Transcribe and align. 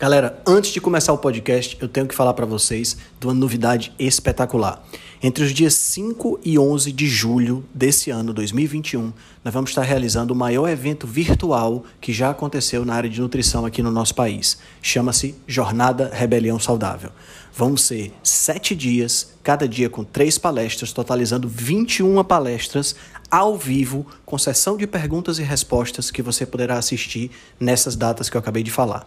Galera, 0.00 0.40
antes 0.46 0.70
de 0.70 0.80
começar 0.80 1.12
o 1.12 1.18
podcast, 1.18 1.76
eu 1.78 1.86
tenho 1.86 2.06
que 2.06 2.14
falar 2.14 2.32
para 2.32 2.46
vocês 2.46 2.96
de 3.20 3.26
uma 3.26 3.34
novidade 3.34 3.92
espetacular. 3.98 4.82
Entre 5.22 5.44
os 5.44 5.52
dias 5.52 5.74
5 5.74 6.40
e 6.42 6.58
11 6.58 6.90
de 6.90 7.06
julho 7.06 7.62
desse 7.74 8.10
ano, 8.10 8.32
2021, 8.32 9.12
nós 9.44 9.52
vamos 9.52 9.68
estar 9.68 9.82
realizando 9.82 10.32
o 10.32 10.34
maior 10.34 10.70
evento 10.70 11.06
virtual 11.06 11.84
que 12.00 12.14
já 12.14 12.30
aconteceu 12.30 12.82
na 12.82 12.94
área 12.94 13.10
de 13.10 13.20
nutrição 13.20 13.66
aqui 13.66 13.82
no 13.82 13.90
nosso 13.90 14.14
país. 14.14 14.56
Chama-se 14.80 15.34
Jornada 15.46 16.10
Rebelião 16.10 16.58
Saudável. 16.58 17.12
Vão 17.54 17.76
ser 17.76 18.10
sete 18.22 18.74
dias, 18.74 19.34
cada 19.42 19.68
dia 19.68 19.90
com 19.90 20.02
três 20.02 20.38
palestras, 20.38 20.94
totalizando 20.94 21.46
21 21.46 22.24
palestras 22.24 22.96
ao 23.30 23.54
vivo, 23.54 24.06
com 24.24 24.38
sessão 24.38 24.78
de 24.78 24.86
perguntas 24.86 25.38
e 25.38 25.42
respostas 25.42 26.10
que 26.10 26.22
você 26.22 26.46
poderá 26.46 26.78
assistir 26.78 27.30
nessas 27.60 27.94
datas 27.94 28.30
que 28.30 28.36
eu 28.38 28.40
acabei 28.40 28.62
de 28.62 28.70
falar. 28.70 29.06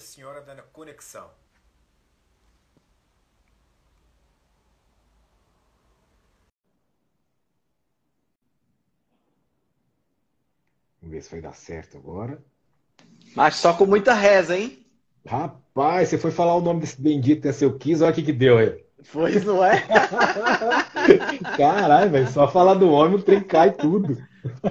Nossa 0.00 0.14
Senhora 0.14 0.40
da 0.40 0.62
Conexão. 0.62 1.28
Vamos 11.02 11.14
ver 11.14 11.22
se 11.22 11.30
vai 11.30 11.42
dar 11.42 11.52
certo 11.52 11.98
agora. 11.98 12.42
Mas 13.36 13.56
só 13.56 13.74
com 13.74 13.84
muita 13.84 14.14
reza, 14.14 14.56
hein? 14.56 14.86
Rapaz, 15.26 16.08
você 16.08 16.16
foi 16.16 16.30
falar 16.30 16.56
o 16.56 16.62
nome 16.62 16.80
desse 16.80 16.98
bendito 16.98 17.42
que 17.42 17.52
seu 17.52 17.76
quis, 17.76 18.00
olha 18.00 18.10
o 18.10 18.14
que 18.14 18.22
que 18.22 18.32
deu 18.32 18.56
aí. 18.56 18.82
Pois 19.12 19.44
não 19.44 19.62
é? 19.62 19.86
Caralho, 21.58 22.10
velho, 22.10 22.28
só 22.30 22.50
falar 22.50 22.74
do 22.74 22.88
homem 22.88 23.16
o 23.16 23.22
trem 23.22 23.42
cai 23.42 23.72
tudo. 23.72 24.16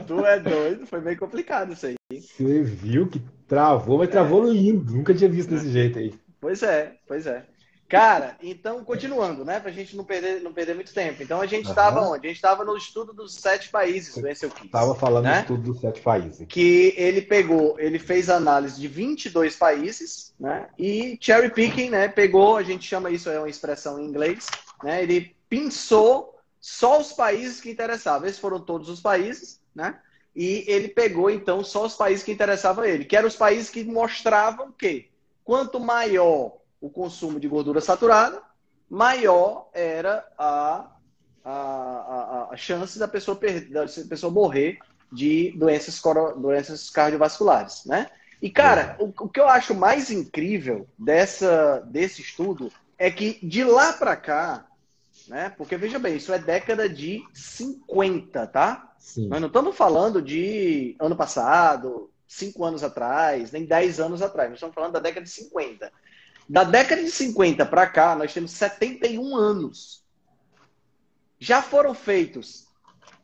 Tu 0.08 0.26
é 0.26 0.40
doido, 0.40 0.88
foi 0.88 1.02
bem 1.02 1.16
complicado 1.16 1.74
isso 1.74 1.86
aí. 1.86 1.96
Você 2.12 2.64
viu 2.64 3.08
que 3.08 3.22
travou, 3.50 3.98
mas 3.98 4.10
travou 4.10 4.44
lindo. 4.46 4.94
Nunca 4.94 5.14
tinha 5.14 5.30
visto 5.30 5.50
desse 5.50 5.70
jeito 5.72 6.00
aí. 6.00 6.14
Pois 6.40 6.64
é, 6.64 6.94
pois 7.06 7.26
é. 7.26 7.46
Cara, 7.90 8.38
então, 8.44 8.84
continuando, 8.84 9.44
né? 9.44 9.60
Pra 9.60 9.72
gente 9.72 9.98
não 9.98 10.04
perder, 10.04 10.42
não 10.44 10.54
perder 10.54 10.76
muito 10.76 10.94
tempo. 10.94 11.24
Então, 11.24 11.42
a 11.42 11.48
gente 11.48 11.68
estava 11.68 12.02
onde? 12.02 12.28
A 12.28 12.30
gente 12.30 12.38
estava 12.38 12.64
no 12.64 12.78
estudo 12.78 13.12
dos 13.12 13.34
sete 13.34 13.70
países 13.70 14.16
do 14.16 14.30
Ensel 14.30 14.52
Kids. 14.52 14.70
Tava 14.70 14.94
falando 14.94 15.24
né? 15.24 15.42
de 15.42 15.48
tudo 15.48 15.72
dos 15.72 15.82
sete 15.82 16.00
países. 16.00 16.46
Que 16.48 16.94
ele 16.96 17.20
pegou, 17.24 17.80
ele 17.80 17.98
fez 17.98 18.30
análise 18.30 18.80
de 18.80 18.88
22 18.88 19.56
países, 19.56 20.36
né? 20.40 20.68
E 20.78 21.18
cherry 21.20 21.50
picking, 21.50 21.90
né? 21.90 22.08
Pegou, 22.08 22.58
a 22.58 22.64
gente 22.64 22.88
chama 22.88 23.10
isso, 23.10 23.28
é 23.28 23.40
uma 23.40 23.50
expressão 23.50 24.00
em 24.00 24.06
inglês, 24.06 24.46
né? 24.84 25.02
Ele 25.02 25.36
pinçou 25.50 26.36
só 26.62 27.00
os 27.00 27.12
países 27.12 27.60
que 27.60 27.72
interessavam. 27.72 28.28
Esses 28.28 28.40
foram 28.40 28.60
todos 28.60 28.88
os 28.88 29.02
países, 29.02 29.60
né? 29.74 29.96
E 30.36 30.64
ele 30.68 30.88
pegou, 30.90 31.30
então, 31.30 31.64
só 31.64 31.86
os 31.86 31.96
países 31.96 32.24
que 32.24 32.32
interessavam 32.32 32.84
a 32.84 32.88
ele, 32.88 33.06
que 33.06 33.16
eram 33.16 33.28
os 33.28 33.36
países 33.36 33.70
que 33.70 33.84
mostravam 33.84 34.72
que 34.72 35.10
quanto 35.44 35.80
maior 35.80 36.58
o 36.80 36.90
consumo 36.90 37.40
de 37.40 37.48
gordura 37.48 37.82
saturada, 37.82 38.42
maior 38.90 39.70
era 39.74 40.26
a, 40.38 40.92
a, 41.44 41.52
a, 41.52 42.50
a 42.52 42.58
chance 42.58 42.98
da 42.98 43.08
pessoa, 43.08 43.36
perder, 43.36 43.70
da 43.70 43.86
pessoa 44.08 44.32
morrer 44.32 44.80
de 45.12 45.52
doenças, 45.58 46.02
doenças 46.38 46.90
cardiovasculares, 46.90 47.86
né? 47.86 48.10
E, 48.42 48.50
cara, 48.50 48.96
o, 49.00 49.06
o 49.26 49.28
que 49.28 49.40
eu 49.40 49.48
acho 49.48 49.76
mais 49.76 50.10
incrível 50.10 50.88
dessa, 50.98 51.80
desse 51.88 52.22
estudo 52.22 52.72
é 52.98 53.12
que 53.12 53.46
de 53.46 53.64
lá 53.64 53.92
para 53.94 54.16
cá, 54.16 54.66
né? 55.30 55.54
Porque, 55.58 55.78
veja 55.78 56.00
bem, 56.00 56.18
isso 56.18 56.34
é 56.34 56.40
década 56.40 56.90
de 56.90 57.24
50, 57.34 58.48
tá? 58.48 58.94
Sim. 58.98 59.28
Nós 59.28 59.40
não 59.40 59.48
estamos 59.48 59.76
falando 59.76 60.22
de 60.22 60.96
ano 61.00 61.16
passado, 61.16 62.12
cinco 62.28 62.66
anos 62.66 62.84
atrás, 62.84 63.52
nem 63.52 63.66
10 63.66 64.00
anos 64.00 64.22
atrás. 64.22 64.50
Nós 64.50 64.58
estamos 64.58 64.76
falando 64.76 64.94
da 64.94 65.00
década 65.00 65.24
de 65.24 65.32
50. 65.32 65.92
Da 66.50 66.64
década 66.64 67.04
de 67.04 67.12
50 67.12 67.66
para 67.66 67.88
cá, 67.88 68.16
nós 68.16 68.34
temos 68.34 68.52
71 68.52 69.36
anos. 69.36 70.04
Já 71.40 71.62
foram 71.62 71.94
feitos 71.94 72.68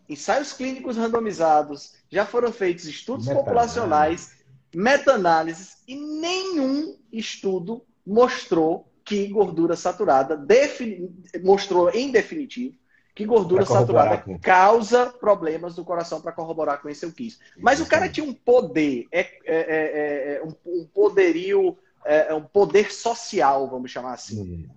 ensaios 0.08 0.54
clínicos 0.54 0.98
randomizados, 0.98 1.94
já 2.10 2.26
foram 2.26 2.52
feitos 2.52 2.86
estudos 2.86 3.26
Meta-análise. 3.26 3.46
populacionais, 3.46 4.38
meta-análises, 4.74 5.78
e 5.88 5.96
nenhum 5.96 6.98
estudo 7.12 7.84
mostrou 8.06 8.88
que 9.06 9.28
gordura 9.28 9.76
saturada 9.76 10.36
defini- 10.36 11.14
mostrou 11.44 11.90
em 11.92 12.12
definitivo 12.12 12.76
que 13.14 13.24
gordura 13.24 13.66
saturada 13.66 14.18
com- 14.18 14.38
causa 14.40 15.06
problemas 15.06 15.76
do 15.76 15.86
coração 15.86 16.20
para 16.20 16.34
corroborar 16.34 16.82
com 16.82 16.90
esse 16.90 17.06
eu 17.06 17.12
quis. 17.14 17.40
Mas 17.58 17.80
o 17.80 17.86
cara 17.86 18.10
tinha 18.10 18.26
um 18.26 18.34
poder, 18.34 19.08
é, 19.12 19.20
é- 19.22 19.38
é- 19.46 20.36
é 20.38 20.44
um, 20.44 20.54
um 20.82 20.86
poderio, 20.86 21.78
é, 22.04 22.32
é 22.32 22.34
um 22.34 22.44
poder 22.44 22.92
social, 22.92 23.70
vamos 23.70 23.90
chamar 23.92 24.16
assim, 24.16 24.44
Sim. 24.44 24.70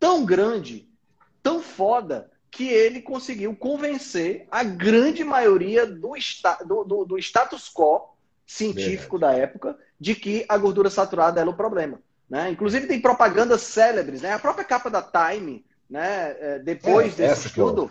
tão 0.00 0.24
grande, 0.24 0.88
tão 1.42 1.60
foda, 1.60 2.30
que 2.50 2.68
ele 2.68 3.02
conseguiu 3.02 3.54
convencer 3.56 4.46
a 4.50 4.62
grande 4.62 5.22
maioria 5.24 5.84
do, 5.86 6.16
esta, 6.16 6.54
do, 6.64 6.84
do- 6.84 7.04
do 7.04 7.18
status 7.18 7.68
quo 7.70 8.14
científico 8.46 9.18
da 9.18 9.32
época 9.32 9.76
de 10.00 10.14
que 10.14 10.44
a 10.48 10.56
gordura 10.56 10.88
saturada 10.88 11.40
era 11.40 11.50
o 11.50 11.54
problema. 11.54 12.00
Né? 12.32 12.48
Inclusive 12.48 12.86
tem 12.86 12.98
propagandas 12.98 13.60
célebres, 13.60 14.22
né? 14.22 14.32
A 14.32 14.38
própria 14.38 14.64
capa 14.64 14.88
da 14.88 15.02
Time, 15.02 15.62
né? 15.90 16.34
é, 16.40 16.58
Depois 16.60 17.12
É, 17.20 17.28
desse 17.28 17.48
estudo, 17.48 17.90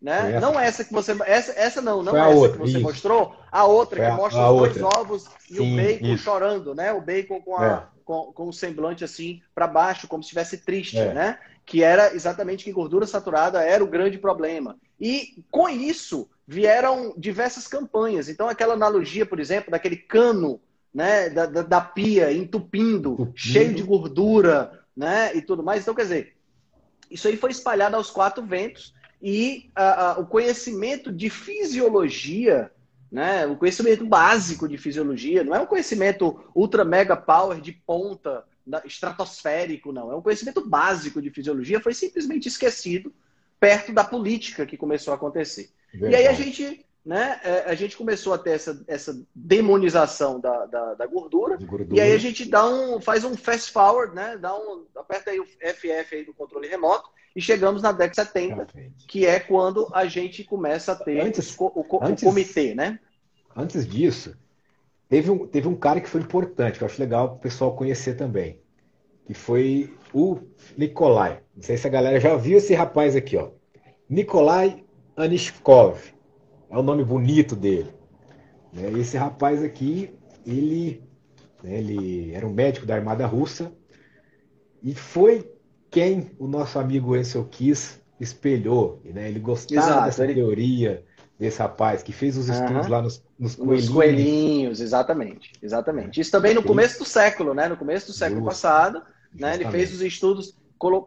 né? 0.00 0.32
Essa. 0.32 0.40
Não 0.40 0.60
essa 0.60 0.84
que 0.84 0.92
você, 0.92 1.16
essa, 1.24 1.52
essa 1.58 1.80
não, 1.80 2.02
não 2.02 2.14
essa 2.14 2.28
outra, 2.36 2.52
que 2.52 2.58
você 2.58 2.72
isso. 2.76 2.82
mostrou, 2.82 3.34
a 3.50 3.64
outra 3.64 3.96
Foi 3.96 4.10
que 4.10 4.12
mostra 4.14 4.50
os 4.52 4.58
dois 4.58 4.82
outra. 4.82 5.00
ovos 5.00 5.24
e 5.50 5.54
Sim, 5.56 5.72
o 5.72 5.76
bacon 5.82 6.06
isso. 6.06 6.22
chorando, 6.22 6.74
né? 6.74 6.92
O 6.92 7.00
bacon 7.00 7.40
com, 7.40 7.56
a, 7.56 7.66
É. 7.66 7.82
com, 8.04 8.30
com 8.34 8.48
o 8.48 8.52
semblante 8.52 9.04
assim 9.04 9.40
para 9.54 9.66
baixo, 9.66 10.06
como 10.06 10.22
se 10.22 10.26
estivesse 10.26 10.58
triste, 10.58 10.98
É. 10.98 11.14
né? 11.14 11.38
Que 11.64 11.82
era 11.82 12.14
exatamente 12.14 12.64
que 12.64 12.72
gordura 12.72 13.06
saturada 13.06 13.62
era 13.62 13.82
o 13.82 13.86
grande 13.88 14.18
problema. 14.18 14.76
E 15.00 15.42
com 15.50 15.66
isso 15.66 16.28
vieram 16.46 17.14
diversas 17.16 17.66
campanhas. 17.66 18.28
Então, 18.28 18.50
aquela 18.50 18.74
analogia, 18.74 19.24
por 19.24 19.40
exemplo, 19.40 19.70
daquele 19.70 19.96
cano 19.96 20.60
né, 20.92 21.28
da, 21.30 21.46
da, 21.46 21.62
da 21.62 21.80
pia 21.80 22.32
entupindo, 22.32 23.12
Entupindo. 23.12 23.32
cheio 23.36 23.74
de 23.74 23.82
gordura 23.82 24.84
né, 24.96 25.34
e 25.36 25.42
tudo 25.42 25.62
mais. 25.62 25.82
Então, 25.82 25.94
quer 25.94 26.02
dizer, 26.02 26.36
isso 27.10 27.28
aí 27.28 27.36
foi 27.36 27.50
espalhado 27.50 27.96
aos 27.96 28.10
quatro 28.10 28.44
ventos 28.44 28.94
e 29.22 29.70
ah, 29.74 30.12
ah, 30.12 30.20
o 30.20 30.26
conhecimento 30.26 31.12
de 31.12 31.28
fisiologia, 31.30 32.70
né, 33.10 33.46
o 33.46 33.56
conhecimento 33.56 34.04
básico 34.06 34.68
de 34.68 34.76
fisiologia, 34.76 35.42
não 35.44 35.54
é 35.54 35.60
um 35.60 35.66
conhecimento 35.66 36.38
ultra 36.54 36.84
mega 36.84 37.16
power 37.16 37.60
de 37.60 37.72
ponta, 37.72 38.44
da- 38.66 38.82
estratosférico, 38.84 39.92
não. 39.92 40.12
É 40.12 40.16
um 40.16 40.22
conhecimento 40.22 40.66
básico 40.68 41.20
de 41.22 41.30
fisiologia, 41.30 41.80
foi 41.80 41.94
simplesmente 41.94 42.48
esquecido 42.48 43.12
perto 43.58 43.92
da 43.92 44.04
política 44.04 44.66
que 44.66 44.76
começou 44.76 45.12
a 45.12 45.16
acontecer. 45.16 45.70
E 45.94 46.06
aí 46.06 46.26
a 46.26 46.32
Verdade. 46.32 46.42
gente, 46.44 46.86
né, 47.04 47.40
é, 47.42 47.60
a 47.66 47.74
gente 47.74 47.96
começou 47.96 48.34
a 48.34 48.38
ter 48.38 48.50
essa, 48.50 48.84
essa 48.86 49.18
demonização 49.34 50.38
da, 50.40 50.66
da, 50.66 50.94
da 50.94 51.06
gordura. 51.06 51.56
De 51.56 51.64
gordura. 51.64 51.96
E 51.96 52.00
aí 52.00 52.12
a 52.12 52.18
gente 52.18 52.44
dá 52.44 52.66
um, 52.68 53.00
faz 53.00 53.24
um 53.24 53.34
fast 53.36 53.70
forward, 53.72 54.14
né? 54.14 54.36
Dá 54.36 54.54
um, 54.54 54.84
aperta 54.96 55.30
aí 55.30 55.40
o 55.40 55.46
FF 55.46 56.14
aí 56.16 56.24
do 56.24 56.34
controle 56.34 56.68
remoto 56.68 57.08
e 57.34 57.40
chegamos 57.40 57.80
na 57.82 57.92
década 57.92 58.10
de 58.24 58.28
70, 58.28 58.56
Pra 58.56 58.66
frente. 58.66 59.06
que 59.06 59.24
é 59.26 59.40
quando 59.40 59.88
a 59.94 60.06
gente 60.06 60.44
começa 60.44 60.92
a 60.92 60.96
ter 60.96 61.20
Antes- 61.20 61.56
o, 61.58 61.66
o 61.74 61.98
antes- 62.02 62.24
comitê, 62.24 62.74
né? 62.74 62.98
Antes 63.56 63.86
disso, 63.86 64.36
teve 65.08 65.30
um, 65.30 65.46
teve 65.46 65.66
um 65.66 65.74
cara 65.76 66.00
que 66.00 66.08
foi 66.08 66.20
importante, 66.20 66.78
que 66.78 66.84
eu 66.84 66.86
acho 66.86 67.00
legal 67.00 67.26
o 67.34 67.38
pessoal 67.38 67.74
conhecer 67.74 68.14
também, 68.16 68.60
que 69.24 69.34
foi 69.34 69.94
o 70.12 70.38
Nikolai. 70.76 71.40
Não 71.56 71.62
sei 71.62 71.76
se 71.76 71.86
a 71.86 71.90
galera 71.90 72.20
já 72.20 72.36
viu 72.36 72.58
esse 72.58 72.74
rapaz 72.74 73.16
aqui, 73.16 73.36
ó. 73.36 73.50
Nikolai 74.08 74.84
Anishkov. 75.16 75.98
É 76.70 76.76
o 76.76 76.82
nome 76.82 77.04
bonito 77.04 77.56
dele. 77.56 77.92
Né? 78.72 78.90
Esse 78.98 79.16
rapaz 79.16 79.62
aqui, 79.62 80.10
ele, 80.46 81.02
né, 81.62 81.78
ele 81.78 82.32
era 82.34 82.46
um 82.46 82.52
médico 82.52 82.86
da 82.86 82.94
Armada 82.94 83.26
Russa 83.26 83.72
e 84.82 84.94
foi 84.94 85.50
quem 85.90 86.30
o 86.38 86.46
nosso 86.46 86.78
amigo 86.78 87.14
Ansel 87.14 87.44
Kiss 87.46 87.98
espelhou. 88.20 89.00
Né? 89.04 89.28
Ele 89.28 89.40
gostava 89.40 89.80
Exato, 89.80 90.04
dessa 90.06 90.24
ele- 90.24 90.34
teoria 90.34 91.04
desse 91.38 91.60
rapaz 91.60 92.02
que 92.02 92.10
fez 92.12 92.36
os 92.36 92.48
estudos 92.48 92.86
Aham. 92.86 92.88
lá 92.88 93.02
nos, 93.02 93.22
nos 93.38 93.52
Os 93.52 93.56
coelhinhos. 93.64 93.88
coelhinhos, 93.90 94.80
exatamente. 94.80 95.52
Exatamente. 95.62 96.20
Isso 96.20 96.32
também 96.32 96.52
no 96.52 96.64
começo 96.64 96.98
do 96.98 97.04
século, 97.04 97.54
né? 97.54 97.68
No 97.68 97.76
começo 97.76 98.08
do 98.08 98.12
século 98.12 98.40
Justo. 98.40 98.48
passado, 98.50 99.02
né? 99.32 99.54
Ele 99.54 99.70
fez 99.70 99.94
os 99.94 100.02
estudos, 100.02 100.57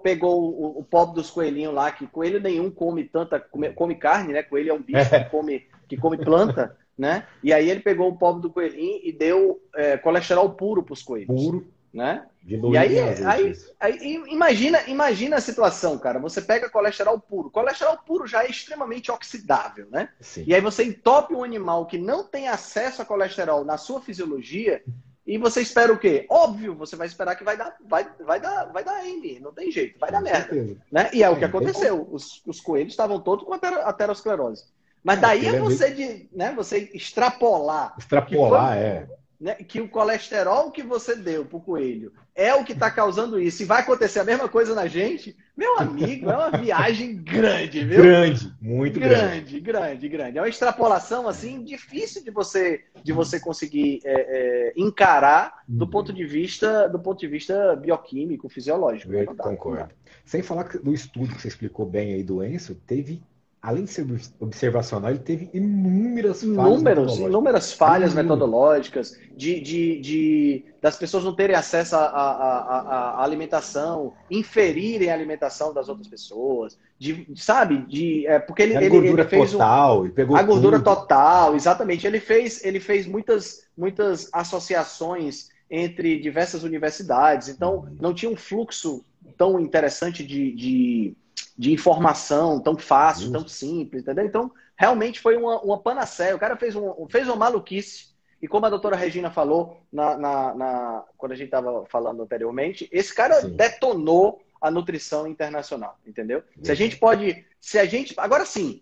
pegou 0.01 0.53
o, 0.53 0.79
o 0.79 0.83
pobre 0.83 1.15
dos 1.15 1.29
coelhinhos 1.29 1.73
lá, 1.73 1.91
que 1.91 2.07
coelho 2.07 2.39
nenhum 2.39 2.69
come 2.69 3.03
tanta, 3.03 3.39
come, 3.39 3.71
come 3.73 3.95
carne, 3.95 4.33
né? 4.33 4.43
Coelho 4.43 4.71
é 4.71 4.73
um 4.73 4.81
bicho 4.81 5.09
que 5.09 5.25
come, 5.25 5.67
que 5.87 5.97
come 5.97 6.17
planta, 6.17 6.77
né? 6.97 7.25
E 7.43 7.53
aí 7.53 7.69
ele 7.69 7.79
pegou 7.79 8.09
o 8.09 8.17
pobre 8.17 8.41
do 8.41 8.49
coelhinho 8.49 8.99
e 9.03 9.11
deu 9.11 9.61
é, 9.75 9.97
colesterol 9.97 10.49
puro 10.51 10.83
para 10.83 10.93
os 10.93 11.01
coelhos, 11.01 11.35
puro, 11.41 11.67
né? 11.93 12.25
E 12.43 12.77
aí, 12.77 12.99
aí, 12.99 13.53
aí 13.79 14.23
imagina, 14.27 14.81
imagina 14.87 15.35
a 15.35 15.41
situação, 15.41 15.97
cara. 15.99 16.19
Você 16.19 16.41
pega 16.41 16.69
colesterol 16.69 17.19
puro. 17.19 17.51
Colesterol 17.51 17.97
puro 17.97 18.25
já 18.25 18.43
é 18.43 18.49
extremamente 18.49 19.11
oxidável, 19.11 19.87
né? 19.91 20.09
Sim. 20.19 20.43
E 20.47 20.55
aí 20.55 20.59
você 20.59 20.83
entope 20.83 21.35
um 21.35 21.43
animal 21.43 21.85
que 21.85 21.99
não 21.99 22.23
tem 22.23 22.47
acesso 22.47 23.01
a 23.01 23.05
colesterol 23.05 23.63
na 23.63 23.77
sua 23.77 24.01
fisiologia 24.01 24.83
e 25.25 25.37
você 25.37 25.61
espera 25.61 25.93
o 25.93 25.97
quê? 25.99 26.25
Óbvio, 26.29 26.75
você 26.75 26.95
vai 26.95 27.07
esperar 27.07 27.35
que 27.35 27.43
vai 27.43 27.55
dar, 27.55 27.75
vai, 27.87 28.07
vai 28.25 28.39
dar, 28.39 28.65
vai 28.71 28.83
dar 28.83 29.05
M, 29.05 29.39
não 29.39 29.53
tem 29.53 29.71
jeito, 29.71 29.99
vai 29.99 30.11
dar 30.11 30.17
Com 30.17 30.23
merda, 30.23 30.53
certeza. 30.53 30.77
né? 30.91 31.09
E 31.13 31.23
é 31.23 31.29
o 31.29 31.37
que 31.37 31.43
É, 31.45 31.47
não 31.47 31.59
tem 31.59 31.67
aconteceu. 31.69 32.07
Os, 32.11 32.41
os 32.45 32.59
coelhos 32.59 32.93
estavam 32.93 33.19
todos 33.19 33.45
com 33.45 33.53
atero- 33.53 33.81
aterosclerose. 33.81 34.65
Mas 35.03 35.19
daí 35.19 35.39
aquele 35.39 35.55
é 35.55 35.59
é 35.59 35.61
você 35.61 35.91
de, 35.91 36.29
né, 36.31 36.53
você 36.55 36.89
extrapolar 36.93 37.95
Extrapolar, 37.97 38.77
é. 38.77 39.07
Né, 39.41 39.55
que 39.55 39.81
o 39.81 39.89
colesterol 39.89 40.69
que 40.69 40.83
você 40.83 41.15
deu 41.15 41.43
pro 41.43 41.59
coelho 41.59 42.13
é 42.35 42.53
o 42.53 42.63
que 42.63 42.73
está 42.73 42.91
causando 42.91 43.41
isso 43.41 43.63
e 43.63 43.65
vai 43.65 43.81
acontecer 43.81 44.19
a 44.19 44.23
mesma 44.23 44.47
coisa 44.47 44.75
na 44.75 44.85
gente, 44.87 45.35
meu 45.57 45.79
amigo, 45.79 46.29
é 46.29 46.37
uma 46.37 46.51
viagem 46.61 47.15
grande, 47.17 47.83
viu? 47.83 48.03
Grande, 48.03 48.53
muito 48.61 48.99
grande. 48.99 49.59
grande, 49.59 49.59
grande, 49.59 50.09
grande. 50.09 50.37
É 50.37 50.41
uma 50.41 50.47
extrapolação 50.47 51.27
assim 51.27 51.63
difícil 51.63 52.23
de 52.23 52.29
você 52.29 52.83
de 53.03 53.11
você 53.11 53.39
conseguir 53.39 53.99
é, 54.05 54.13
é, 54.13 54.73
encarar 54.77 55.61
do 55.67 55.85
Uhum. 55.85 55.89
ponto 55.89 56.13
de 56.13 56.23
vista 56.23 56.87
do 56.87 56.99
ponto 56.99 57.19
de 57.19 57.27
vista 57.27 57.75
bioquímico, 57.75 58.47
fisiológico. 58.47 59.11
Eu 59.11 59.35
concordo. 59.35 59.91
Sem 60.23 60.43
falar 60.43 60.65
que 60.65 60.77
do 60.77 60.93
estudo 60.93 61.33
que 61.33 61.41
você 61.41 61.47
explicou 61.47 61.85
bem 61.85 62.13
aí 62.13 62.23
do 62.23 62.43
Enzo, 62.43 62.75
teve, 62.85 63.23
além 63.61 63.83
de 63.83 63.91
ser 63.91 64.05
observacional, 64.39 65.11
ele 65.11 65.19
teve 65.19 65.49
inúmeras 65.53 66.41
falhas 66.41 66.81
Inúmeros, 66.81 67.17
inúmeras 67.19 67.73
falhas 67.73 68.11
Inúmeras. 68.11 68.15
metodológicas, 68.15 69.19
de, 69.37 69.59
de, 69.61 69.99
de- 70.01 70.65
das 70.81 70.97
pessoas 70.97 71.23
não 71.23 71.35
terem 71.35 71.55
acesso 71.55 71.95
à, 71.95 73.21
alimentação, 73.23 74.13
inferirem 74.29 75.11
a 75.11 75.13
alimentação 75.13 75.73
das 75.73 75.89
outras 75.89 76.07
pessoas, 76.07 76.77
de, 76.97 77.27
sabe? 77.35 77.85
De, 77.87 78.25
é, 78.25 78.39
porque 78.39 78.63
ele, 78.63 78.73
Era 78.73 78.85
ele, 78.85 78.89
gordura 78.89 79.21
ele 79.21 79.29
fez 79.29 79.49
um, 79.53 79.57
total, 79.59 80.05
e 80.07 80.09
pegou 80.09 80.35
a 80.35 80.41
gordura 80.43 80.77
tudo. 80.77 80.85
total, 80.95 81.55
exatamente. 81.55 82.07
Ele 82.07 82.19
fez, 82.19 82.63
ele 82.65 82.79
fez 82.79 83.05
muitas, 83.05 83.67
muitas 83.77 84.27
associações 84.33 85.49
entre 85.69 86.19
diversas 86.19 86.63
universidades, 86.63 87.47
então 87.47 87.87
não 87.99 88.13
tinha 88.13 88.29
um 88.31 88.35
fluxo 88.35 89.05
tão 89.37 89.59
interessante 89.59 90.25
de, 90.25 90.51
de, 90.53 91.15
de 91.61 91.71
informação, 91.71 92.59
tão 92.59 92.75
fácil, 92.75 93.31
tão 93.31 93.47
simples, 93.47 94.01
entendeu? 94.01 94.25
Então, 94.25 94.51
realmente 94.75 95.19
foi 95.19 95.37
uma, 95.37 95.61
uma 95.61 95.77
panaceia. 95.77 96.35
O 96.35 96.39
cara 96.39 96.57
fez, 96.57 96.75
um, 96.75 97.05
fez 97.07 97.27
uma 97.27 97.35
maluquice, 97.35 98.07
e 98.41 98.47
como 98.47 98.65
a 98.65 98.69
doutora 98.69 98.95
Regina 98.95 99.29
falou 99.29 99.77
na, 99.93 100.17
na, 100.17 100.55
na- 100.55 101.03
quando 101.15 101.33
a 101.33 101.35
gente 101.35 101.45
estava 101.53 101.85
falando 101.85 102.23
anteriormente, 102.23 102.89
esse 102.91 103.13
cara 103.13 103.41
Sim. 103.41 103.51
detonou 103.51 104.41
a 104.59 104.71
nutrição 104.71 105.27
internacional, 105.27 105.99
entendeu? 106.05 106.41
Se 106.63 106.71
a 106.71 106.75
gente 106.75 106.97
pode. 106.97 107.45
Se 107.59 107.77
a 107.77 107.85
gente. 107.85 108.15
Agora 108.17 108.43
sim, 108.43 108.81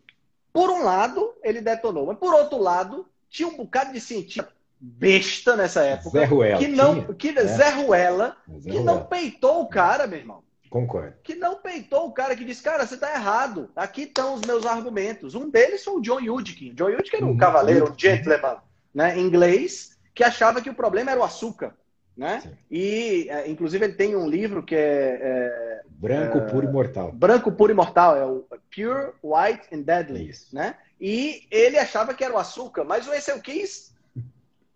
por 0.54 0.70
um 0.70 0.82
lado, 0.86 1.34
ele 1.44 1.60
detonou, 1.60 2.06
mas 2.06 2.18
por 2.18 2.34
outro 2.34 2.60
lado, 2.60 3.06
tinha 3.30 3.50
um 3.50 3.58
bocado 3.58 3.92
de 3.92 4.00
cientista 4.00 4.48
besta 4.80 5.58
nessa 5.58 5.82
época. 5.84 6.12
Zé 6.12 6.24
Ruela, 6.24 6.58
que 6.60 6.68
não, 6.70 7.14
que 7.14 7.30
É. 7.38 7.46
Zé 7.46 7.70
Ruela, 7.72 8.38
Zé 8.58 8.70
que 8.72 8.80
não 8.80 8.94
Ruela. 8.94 9.08
peitou 9.10 9.62
o 9.64 9.68
cara, 9.68 10.08
meu 10.08 10.20
irmão. 10.20 10.42
Concordo. 10.70 11.14
Que 11.24 11.34
não 11.36 11.56
peitou 11.56 12.08
o 12.08 12.12
cara, 12.12 12.36
que 12.36 12.46
disse, 12.46 12.62
cara, 12.62 12.86
você 12.86 12.96
tá 12.98 13.12
errado. 13.14 13.70
Aqui 13.76 14.04
estão 14.04 14.36
os 14.36 14.42
meus 14.42 14.66
argumentos. 14.66 15.34
Um 15.36 15.50
deles 15.50 15.84
foi 15.84 15.96
o 15.96 16.02
John 16.02 16.20
Yudkin. 16.20 16.74
John 16.76 16.90
Yudkin 16.90 17.18
era 17.18 17.26
um 17.26 17.30
Uhum. 17.30 17.38
cavaleiro, 17.38 17.92
um 17.92 17.98
gentleman, 18.00 18.58
né, 18.94 19.18
inglês, 19.18 19.98
que 20.14 20.24
achava 20.24 20.62
que 20.62 20.70
o 20.70 20.74
problema 20.76 21.12
era 21.12 21.20
o 21.20 21.24
açúcar. 21.24 21.76
Né? 22.16 22.42
Sim. 22.42 22.52
E, 22.70 23.28
é, 23.30 23.50
inclusive, 23.50 23.86
ele 23.86 23.94
tem 23.94 24.14
um 24.16 24.28
livro 24.28 24.62
que 24.62 24.76
é, 24.76 25.20
é 25.22 25.82
Branco, 25.90 26.42
puro 26.52 26.68
e 26.68 26.72
mortal. 26.72 27.12
Branco 27.14 27.52
Puro 27.52 27.72
e 27.72 27.76
Mortal, 27.76 28.16
é 28.18 28.26
o 28.26 28.46
Pure, 28.74 29.14
White 29.24 29.74
and 29.74 29.82
Deadly, 29.82 30.30
Isso. 30.30 30.54
né? 30.54 30.76
E 31.00 31.48
ele 31.50 31.78
achava 31.78 32.14
que 32.14 32.24
era 32.24 32.34
o 32.34 32.38
açúcar, 32.38 32.84
mas 32.84 33.08
o 33.08 33.12
Ansel 33.12 33.40
Keys 33.42 33.94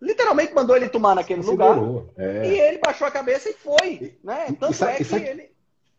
literalmente 0.02 0.54
mandou 0.54 0.76
ele 0.76 0.90
tomar 0.90 1.16
naquele 1.16 1.42
lugar 1.42 1.76
Considerou. 1.76 2.14
É. 2.18 2.48
e 2.48 2.60
ele 2.60 2.78
baixou 2.78 3.08
a 3.08 3.12
cabeça 3.12 3.50
e 3.50 3.54
foi, 3.54 4.18
né? 4.24 4.46
e 4.50 4.54
Tanto 4.54 4.74
sabe- 4.74 4.92
é 4.92 4.96
e 4.96 4.98
que 5.00 5.04
sabe- 5.06 5.28
ele... 5.28 5.53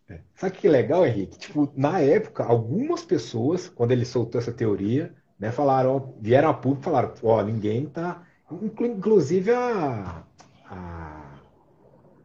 É. 0.08 0.20
Sabe 0.34 0.56
que 0.58 0.66
é 0.66 0.70
legal, 0.70 1.06
Henrique? 1.06 1.38
Tipo, 1.38 1.72
na 1.74 1.98
época, 2.00 2.44
algumas 2.44 3.02
pessoas, 3.04 3.68
quando 3.68 3.92
ele 3.92 4.04
soltou 4.04 4.40
essa 4.40 4.52
teoria, 4.52 5.14
né, 5.38 5.50
falaram, 5.50 6.14
vieram 6.20 6.50
a 6.50 6.54
público 6.54 6.82
e 6.82 6.84
falaram, 6.84 7.14
ó, 7.22 7.42
ninguém 7.42 7.86
tá. 7.86 8.22
inclu- 8.62 8.86
Inclusive 8.86 9.50
a. 9.52 10.24
A. 10.68 11.40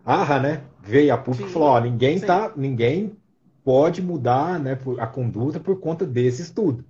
Arra, 0.06 0.40
né? 0.40 0.64
Veio 0.82 1.14
a 1.14 1.18
público 1.18 1.46
e 1.46 1.48
Sim, 1.48 1.54
falou, 1.54 1.70
ó, 1.70 1.80
ninguém 1.80 2.18
sim. 2.20 2.26
tá. 2.26 2.52
Ninguém 2.56 3.16
pode 3.64 4.02
mudar 4.02 4.60
né, 4.60 4.78
a 5.00 5.08
conduta 5.08 5.60
por 5.60 5.80
conta 5.80 6.06
desse 6.06 6.42
estudo. 6.42 6.84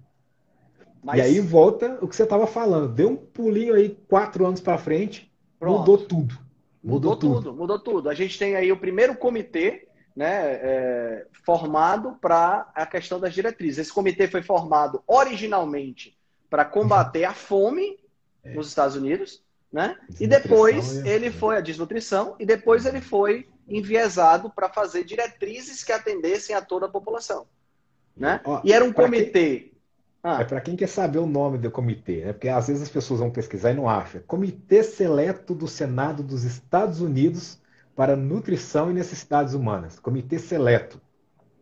Mas, 1.03 1.17
E 1.17 1.21
aí 1.21 1.39
volta 1.39 1.97
o 2.01 2.07
que 2.07 2.15
você 2.15 2.23
estava 2.23 2.47
falando. 2.47 2.93
Deu 2.93 3.09
um 3.09 3.15
pulinho 3.15 3.73
aí 3.75 3.89
quatro 4.07 4.45
anos 4.45 4.61
para 4.61 4.77
frente, 4.77 5.31
Pronto. 5.59 5.79
mudou 5.79 5.97
tudo. 5.97 6.37
mudou, 6.83 7.15
tudo. 7.17 7.53
mudou 7.53 7.79
tudo. 7.79 8.09
A 8.09 8.13
gente 8.13 8.37
tem 8.39 8.55
aí 8.55 8.71
o 8.71 8.77
primeiro 8.79 9.15
comitê 9.17 9.88
né, 10.15 10.53
é, 10.61 11.27
formado 11.45 12.17
para 12.19 12.69
a 12.75 12.85
questão 12.85 13.19
das 13.19 13.33
diretrizes. 13.33 13.79
Esse 13.79 13.93
comitê 13.93 14.27
foi 14.27 14.41
formado 14.41 15.01
originalmente 15.07 16.17
para 16.49 16.65
combater 16.65 17.23
a 17.25 17.33
fome 17.33 17.97
É. 18.43 18.53
nos 18.53 18.67
Estados 18.67 18.95
Unidos, 18.95 19.41
né? 19.71 19.95
E 20.19 20.25
depois 20.27 20.97
e- 20.97 21.07
ele 21.07 21.29
foi 21.31 21.57
a 21.57 21.61
desnutrição 21.61 22.35
e 22.39 22.45
depois 22.45 22.85
ele 22.85 23.01
foi 23.01 23.47
enviesado 23.67 24.49
para 24.49 24.67
fazer 24.69 25.03
diretrizes 25.03 25.83
que 25.83 25.91
atendessem 25.91 26.55
a 26.55 26.61
toda 26.61 26.87
a 26.87 26.89
população, 26.89 27.45
né? 28.17 28.41
Ó, 28.43 28.61
E 28.63 28.73
era 28.73 28.83
um 28.83 28.91
pra 28.91 29.07
quem- 29.09 29.19
comitê. 29.21 29.71
Ah, 30.21 30.41
É 30.41 30.43
para 30.43 30.59
quem 30.59 30.75
quer 30.75 30.87
saber 30.89 31.19
o 31.19 31.25
nome 31.25 31.57
do 31.57 31.71
comitê, 31.71 32.25
né? 32.25 32.33
Porque 32.33 32.49
às 32.49 32.67
vezes 32.67 32.81
as 32.83 32.89
pessoas 32.89 33.21
vão 33.21 33.31
pesquisar 33.31 33.71
e 33.71 33.75
não 33.75 33.87
acham. 33.87 34.21
Comitê 34.27 34.83
Seleto 34.83 35.55
do 35.55 35.65
Senado 35.67 36.21
dos 36.23 36.43
Estados 36.43 36.99
Unidos 36.99 37.57
para 37.99 38.15
Nutrição 38.15 38.89
e 38.89 38.93
Necessidades 38.93 39.53
Humanas. 39.53 39.99
Comitê 39.99 40.39
Seleto. 40.39 41.01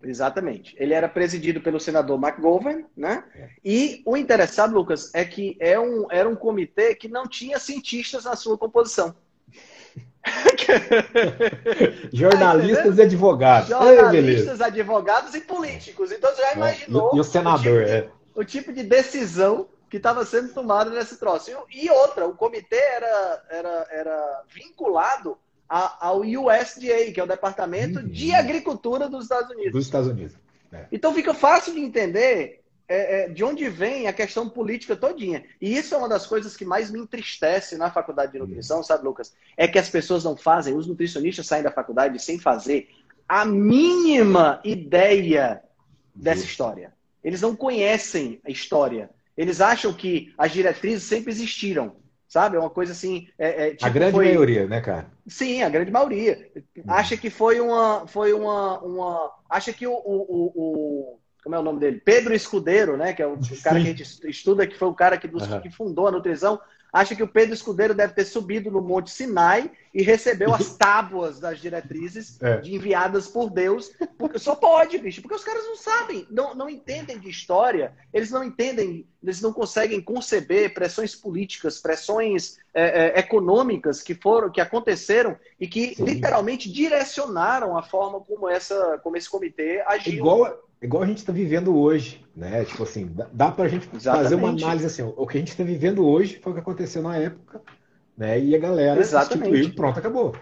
Exatamente. 0.04 0.76
Ele 0.78 0.94
era 0.94 1.10
presidido 1.10 1.60
pelo 1.62 1.80
senador 1.80 2.24
McGovern, 2.24 2.86
né? 2.96 3.24
É. 3.34 3.50
E 3.66 4.04
o 4.06 4.16
interessado, 4.16 4.76
Lucas, 4.76 5.10
é 5.16 5.26
que 5.26 5.58
é 5.60 5.80
um, 5.80 6.06
era 6.12 6.30
um 6.30 6.36
comitê 6.36 6.94
que 6.94 7.08
não 7.08 7.28
tinha 7.28 7.58
cientistas 7.58 8.26
na 8.26 8.36
sua 8.36 8.56
composição. 8.56 9.16
Jornalistas 12.14 13.00
e 13.00 13.02
advogados. 13.02 13.72
Ei. 13.72 13.96
Jornalistas, 13.96 14.62
advogados 14.62 15.34
e 15.34 15.42
políticos. 15.42 16.12
Então 16.12 16.30
você 16.36 16.42
já 16.44 16.54
imaginou 16.54 17.14
E, 17.16 17.18
e 17.18 17.20
o 17.20 17.24
senador, 17.24 17.82
o 17.82 17.86
tipo, 17.86 17.90
é. 17.90 18.02
de, 18.02 18.10
o 18.36 18.44
tipo 18.44 18.74
de 18.74 18.84
decisão 18.84 19.68
que 19.90 19.98
estava 19.98 20.24
sendo 20.24 20.54
tomada 20.54 20.92
nesse 20.92 21.18
troço. 21.18 21.50
E, 21.72 21.86
e 21.86 21.90
outra, 21.90 22.28
o 22.28 22.36
comitê 22.36 22.78
era, 22.78 23.44
era, 23.50 23.88
era 23.90 24.44
vinculado 24.54 25.36
ao 25.70 26.22
USDA, 26.22 27.12
que 27.14 27.20
é 27.20 27.24
o 27.24 27.28
Departamento 27.28 28.00
Uhum. 28.00 28.08
de 28.08 28.34
Agricultura 28.34 29.10
dos 29.10 29.24
Estados 29.24 29.50
Unidos. 29.52 29.72
Dos 29.72 29.86
Estados 29.86 30.08
Unidos. 30.10 30.36
Então 30.92 31.14
fica 31.14 31.34
fácil 31.34 31.74
de 31.74 31.80
entender 31.80 32.62
é, 32.90 33.26
é, 33.26 33.30
de 33.30 33.44
onde 33.44 33.68
vem 33.68 34.08
a 34.08 34.14
questão 34.14 34.48
política 34.48 34.96
todinha. 34.96 35.44
E 35.62 35.76
isso 35.76 35.94
é 35.94 35.98
uma 35.98 36.08
das 36.08 36.26
coisas 36.26 36.56
que 36.56 36.64
mais 36.64 36.90
me 36.90 37.00
entristece 37.00 37.78
na 37.78 37.92
faculdade 37.92 38.32
de 38.32 38.40
nutrição, 38.40 38.82
sabe, 38.82 39.04
Lucas? 39.04 39.34
É 39.58 39.68
que 39.68 39.78
as 39.78 39.90
pessoas 39.90 40.24
não 40.24 40.38
fazem, 40.38 40.74
os 40.74 40.88
nutricionistas 40.88 41.46
saem 41.48 41.64
da 41.64 41.72
faculdade 41.72 42.18
sem 42.22 42.40
fazer 42.40 42.90
a 43.28 43.44
mínima 43.44 44.62
ideia 44.64 45.62
dessa 46.16 46.38
Justo. 46.38 46.52
história. 46.52 46.94
Eles 47.24 47.42
não 47.42 47.56
conhecem 47.56 48.40
a 48.46 48.50
história. 48.50 49.10
Eles 49.36 49.60
acham 49.60 49.94
que 49.94 50.34
as 50.38 50.52
diretrizes 50.52 51.04
sempre 51.04 51.32
existiram. 51.32 51.98
Sabe? 52.38 52.56
É 52.56 52.60
uma 52.60 52.70
coisa 52.70 52.92
assim. 52.92 53.28
é- 53.40 53.70
é, 53.70 53.72
A 53.72 53.76
tipo, 53.76 53.92
grande 53.92 54.12
foi- 54.12 54.26
maioria, 54.26 54.68
né, 54.68 54.80
cara? 54.80 55.08
Sim, 55.28 55.64
a 55.64 55.70
grande 55.70 55.90
maioria. 55.92 56.52
Acha 56.88 57.18
que 57.18 57.32
foi 57.32 57.60
uma. 57.60 58.06
Foi 58.06 58.32
uma, 58.32 58.80
uma 58.80 59.32
acha 59.50 59.74
que 59.74 59.88
o, 59.88 59.92
o, 59.92 60.16
o- 60.30 60.52
o- 60.56 61.20
Como 61.44 61.56
é 61.56 61.60
o 61.60 61.64
nome 61.64 61.80
dele? 61.80 62.00
Pedro 62.04 62.36
Escudeiro, 62.36 62.96
né? 62.96 63.14
Que 63.14 63.24
é 63.24 63.28
o 63.28 63.42
Sim. 63.42 63.56
cara 63.62 63.78
que 63.82 63.88
a 63.88 63.90
gente 63.90 64.04
estuda, 64.30 64.68
que 64.68 64.78
foi 64.78 64.88
o 64.88 64.94
cara 64.94 65.18
que, 65.18 65.28
dos- 65.28 65.42
Aham. 65.44 65.62
que 65.62 65.72
fundou 65.72 66.08
a 66.08 66.12
nutrição. 66.12 66.60
Acha 66.92 67.16
que 67.16 67.24
o 67.24 67.28
Pedro 67.28 67.54
Escudeiro 67.54 67.94
deve 67.94 68.14
ter 68.14 68.26
subido 68.26 68.72
no 68.72 68.82
Monte 68.82 69.12
Sinai 69.12 69.70
e 69.94 70.02
recebeu 70.02 70.54
as 70.54 70.76
tábuas 70.78 71.40
das 71.40 71.60
diretrizes 71.60 72.42
É. 72.42 72.62
enviadas 72.64 73.28
por 73.28 73.50
Deus. 73.50 73.92
Porque 74.18 74.40
só 74.40 74.56
pode, 74.56 74.98
bicho, 74.98 75.22
porque 75.22 75.36
os 75.36 75.44
caras 75.44 75.64
não 75.66 75.76
sabem, 75.76 76.26
não, 76.30 76.56
não 76.56 76.70
entendem 76.70 77.20
de 77.20 77.30
história, 77.30 77.94
eles 78.14 78.32
não 78.32 78.44
entendem, 78.44 79.08
eles 79.22 79.42
não 79.42 79.52
conseguem 79.54 80.02
conceber 80.02 80.74
pressões 80.74 81.16
políticas, 81.16 81.80
pressões 81.80 82.58
é, 82.74 83.18
é, 83.18 83.20
econômicas 83.20 84.02
que 84.02 84.16
foram, 84.16 84.52
que 84.52 84.62
aconteceram 84.62 85.38
e 85.60 85.68
que 85.68 85.96
Sim. 85.96 86.04
literalmente 86.06 86.72
direcionaram 86.72 87.78
a 87.78 87.84
forma 87.84 88.20
como 88.22 88.50
essa, 88.50 89.00
como 89.04 89.18
esse 89.18 89.30
comitê 89.30 89.84
agiu. 89.86 90.14
Igual, 90.14 90.67
igual 90.82 91.04
a 91.04 91.06
gente 91.08 91.20
está 91.20 91.32
vivendo 91.34 91.76
hoje, 91.78 92.26
né? 92.36 92.66
Tipo 92.66 92.84
assim, 92.84 93.08
dá, 93.08 93.30
dá 93.34 93.52
pra 93.52 93.68
gente 93.68 93.88
fazer 93.88 94.36
uma 94.36 94.50
Exatamente. 94.50 94.64
análise 94.64 94.86
assim, 94.86 95.04
o 95.04 95.28
que 95.28 95.38
a 95.38 95.40
gente 95.40 95.50
está 95.52 95.64
vivendo 95.64 96.06
hoje 96.06 96.40
foi 96.40 96.52
o 96.52 96.56
que 96.56 96.62
aconteceu 96.62 97.02
na 97.02 97.18
época, 97.18 97.62
né? 98.18 98.40
E 98.40 98.56
a 98.56 98.60
galera 98.60 99.02
Exatamente. 99.02 99.72
pronto, 99.76 100.00
acabou. 100.00 100.36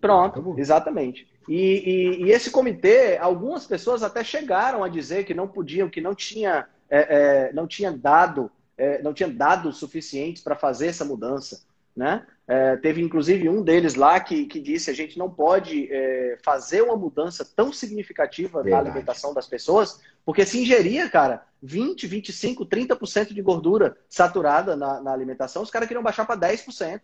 Pronto, 0.00 0.32
Acabou. 0.32 0.56
exatamente. 0.56 1.26
E, 1.48 1.54
e- 1.56 2.24
e 2.26 2.30
esse 2.30 2.50
comitê, 2.50 3.16
algumas 3.18 3.66
pessoas 3.66 4.02
até 4.02 4.22
chegaram 4.22 4.84
a 4.84 4.88
dizer 4.88 5.24
que 5.24 5.34
não 5.34 5.48
podiam, 5.48 5.88
que 5.90 6.00
não 6.00 6.14
tinha, 6.14 6.68
é, 6.88 7.48
é, 7.48 7.52
não 7.52 7.66
tinha 7.66 7.90
dado, 7.90 8.50
é, 8.76 9.02
não 9.02 9.12
tinha 9.12 9.28
dados 9.28 9.78
suficientes 9.78 10.42
para 10.42 10.54
fazer 10.54 10.86
essa 10.88 11.04
mudança, 11.04 11.62
né? 11.98 12.24
É, 12.46 12.76
teve 12.76 13.02
inclusive 13.02 13.48
um 13.48 13.60
deles 13.60 13.94
lá 13.94 14.18
que, 14.20 14.46
que 14.46 14.58
disse 14.60 14.90
a 14.90 14.94
gente 14.94 15.18
não 15.18 15.28
pode 15.28 15.92
é, 15.92 16.38
fazer 16.42 16.80
uma 16.80 16.96
mudança 16.96 17.44
tão 17.44 17.72
significativa 17.72 18.58
na 18.58 18.64
Verdade. 18.64 18.88
alimentação 18.88 19.34
das 19.34 19.46
pessoas, 19.46 20.00
porque 20.24 20.46
se 20.46 20.62
ingeria, 20.62 21.10
cara, 21.10 21.44
20, 21.60 22.06
25, 22.06 22.64
30% 22.64 23.34
de 23.34 23.42
gordura 23.42 23.98
saturada 24.08 24.76
na, 24.76 25.00
na 25.00 25.12
alimentação, 25.12 25.62
os 25.62 25.70
caras 25.70 25.88
queriam 25.88 26.02
baixar 26.02 26.24
para 26.24 26.40
10%. 26.40 27.00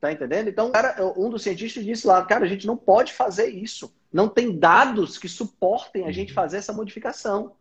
Tá 0.00 0.10
entendendo? 0.10 0.48
Então, 0.48 0.70
cara, 0.72 0.96
um 1.16 1.30
dos 1.30 1.42
cientistas 1.42 1.84
disse 1.84 2.06
lá, 2.06 2.24
cara, 2.24 2.44
a 2.44 2.48
gente 2.48 2.66
não 2.66 2.76
pode 2.76 3.12
fazer 3.12 3.46
isso. 3.46 3.94
Não 4.12 4.28
tem 4.28 4.58
dados 4.58 5.16
que 5.16 5.28
suportem 5.28 6.06
a 6.06 6.12
gente 6.12 6.32
fazer 6.32 6.56
essa 6.56 6.72
modificação. 6.72 7.52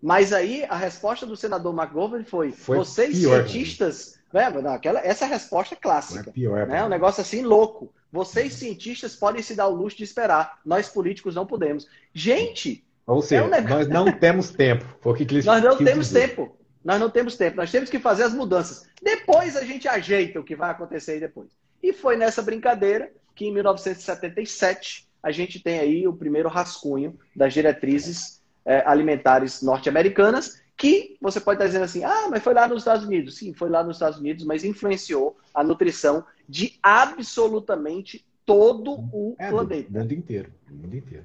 Mas 0.00 0.32
aí 0.32 0.64
a 0.68 0.76
resposta 0.76 1.26
do 1.26 1.36
senador 1.36 1.74
McGovern 1.74 2.24
foi: 2.24 2.52
Foi 2.52 2.78
vocês 2.78 3.18
pior, 3.18 3.46
cientistas, 3.46 4.15
né? 4.32 4.50
Não, 4.50 4.72
aquela, 4.72 5.00
essa 5.00 5.24
é 5.24 5.28
resposta 5.28 5.74
é 5.74 5.78
clássica. 5.78 6.30
pior. 6.32 6.66
Né? 6.66 6.84
Um 6.84 6.88
negócio 6.88 7.20
assim 7.20 7.42
louco. 7.42 7.92
Vocês 8.12 8.54
cientistas 8.54 9.14
podem 9.16 9.42
se 9.42 9.54
dar 9.54 9.68
o 9.68 9.74
luxo 9.74 9.96
de 9.96 10.04
esperar. 10.04 10.58
Nós 10.64 10.88
políticos 10.88 11.34
não 11.34 11.46
podemos. 11.46 11.86
Gente, 12.14 12.84
Ou 13.06 13.20
seja, 13.22 13.42
é 13.42 13.44
um 13.46 13.50
negócio- 13.50 13.76
nós 13.76 13.88
não 13.88 14.12
temos 14.12 14.50
tempo. 14.50 14.84
Foi 15.00 15.12
o 15.12 15.16
que 15.16 15.22
eles 15.24 15.44
nós 15.44 15.62
não 15.62 15.76
temos 15.76 16.06
dizer. 16.08 16.28
tempo. 16.28 16.56
Nós 16.84 17.00
não 17.00 17.10
temos 17.10 17.36
tempo. 17.36 17.56
Nós 17.56 17.70
temos 17.70 17.90
que 17.90 17.98
fazer 17.98 18.22
as 18.24 18.32
mudanças. 18.32 18.88
Depois 19.02 19.56
a 19.56 19.64
gente 19.64 19.88
ajeita 19.88 20.38
o 20.40 20.44
que 20.44 20.54
vai 20.56 20.70
acontecer 20.70 21.12
aí 21.12 21.20
depois. 21.20 21.48
E 21.82 21.92
foi 21.92 22.16
nessa 22.16 22.42
brincadeira 22.42 23.10
que 23.34 23.46
em 23.46 23.52
1977 23.52 25.06
a 25.22 25.30
gente 25.30 25.60
tem 25.60 25.78
aí 25.80 26.06
o 26.06 26.12
primeiro 26.12 26.48
rascunho 26.48 27.18
das 27.34 27.52
diretrizes 27.52 28.40
eh, 28.64 28.82
alimentares 28.86 29.62
norte-americanas, 29.62 30.60
que 30.76 31.16
você 31.20 31.40
pode 31.40 31.56
estar 31.56 31.66
dizendo 31.66 31.84
assim, 31.84 32.04
ah, 32.04 32.28
mas 32.30 32.42
foi 32.42 32.52
lá 32.52 32.68
nos 32.68 32.78
Estados 32.78 33.06
Unidos. 33.06 33.36
Sim, 33.38 33.52
foi 33.54 33.70
lá 33.70 33.82
nos 33.82 33.96
Estados 33.96 34.18
Unidos, 34.18 34.44
mas 34.44 34.64
influenciou 34.64 35.36
a 35.54 35.64
nutrição 35.64 36.24
de 36.48 36.78
absolutamente 36.82 38.24
todo 38.44 38.92
o 39.12 39.34
É, 39.38 39.46
do 39.48 39.56
planeta 39.56 39.98
mundo 39.98 40.12
inteiro. 40.12 40.52
Do 40.68 40.74
mundo 40.74 40.96
inteiro. 40.96 41.24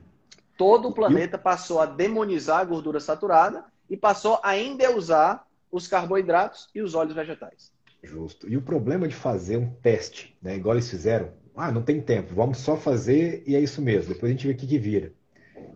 todo 0.58 0.90
o 0.90 0.94
planeta 0.94 1.38
passou 1.38 1.80
a 1.80 1.86
demonizar 1.86 2.60
a 2.60 2.64
gordura 2.64 3.00
saturada 3.00 3.66
e 3.90 3.98
passou 3.98 4.40
a 4.44 4.58
endeusar 4.58 5.46
os 5.72 5.88
carboidratos 5.88 6.70
e 6.74 6.82
os 6.82 6.96
óleos 6.96 7.16
vegetais. 7.16 7.72
Justo. 8.04 8.50
E 8.50 8.58
o 8.58 8.62
problema 8.62 9.08
de 9.08 9.16
fazer 9.16 9.58
um 9.58 9.70
teste, 9.70 10.36
né? 10.42 10.56
Igual 10.56 10.76
eles 10.76 10.90
fizeram, 10.90 11.32
ah, 11.56 11.72
não 11.72 11.82
tem 11.84 12.02
tempo, 12.02 12.34
vamos 12.34 12.58
só 12.60 12.76
fazer 12.78 13.44
e 13.46 13.56
é 13.56 13.60
isso 13.60 13.82
mesmo. 13.82 14.14
Depois 14.14 14.30
a 14.30 14.34
gente 14.34 14.48
vê 14.48 14.54
o 14.54 14.58
que, 14.58 14.68
que 14.68 14.80
vira. 14.80 15.14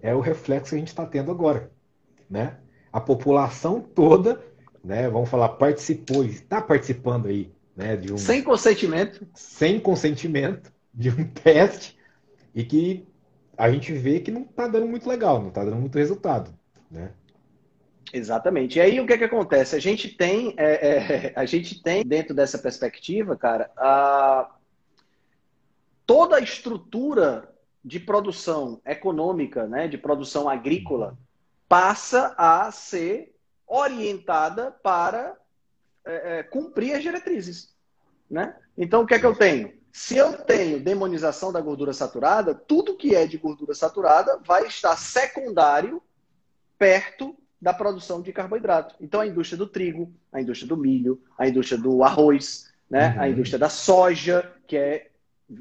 É 0.02 0.14
o 0.16 0.20
reflexo 0.20 0.70
que 0.70 0.76
a 0.76 0.80
gente 0.80 0.88
está 0.88 1.06
tendo 1.06 1.30
agora, 1.32 1.72
né? 2.30 2.58
A 2.96 3.02
população 3.02 3.82
toda, 3.82 4.42
né? 4.82 5.10
Vamos 5.10 5.30
falar, 5.30 5.50
participou, 5.50 6.24
está 6.24 6.62
participando 6.62 7.28
aí, 7.28 7.52
né? 7.76 7.98
De 7.98 8.14
um 8.14 8.18
Sem 8.18 8.42
consentimento, 8.42 9.28
sem 9.34 9.82
consentimento 9.82 10.72
de 10.94 11.10
um 11.10 11.28
teste 11.28 11.98
e 12.56 12.64
que 12.64 13.06
a 13.58 13.70
gente 13.70 13.92
vê 13.92 14.22
que 14.22 14.32
não 14.32 14.44
está 14.44 14.66
dando 14.66 14.88
muito 14.88 15.10
legal, 15.10 15.42
não 15.42 15.50
está 15.50 15.62
dando 15.62 15.76
muito 15.76 15.98
resultado, 15.98 16.58
né? 16.90 17.12
Exatamente. 18.14 18.80
E 18.80 18.82
aí 18.82 18.98
o 19.02 19.06
que, 19.06 19.18
que 19.18 19.26
acontece? 19.26 19.76
A 19.76 19.80
gente 19.80 20.08
tem, 20.08 20.54
é, 20.56 20.88
é, 20.88 21.34
a 21.36 21.46
gente 21.46 21.84
tem 21.84 22.02
dentro 22.02 22.34
dessa 22.34 22.58
perspectiva, 22.58 23.36
cara, 23.36 23.70
a... 23.76 24.56
toda 26.06 26.38
a 26.38 26.40
estrutura 26.40 27.54
de 27.84 28.00
produção 28.00 28.80
econômica, 28.86 29.68
né, 29.68 29.86
de 29.90 29.98
produção 29.98 30.48
agrícola, 30.48 31.18
passa 31.68 32.34
a 32.38 32.72
ser 32.72 33.36
orientada 33.68 34.72
para 34.72 35.36
é, 36.06 36.40
é, 36.40 36.44
cumprir 36.44 36.94
as 36.94 37.02
diretrizes, 37.02 37.74
né? 38.30 38.56
Então 38.78 39.04
o 39.04 39.08
que 39.08 39.14
é 39.14 39.20
que 39.20 39.26
eu 39.26 39.36
tenho? 39.36 39.74
Se 39.92 40.18
eu 40.18 40.34
tenho 40.44 40.80
demonização 40.80 41.54
da 41.54 41.62
gordura 41.62 41.94
saturada, 41.94 42.54
tudo 42.54 42.98
que 42.98 43.16
é 43.16 43.26
de 43.26 43.38
gordura 43.38 43.74
saturada 43.74 44.40
vai 44.46 44.68
estar 44.68 44.96
secundário 44.98 46.02
perto 46.78 47.36
da 47.62 47.74
produção 47.74 48.22
de 48.22 48.34
carboidrato. 48.34 48.96
Então, 49.00 49.22
a 49.22 49.28
indústria 49.28 49.58
do 49.58 49.66
trigo, 49.66 50.14
a 50.32 50.42
indústria 50.42 50.68
do 50.68 50.78
milho, 50.78 51.24
a 51.38 51.48
indústria 51.48 51.80
do 51.80 52.04
arroz, 52.04 52.72
né? 52.90 53.14
Uhum. 53.16 53.22
a 53.22 53.30
indústria 53.30 53.58
da 53.58 53.70
soja, 53.70 54.54
que 54.68 54.78
é 54.78 55.12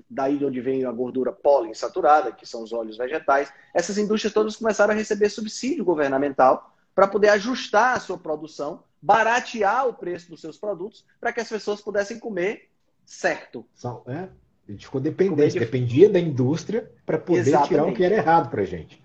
daí 0.08 0.38
de 0.38 0.44
onde 0.44 0.60
vem 0.60 0.84
a 0.84 0.92
gordura 0.92 1.30
poliinsaturada, 1.32 2.32
que 2.32 2.46
são 2.46 2.62
os 2.62 2.72
óleos 2.72 2.96
vegetais. 2.96 3.52
Essas 3.74 3.98
indústrias 3.98 4.32
todas 4.32 4.56
começaram 4.56 4.92
a 4.92 4.96
receber 4.96 5.28
subsídio 5.28 5.84
governamental 5.84 6.74
para 6.94 7.06
poder 7.08 7.28
ajustar 7.30 7.96
a 7.96 8.00
sua 8.00 8.16
produção, 8.16 8.82
baratear 9.02 9.86
o 9.86 9.92
preço 9.94 10.30
dos 10.30 10.40
seus 10.40 10.56
produtos, 10.56 11.04
para 11.20 11.32
que 11.32 11.40
as 11.40 11.48
pessoas 11.48 11.80
pudessem 11.80 12.18
comer 12.18 12.70
certo. 13.04 13.66
Só, 13.74 14.02
é, 14.06 14.28
a 14.68 14.72
gente 14.72 14.86
ficou 14.86 15.00
dependente, 15.00 15.52
que- 15.54 15.60
dependia 15.60 16.08
da 16.08 16.18
indústria 16.18 16.90
para 17.04 17.18
poder 17.18 17.44
tirar 17.44 17.60
o 17.60 17.64
Exatamente. 17.66 17.96
que 17.96 18.04
era 18.04 18.14
errado 18.16 18.48
para 18.50 18.64
gente. 18.64 19.04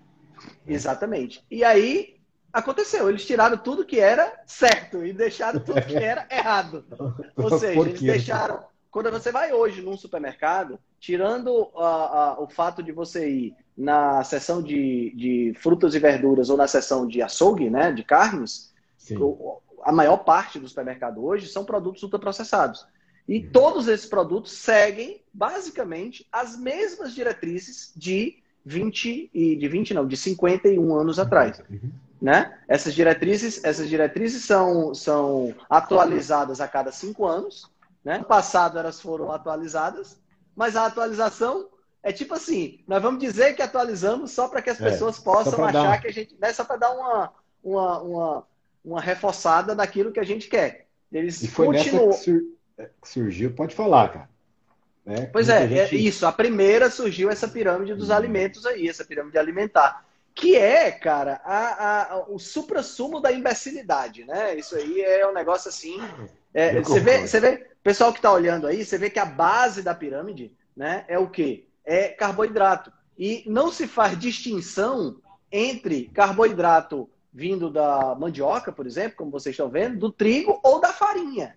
Exatamente. 0.66 1.44
E 1.50 1.62
aí 1.64 2.16
aconteceu, 2.52 3.08
eles 3.08 3.24
tiraram 3.26 3.58
tudo 3.58 3.84
que 3.84 4.00
era 4.00 4.42
certo 4.46 5.04
e 5.04 5.12
deixaram 5.12 5.60
tudo 5.60 5.82
que 5.82 5.94
era 5.96 6.26
errado. 6.30 6.84
Ou 7.36 7.58
seja, 7.58 7.78
eles 7.80 8.00
deixaram. 8.00 8.69
Quando 8.90 9.10
você 9.10 9.30
vai 9.30 9.52
hoje 9.52 9.80
num 9.82 9.96
supermercado, 9.96 10.78
tirando 10.98 11.68
a- 11.76 11.84
a- 12.36 12.40
o 12.40 12.48
fato 12.48 12.82
de 12.82 12.90
você 12.92 13.28
ir 13.30 13.54
na 13.76 14.22
seção 14.24 14.60
de, 14.62 15.12
de 15.16 15.54
frutas 15.58 15.94
e 15.94 15.98
verduras 15.98 16.50
ou 16.50 16.56
na 16.56 16.66
seção 16.66 17.06
de 17.06 17.22
açougue, 17.22 17.70
né, 17.70 17.92
de 17.92 18.02
carnes, 18.02 18.72
o- 19.24 19.60
a 19.82 19.92
maior 19.92 20.18
parte 20.18 20.58
do 20.58 20.68
supermercado 20.68 21.24
hoje 21.24 21.46
são 21.46 21.64
produtos 21.64 22.02
ultraprocessados. 22.02 22.84
E 23.28 23.38
Uhum. 23.38 23.50
todos 23.52 23.86
esses 23.86 24.06
produtos 24.06 24.52
seguem, 24.52 25.22
basicamente, 25.32 26.26
as 26.32 26.58
mesmas 26.58 27.14
diretrizes 27.14 27.92
de 27.96 28.42
20 28.66 29.30
e 29.32 29.56
de 29.56 29.68
20 29.68 29.94
não, 29.94 30.06
de 30.06 30.16
51 30.16 30.94
anos 30.94 31.18
atrás. 31.18 31.62
Uhum. 31.70 31.90
Né? 32.20 32.58
Essas 32.68 32.92
diretrizes, 32.92 33.64
essas 33.64 33.88
diretrizes 33.88 34.44
são, 34.44 34.94
são 34.94 35.54
atualizadas 35.70 36.60
a 36.60 36.68
cada 36.68 36.92
cinco 36.92 37.24
anos. 37.26 37.70
Né? 38.04 38.18
No 38.18 38.24
passado 38.24 38.78
elas 38.78 39.00
foram 39.00 39.30
atualizadas, 39.30 40.18
mas 40.56 40.76
a 40.76 40.86
atualização 40.86 41.68
é 42.02 42.12
tipo 42.12 42.34
assim: 42.34 42.82
nós 42.86 43.02
vamos 43.02 43.20
dizer 43.20 43.54
que 43.54 43.62
atualizamos 43.62 44.30
só 44.30 44.48
para 44.48 44.62
que 44.62 44.70
as 44.70 44.80
é, 44.80 44.90
pessoas 44.90 45.18
possam 45.18 45.64
achar 45.64 45.82
dar... 45.82 46.00
que 46.00 46.08
a 46.08 46.12
gente. 46.12 46.36
Né, 46.40 46.52
só 46.52 46.64
para 46.64 46.76
dar 46.76 46.92
uma, 46.92 47.32
uma, 47.62 47.98
uma, 48.00 48.46
uma 48.84 49.00
reforçada 49.00 49.74
daquilo 49.74 50.12
que 50.12 50.20
a 50.20 50.24
gente 50.24 50.48
quer. 50.48 50.86
Eles 51.12 51.42
e 51.42 51.48
foi 51.48 51.66
continuam... 51.66 52.06
nessa 52.06 52.18
que, 52.18 52.24
sur... 52.24 52.42
É, 52.78 52.90
que 53.02 53.08
surgiu, 53.08 53.52
pode 53.52 53.74
falar, 53.74 54.08
cara. 54.08 54.30
Né? 55.04 55.26
Pois 55.26 55.48
é, 55.48 55.64
é, 55.64 55.68
gente... 55.68 55.96
é, 55.96 55.98
isso. 55.98 56.26
A 56.26 56.32
primeira 56.32 56.90
surgiu 56.90 57.30
essa 57.30 57.48
pirâmide 57.48 57.94
dos 57.94 58.10
hum. 58.10 58.14
alimentos 58.14 58.64
aí, 58.64 58.88
essa 58.88 59.04
pirâmide 59.04 59.38
alimentar. 59.38 60.04
Que 60.34 60.56
é, 60.56 60.90
cara, 60.90 61.40
a, 61.44 62.14
a, 62.14 62.24
o 62.28 62.38
supra-sumo 62.38 63.20
da 63.20 63.32
imbecilidade, 63.32 64.24
né? 64.24 64.54
Isso 64.54 64.76
aí 64.76 65.00
é 65.02 65.26
um 65.26 65.34
negócio 65.34 65.68
assim. 65.68 66.00
É, 66.54 66.80
você, 66.80 67.00
vê, 67.00 67.26
você 67.26 67.40
vê, 67.40 67.69
pessoal 67.82 68.12
que 68.12 68.18
está 68.18 68.32
olhando 68.32 68.66
aí, 68.66 68.84
você 68.84 68.98
vê 68.98 69.10
que 69.10 69.18
a 69.18 69.24
base 69.24 69.82
da 69.82 69.94
pirâmide 69.94 70.56
né, 70.76 71.04
é 71.08 71.18
o 71.18 71.28
quê? 71.28 71.66
É 71.84 72.08
carboidrato. 72.08 72.92
E 73.18 73.44
não 73.46 73.70
se 73.70 73.86
faz 73.86 74.18
distinção 74.18 75.20
entre 75.52 76.08
carboidrato 76.14 77.08
vindo 77.32 77.70
da 77.70 78.14
mandioca, 78.14 78.72
por 78.72 78.86
exemplo, 78.86 79.16
como 79.16 79.30
vocês 79.30 79.54
estão 79.54 79.68
vendo, 79.68 79.98
do 79.98 80.10
trigo 80.10 80.60
ou 80.62 80.80
da 80.80 80.92
farinha. 80.92 81.56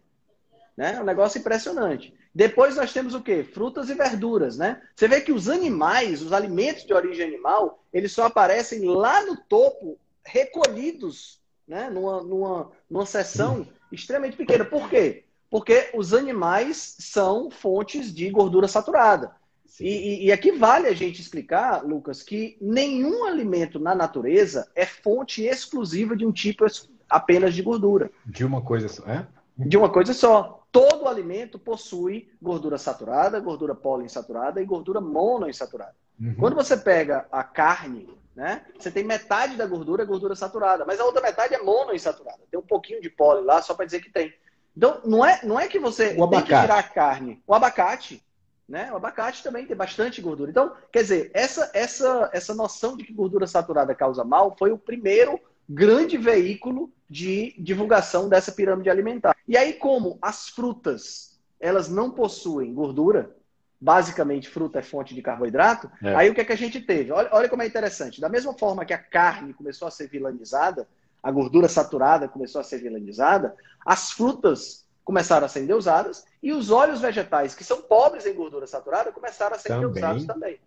Né? 0.77 0.96
É 0.96 1.01
um 1.01 1.06
negócio 1.06 1.39
impressionante. 1.39 2.13
Depois 2.34 2.75
nós 2.75 2.92
temos 2.92 3.13
o 3.13 3.22
quê? 3.22 3.44
Frutas 3.44 3.89
e 3.89 3.94
verduras, 3.94 4.58
né? 4.58 4.82
Você 4.96 5.08
vê 5.08 5.22
que 5.22 5.32
os 5.32 5.48
animais, 5.48 6.22
os 6.24 6.34
alimentos 6.34 6.84
de 6.84 6.94
origem 6.94 7.27
animal, 7.27 7.84
eles 7.94 8.12
só 8.12 8.25
aparecem 8.25 8.84
lá 8.86 9.24
no 9.24 9.38
topo, 9.38 10.00
recolhidos, 10.25 11.39
né? 11.68 11.92
Numa, 11.92 12.24
numa, 12.24 12.72
numa 12.89 13.06
seção 13.06 13.68
extremamente 13.92 14.36
pequena. 14.36 14.65
Por 14.65 14.89
quê? 14.89 15.25
Porque 15.54 15.92
os 15.94 16.16
animais 16.16 16.96
são 16.98 17.52
fontes 17.52 18.12
de 18.12 18.28
gordura 18.32 18.68
saturada. 18.68 19.36
E, 19.80 20.26
e, 20.26 20.32
aqui 20.32 20.52
vale 20.52 20.88
a 20.88 20.96
gente 20.96 21.22
explicar, 21.22 21.86
Lucas, 21.86 22.24
que 22.24 22.58
nenhum 22.60 23.24
alimento 23.24 23.80
na 23.80 23.94
natureza 23.94 24.68
é 24.76 24.84
fonte 24.84 25.44
exclusiva 25.44 26.16
de 26.16 26.26
um 26.26 26.32
tipo 26.32 26.66
apenas 27.08 27.54
de 27.54 27.62
gordura. 27.62 28.10
De 28.26 28.44
uma 28.44 28.64
coisa 28.64 28.88
só, 28.88 29.04
é? 29.06 29.28
De 29.56 29.78
uma 29.78 29.92
coisa 29.92 30.12
só. 30.12 30.66
Todo 30.72 31.08
alimento 31.08 31.60
possui 31.60 32.32
gordura 32.42 32.80
saturada, 32.80 33.40
gordura 33.40 33.76
poliinsaturada 33.76 34.60
e 34.60 34.66
gordura 34.66 35.00
monoinsaturada. 35.00 35.94
Uhum. 36.20 36.34
Quando 36.34 36.56
você 36.56 36.76
pega 36.76 37.28
a 37.32 37.44
carne, 37.44 38.10
né, 38.36 38.64
você 38.76 38.90
tem 38.90 39.04
metade 39.04 39.56
da 39.56 39.68
gordura 39.68 40.02
é 40.02 40.06
gordura 40.08 40.36
saturada, 40.36 40.84
mas 40.84 41.00
a 41.00 41.06
outra 41.06 41.22
metade 41.22 41.54
é 41.54 41.62
monoinsaturada. 41.62 42.40
Tem 42.50 42.60
um 42.60 42.66
pouquinho 42.66 43.00
de 43.00 43.10
poli 43.12 43.46
lá, 43.46 43.62
só 43.62 43.76
para 43.76 43.86
dizer 43.86 44.02
que 44.02 44.12
tem. 44.12 44.34
Então, 44.75 45.01
não 45.06 45.24
é, 45.24 45.39
não 45.44 45.60
é 45.60 45.68
que 45.68 45.80
você 45.80 46.15
o 46.18 46.27
tem 46.27 46.42
que 46.42 46.48
tirar 46.48 46.80
a 46.80 46.84
carne. 46.84 47.42
O 47.46 47.53
abacate, 47.53 48.24
né? 48.68 48.92
O 48.92 48.96
abacate 48.96 49.44
também 49.44 49.65
tem 49.65 49.75
bastante 49.75 50.22
gordura. 50.22 50.50
Então, 50.50 50.74
quer 50.92 51.03
dizer, 51.03 51.32
essa, 51.34 51.70
essa, 51.74 52.30
essa 52.34 52.56
noção 52.56 52.98
de 52.98 53.03
que 53.03 53.13
gordura 53.13 53.46
saturada 53.46 53.94
causa 53.94 54.24
mal 54.24 54.56
foi 54.58 54.72
o 54.72 54.77
primeiro 54.77 55.39
grande 55.70 56.18
veículo 56.18 56.92
de 57.10 57.53
divulgação 57.58 58.27
dessa 58.27 58.51
pirâmide 58.51 58.89
alimentar. 58.89 59.36
E 59.48 59.56
aí, 59.56 59.74
como 59.74 60.18
as 60.22 60.50
frutas 60.50 61.34
elas 61.60 61.88
não 61.88 62.12
possuem 62.12 62.74
gordura, 62.74 63.34
basicamente 63.80 64.50
fruta 64.50 64.80
é 64.80 64.82
fonte 64.82 65.15
de 65.15 65.22
carboidrato, 65.22 65.89
é. 66.01 66.13
aí 66.13 66.30
o 66.30 66.34
que, 66.34 66.42
é 66.42 66.46
que 66.46 66.51
a 66.51 66.58
gente 66.58 66.82
teve? 66.82 67.12
Olha, 67.12 67.30
olha 67.32 67.48
como 67.48 67.62
é 67.62 67.68
interessante. 67.68 68.20
Da 68.20 68.27
mesma 68.27 68.53
forma 68.53 68.84
que 68.84 68.94
a 68.94 68.98
carne 68.98 69.53
começou 69.53 69.88
a 69.88 69.92
ser 69.92 70.10
vilanizada, 70.10 70.88
a 71.24 71.32
gordura 71.32 71.70
saturada 71.70 72.27
começou 72.27 72.60
a 72.60 72.63
ser 72.63 72.80
vilanizada, 72.80 73.56
as 73.86 74.12
frutas 74.12 74.86
começaram 75.06 75.46
a 75.46 75.50
ser 75.50 75.63
endeusadas 75.63 76.25
e 76.42 76.51
os 76.51 76.70
óleos 76.70 77.00
vegetais, 77.01 77.56
que 77.56 77.63
são 77.63 77.82
pobres 77.82 78.25
em 78.25 78.34
gordura 78.34 78.68
saturada, 78.68 79.12
começaram 79.12 79.56
a 79.56 79.60
ser 79.60 79.70
também. 79.70 79.89
endeusados 79.89 80.25
também. 80.25 80.60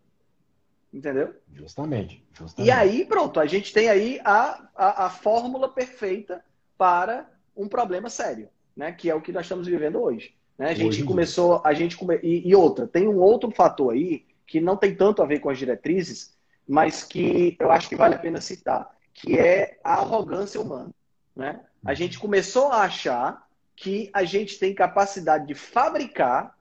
Entendeu? 0.92 1.34
Justamente, 1.52 2.24
justamente. 2.32 2.66
E 2.66 2.70
aí, 2.70 3.04
pronto, 3.04 3.38
a 3.38 3.44
gente 3.44 3.72
tem 3.72 3.90
aí 3.90 4.18
a, 4.24 4.68
a, 4.74 5.06
a 5.06 5.10
fórmula 5.10 5.68
perfeita 5.68 6.42
para 6.78 7.28
um 7.54 7.68
problema 7.68 8.08
sério, 8.08 8.48
né? 8.74 8.92
Que 8.92 9.10
é 9.10 9.14
o 9.14 9.20
que 9.20 9.32
nós 9.32 9.44
estamos 9.44 9.66
vivendo 9.66 10.00
hoje. 10.00 10.34
Né? 10.56 10.70
A 10.70 10.74
gente 10.74 10.88
hoje 10.88 11.04
começou, 11.04 11.60
a 11.64 11.74
gente 11.74 11.96
come... 11.96 12.18
e, 12.22 12.48
e 12.48 12.54
outra, 12.54 12.86
tem 12.86 13.06
um 13.08 13.18
outro 13.18 13.50
fator 13.50 13.92
aí 13.92 14.24
que 14.46 14.60
não 14.60 14.76
tem 14.76 14.94
tanto 14.94 15.22
a 15.22 15.26
ver 15.26 15.40
com 15.40 15.50
as 15.50 15.58
diretrizes, 15.58 16.34
mas 16.66 17.02
que 17.02 17.56
eu 17.60 17.70
acho 17.70 17.88
que 17.88 17.96
vale 17.96 18.14
a 18.14 18.18
pena 18.18 18.40
citar, 18.40 18.95
que 19.16 19.38
é 19.38 19.78
a 19.82 19.94
arrogância 19.94 20.60
humana. 20.60 20.90
Né? 21.34 21.60
A 21.84 21.90
uhum. 21.90 21.96
gente 21.96 22.18
começou 22.18 22.68
a 22.68 22.82
achar 22.82 23.46
que 23.74 24.10
a 24.12 24.24
gente 24.24 24.58
tem 24.58 24.74
capacidade 24.74 25.46
de 25.46 25.54
fabricar 25.54 26.56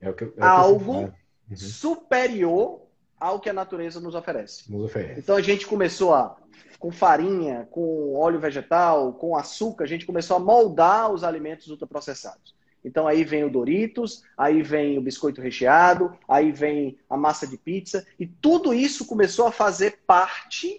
é 0.00 0.08
é 0.08 0.44
algo 0.44 0.92
uhum. 0.92 1.56
superior 1.56 2.82
ao 3.18 3.40
que 3.40 3.48
a 3.48 3.54
natureza 3.54 4.00
nos 4.00 4.14
oferece. 4.14 4.70
nos 4.70 4.84
oferece. 4.84 5.20
Então 5.20 5.36
a 5.36 5.40
gente 5.40 5.66
começou 5.66 6.14
a, 6.14 6.36
com 6.78 6.92
farinha, 6.92 7.66
com 7.70 8.14
óleo 8.14 8.38
vegetal, 8.38 9.14
com 9.14 9.36
açúcar, 9.36 9.84
a 9.84 9.88
gente 9.88 10.04
começou 10.04 10.36
a 10.36 10.40
moldar 10.40 11.10
os 11.10 11.24
alimentos 11.24 11.68
ultraprocessados. 11.68 12.54
Então 12.84 13.08
aí 13.08 13.24
vem 13.24 13.44
o 13.44 13.50
Doritos, 13.50 14.22
aí 14.36 14.62
vem 14.62 14.98
o 14.98 15.02
biscoito 15.02 15.40
recheado, 15.40 16.16
aí 16.28 16.52
vem 16.52 16.98
a 17.08 17.16
massa 17.16 17.46
de 17.46 17.56
pizza, 17.56 18.06
e 18.20 18.26
tudo 18.26 18.74
isso 18.74 19.06
começou 19.06 19.46
a 19.46 19.52
fazer 19.52 20.00
parte 20.06 20.78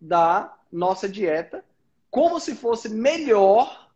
da 0.00 0.54
nossa 0.70 1.08
dieta, 1.08 1.64
como 2.10 2.38
se 2.40 2.54
fosse 2.54 2.88
melhor 2.88 3.90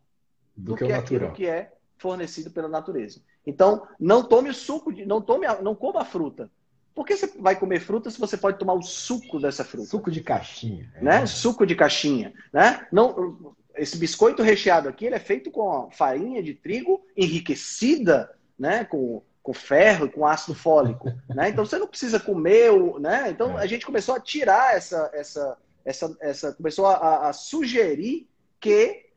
do, 0.55 0.71
do 0.71 0.77
que, 0.77 0.85
que 0.85 0.93
aquilo 0.93 1.31
que 1.31 1.47
é 1.47 1.73
fornecido 1.97 2.51
pela 2.51 2.67
natureza. 2.67 3.21
Então, 3.45 3.87
não 3.99 4.23
tome 4.23 4.49
o 4.49 4.53
suco 4.53 4.93
de, 4.93 5.05
não 5.05 5.21
tome, 5.21 5.47
não 5.61 5.75
coma 5.75 6.01
a 6.01 6.05
fruta. 6.05 6.49
Por 6.93 7.05
que 7.05 7.17
você 7.17 7.27
vai 7.39 7.55
comer 7.55 7.79
fruta 7.79 8.11
se 8.11 8.19
você 8.19 8.37
pode 8.37 8.59
tomar 8.59 8.73
o 8.73 8.83
suco 8.83 9.39
dessa 9.39 9.63
fruta? 9.63 9.87
Suco 9.87 10.11
de 10.11 10.21
caixinha. 10.21 10.91
Né? 11.01 11.25
Suco 11.25 11.65
de 11.65 11.75
caixinha. 11.75 12.33
Né? 12.51 12.85
Não, 12.91 13.55
esse 13.75 13.97
biscoito 13.97 14.43
recheado 14.43 14.87
aqui 14.87 15.05
ele 15.05 15.15
é 15.15 15.19
feito 15.19 15.49
com 15.49 15.89
farinha 15.91 16.43
de 16.43 16.53
trigo 16.53 17.03
enriquecida 17.17 18.31
né? 18.59 18.83
com, 18.85 19.23
com 19.41 19.53
ferro 19.53 20.05
e 20.05 20.09
com 20.09 20.25
ácido 20.25 20.53
fólico. 20.53 21.11
né? 21.29 21.49
Então 21.49 21.65
você 21.65 21.79
não 21.79 21.87
precisa 21.87 22.19
comer. 22.19 22.71
O, 22.71 22.99
né? 22.99 23.29
Então 23.29 23.59
é. 23.59 23.63
a 23.63 23.65
gente 23.65 23.85
começou 23.85 24.13
a 24.15 24.19
tirar 24.19 24.75
essa. 24.75 25.09
essa, 25.13 25.57
essa, 25.85 26.15
essa 26.21 26.53
começou 26.53 26.85
a, 26.85 27.29
a 27.29 27.33
sugerir 27.33 28.27
que 28.59 29.07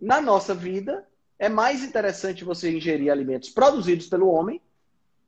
na 0.00 0.20
nossa 0.20 0.54
vida 0.54 1.06
é 1.38 1.48
mais 1.48 1.82
interessante 1.82 2.44
você 2.44 2.70
ingerir 2.70 3.10
alimentos 3.10 3.50
produzidos 3.50 4.06
pelo 4.06 4.28
homem 4.28 4.60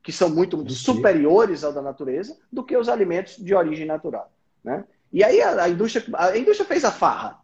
que 0.03 0.11
são 0.11 0.29
muito 0.29 0.69
superiores 0.69 1.63
ao 1.63 1.71
da 1.71 1.81
natureza, 1.81 2.37
do 2.51 2.63
que 2.63 2.75
os 2.75 2.89
alimentos 2.89 3.37
de 3.37 3.55
origem 3.55 3.85
natural. 3.85 4.31
Né? 4.61 4.83
E 5.11 5.23
aí 5.23 5.41
a, 5.41 5.63
a 5.63 5.69
indústria, 5.69 6.05
a 6.15 6.37
indústria 6.37 6.67
fez 6.67 6.83
a 6.83 6.91
farra. 6.91 7.39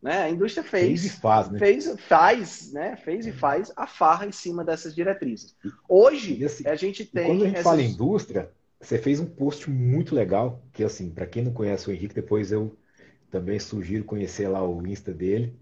Né? 0.00 0.22
A 0.22 0.30
indústria 0.30 0.62
fez, 0.62 1.00
fez 1.00 1.04
e 1.06 1.20
faz, 1.20 1.50
né? 1.50 1.58
fez, 1.58 1.96
faz, 2.06 2.72
né? 2.72 2.96
fez 2.96 3.26
e 3.26 3.32
faz 3.32 3.72
a 3.74 3.86
farra 3.86 4.26
em 4.26 4.32
cima 4.32 4.62
dessas 4.62 4.94
diretrizes. 4.94 5.56
Hoje 5.88 6.44
assim, 6.44 6.68
a 6.68 6.76
gente 6.76 7.04
tem. 7.04 7.26
Quando 7.26 7.42
a 7.42 7.46
gente 7.46 7.54
essas... 7.54 7.64
fala 7.64 7.82
indústria, 7.82 8.50
você 8.80 8.98
fez 8.98 9.18
um 9.18 9.26
post 9.26 9.68
muito 9.68 10.14
legal, 10.14 10.62
que 10.72 10.84
assim, 10.84 11.10
para 11.10 11.26
quem 11.26 11.42
não 11.42 11.52
conhece 11.52 11.88
o 11.88 11.92
Henrique, 11.92 12.14
depois 12.14 12.52
eu 12.52 12.76
também 13.34 13.58
sugiro 13.58 14.04
conhecer 14.04 14.46
lá 14.46 14.64
o 14.64 14.86
Insta 14.86 15.12
dele. 15.12 15.58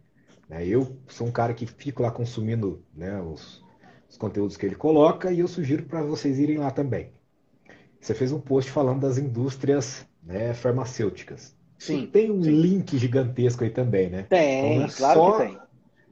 Né? 0.47 0.67
Eu 0.67 0.95
sou 1.09 1.27
um 1.27 1.33
cara 1.33 1.55
que 1.55 1.65
fico 1.65 2.03
lá 2.03 2.11
consumindo 2.11 2.85
né, 2.95 3.19
os, 3.23 3.65
os 4.11 4.19
conteúdos 4.19 4.59
que 4.59 4.67
ele 4.67 4.75
coloca 4.75 5.33
e 5.33 5.41
eu 5.41 5.49
sugiro 5.49 5.85
para 5.85 6.03
vocês 6.03 6.39
irem 6.39 6.59
lá 6.59 6.71
também. 6.71 7.13
Você 7.99 8.13
fez 8.13 8.31
um 8.31 8.39
post 8.39 8.71
falando 8.71 9.01
das 9.01 9.17
indústrias 9.17 10.07
né, 10.23 10.53
farmacêuticas. 10.53 11.57
Sim. 11.79 12.07
tem 12.07 12.31
um 12.31 12.43
sim. 12.43 12.51
link 12.51 12.99
gigantesco 12.99 13.65
aí 13.65 13.71
também, 13.71 14.11
né? 14.11 14.27
Tem, 14.29 14.75
então, 14.75 14.87
é 14.87 14.91
claro 14.91 15.33
que 15.33 15.39
tem. 15.39 15.59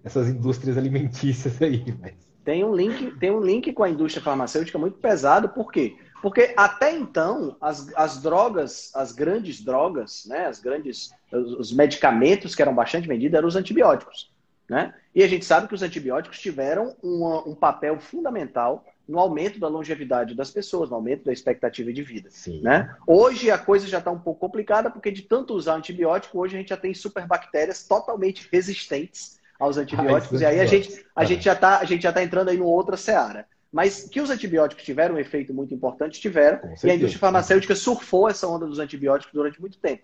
Essas 0.02 0.28
indústrias 0.30 0.78
alimentícias 0.78 1.60
aí, 1.60 1.84
mas... 2.00 2.14
Tem 2.42 2.64
um 2.64 2.74
link, 2.74 3.18
tem 3.18 3.30
um 3.30 3.40
link 3.40 3.70
com 3.74 3.82
a 3.82 3.90
indústria 3.90 4.24
farmacêutica 4.24 4.78
muito 4.78 4.96
pesado, 4.96 5.50
por 5.50 5.70
quê? 5.70 5.94
Porque 5.94 6.09
até 6.56 6.94
então 6.96 7.56
as, 7.60 7.92
as 7.94 8.20
drogas, 8.20 8.90
as 8.94 9.12
grandes 9.12 9.60
drogas, 9.62 10.24
né, 10.26 10.46
as 10.46 10.60
grandes, 10.60 11.10
os, 11.32 11.52
os 11.54 11.72
medicamentos 11.72 12.54
que 12.54 12.62
eram 12.62 12.74
bastante 12.74 13.08
vendidos 13.08 13.36
eram 13.36 13.48
os 13.48 13.56
antibióticos. 13.56 14.30
Né? 14.68 14.94
E 15.12 15.22
a 15.24 15.26
gente 15.26 15.44
sabe 15.44 15.66
que 15.66 15.74
os 15.74 15.82
antibióticos 15.82 16.38
tiveram 16.38 16.94
uma, 17.02 17.48
um 17.48 17.54
papel 17.56 17.98
fundamental 17.98 18.84
no 19.08 19.18
aumento 19.18 19.58
da 19.58 19.66
longevidade 19.66 20.36
das 20.36 20.52
pessoas, 20.52 20.88
no 20.88 20.94
aumento 20.94 21.24
da 21.24 21.32
expectativa 21.32 21.92
de 21.92 22.02
vida. 22.02 22.28
Né? 22.62 22.94
Hoje 23.04 23.50
a 23.50 23.58
coisa 23.58 23.88
já 23.88 23.98
está 23.98 24.12
um 24.12 24.18
pouco 24.18 24.38
complicada, 24.38 24.88
porque 24.88 25.10
de 25.10 25.22
tanto 25.22 25.54
usar 25.54 25.74
antibiótico, 25.74 26.38
hoje 26.38 26.54
a 26.54 26.60
gente 26.60 26.68
já 26.68 26.76
tem 26.76 26.94
superbactérias 26.94 27.82
totalmente 27.82 28.48
resistentes 28.52 29.40
aos 29.58 29.76
antibióticos, 29.76 30.40
ah, 30.40 30.44
e 30.44 30.46
aí 30.46 30.60
a 30.60 30.64
gente, 30.64 31.04
a 31.14 31.24
gente 31.24 31.42
já 31.42 31.52
está 31.52 31.84
tá 32.12 32.22
entrando 32.22 32.48
aí 32.48 32.56
numa 32.56 32.70
outra 32.70 32.96
seara. 32.96 33.46
Mas 33.72 34.08
que 34.08 34.20
os 34.20 34.30
antibióticos 34.30 34.84
tiveram 34.84 35.14
um 35.14 35.18
efeito 35.18 35.54
muito 35.54 35.72
importante, 35.72 36.20
tiveram. 36.20 36.60
E 36.82 36.90
a 36.90 36.94
indústria 36.94 37.20
farmacêutica 37.20 37.74
surfou 37.74 38.28
essa 38.28 38.48
onda 38.48 38.66
dos 38.66 38.78
antibióticos 38.78 39.32
durante 39.32 39.60
muito 39.60 39.78
tempo. 39.78 40.02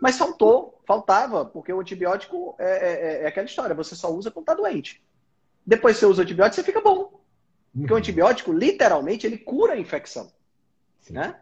Mas 0.00 0.16
faltou, 0.16 0.80
faltava, 0.86 1.44
porque 1.44 1.72
o 1.72 1.80
antibiótico 1.80 2.56
é, 2.58 2.64
é, 2.64 2.92
é, 2.92 3.22
é 3.22 3.26
aquela 3.26 3.46
história, 3.46 3.74
você 3.74 3.94
só 3.94 4.12
usa 4.12 4.30
quando 4.30 4.44
está 4.44 4.54
doente. 4.54 5.02
Depois 5.64 5.96
você 5.96 6.06
usa 6.06 6.22
o 6.22 6.24
antibiótico, 6.24 6.56
você 6.56 6.64
fica 6.64 6.80
bom. 6.80 7.20
Porque 7.72 7.92
o 7.92 7.94
uhum. 7.94 7.98
antibiótico, 7.98 8.52
literalmente, 8.52 9.26
ele 9.26 9.38
cura 9.38 9.74
a 9.74 9.78
infecção. 9.78 10.32
Né? 11.08 11.36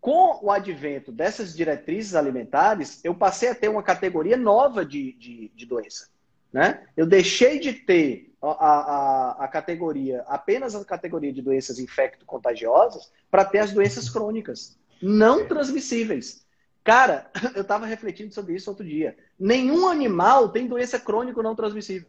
Com 0.00 0.40
o 0.42 0.50
advento 0.50 1.12
dessas 1.12 1.54
diretrizes 1.54 2.14
alimentares, 2.14 3.00
eu 3.04 3.14
passei 3.14 3.50
a 3.50 3.54
ter 3.54 3.68
uma 3.68 3.82
categoria 3.82 4.36
nova 4.36 4.84
de, 4.84 5.12
de, 5.12 5.52
de 5.54 5.66
doença. 5.66 6.08
Né? 6.52 6.86
Eu 6.96 7.06
deixei 7.06 7.58
de 7.60 7.72
ter 7.72 8.34
a, 8.42 8.48
a, 8.48 9.44
a, 9.44 9.48
categoria, 9.48 10.22
apenas 10.26 10.74
a 10.74 10.84
categoria 10.84 11.32
de 11.32 11.42
doenças 11.42 11.78
infecto-contagiosas, 11.78 13.12
para 13.30 13.44
ter 13.44 13.58
as 13.58 13.72
doenças 13.72 14.08
crônicas, 14.08 14.78
não 15.00 15.46
transmissíveis. 15.46 16.44
Cara, 16.82 17.30
eu 17.54 17.62
estava 17.62 17.86
refletindo 17.86 18.34
sobre 18.34 18.54
isso 18.54 18.70
outro 18.70 18.84
dia. 18.84 19.16
Nenhum 19.38 19.86
animal 19.86 20.48
tem 20.48 20.66
doença 20.66 20.98
crônica 20.98 21.42
não 21.42 21.54
transmissível. 21.54 22.08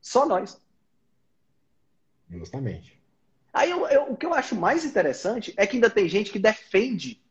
Só 0.00 0.26
nós. 0.26 0.60
Justamente. 2.30 2.98
Aí 3.52 3.70
eu, 3.70 3.86
eu, 3.88 4.12
o 4.12 4.16
que 4.16 4.26
eu 4.26 4.34
acho 4.34 4.54
mais 4.54 4.84
interessante 4.84 5.52
é 5.56 5.66
que 5.66 5.76
ainda 5.76 5.90
tem 5.90 6.08
gente 6.08 6.30
que 6.30 6.38
defende 6.38 7.22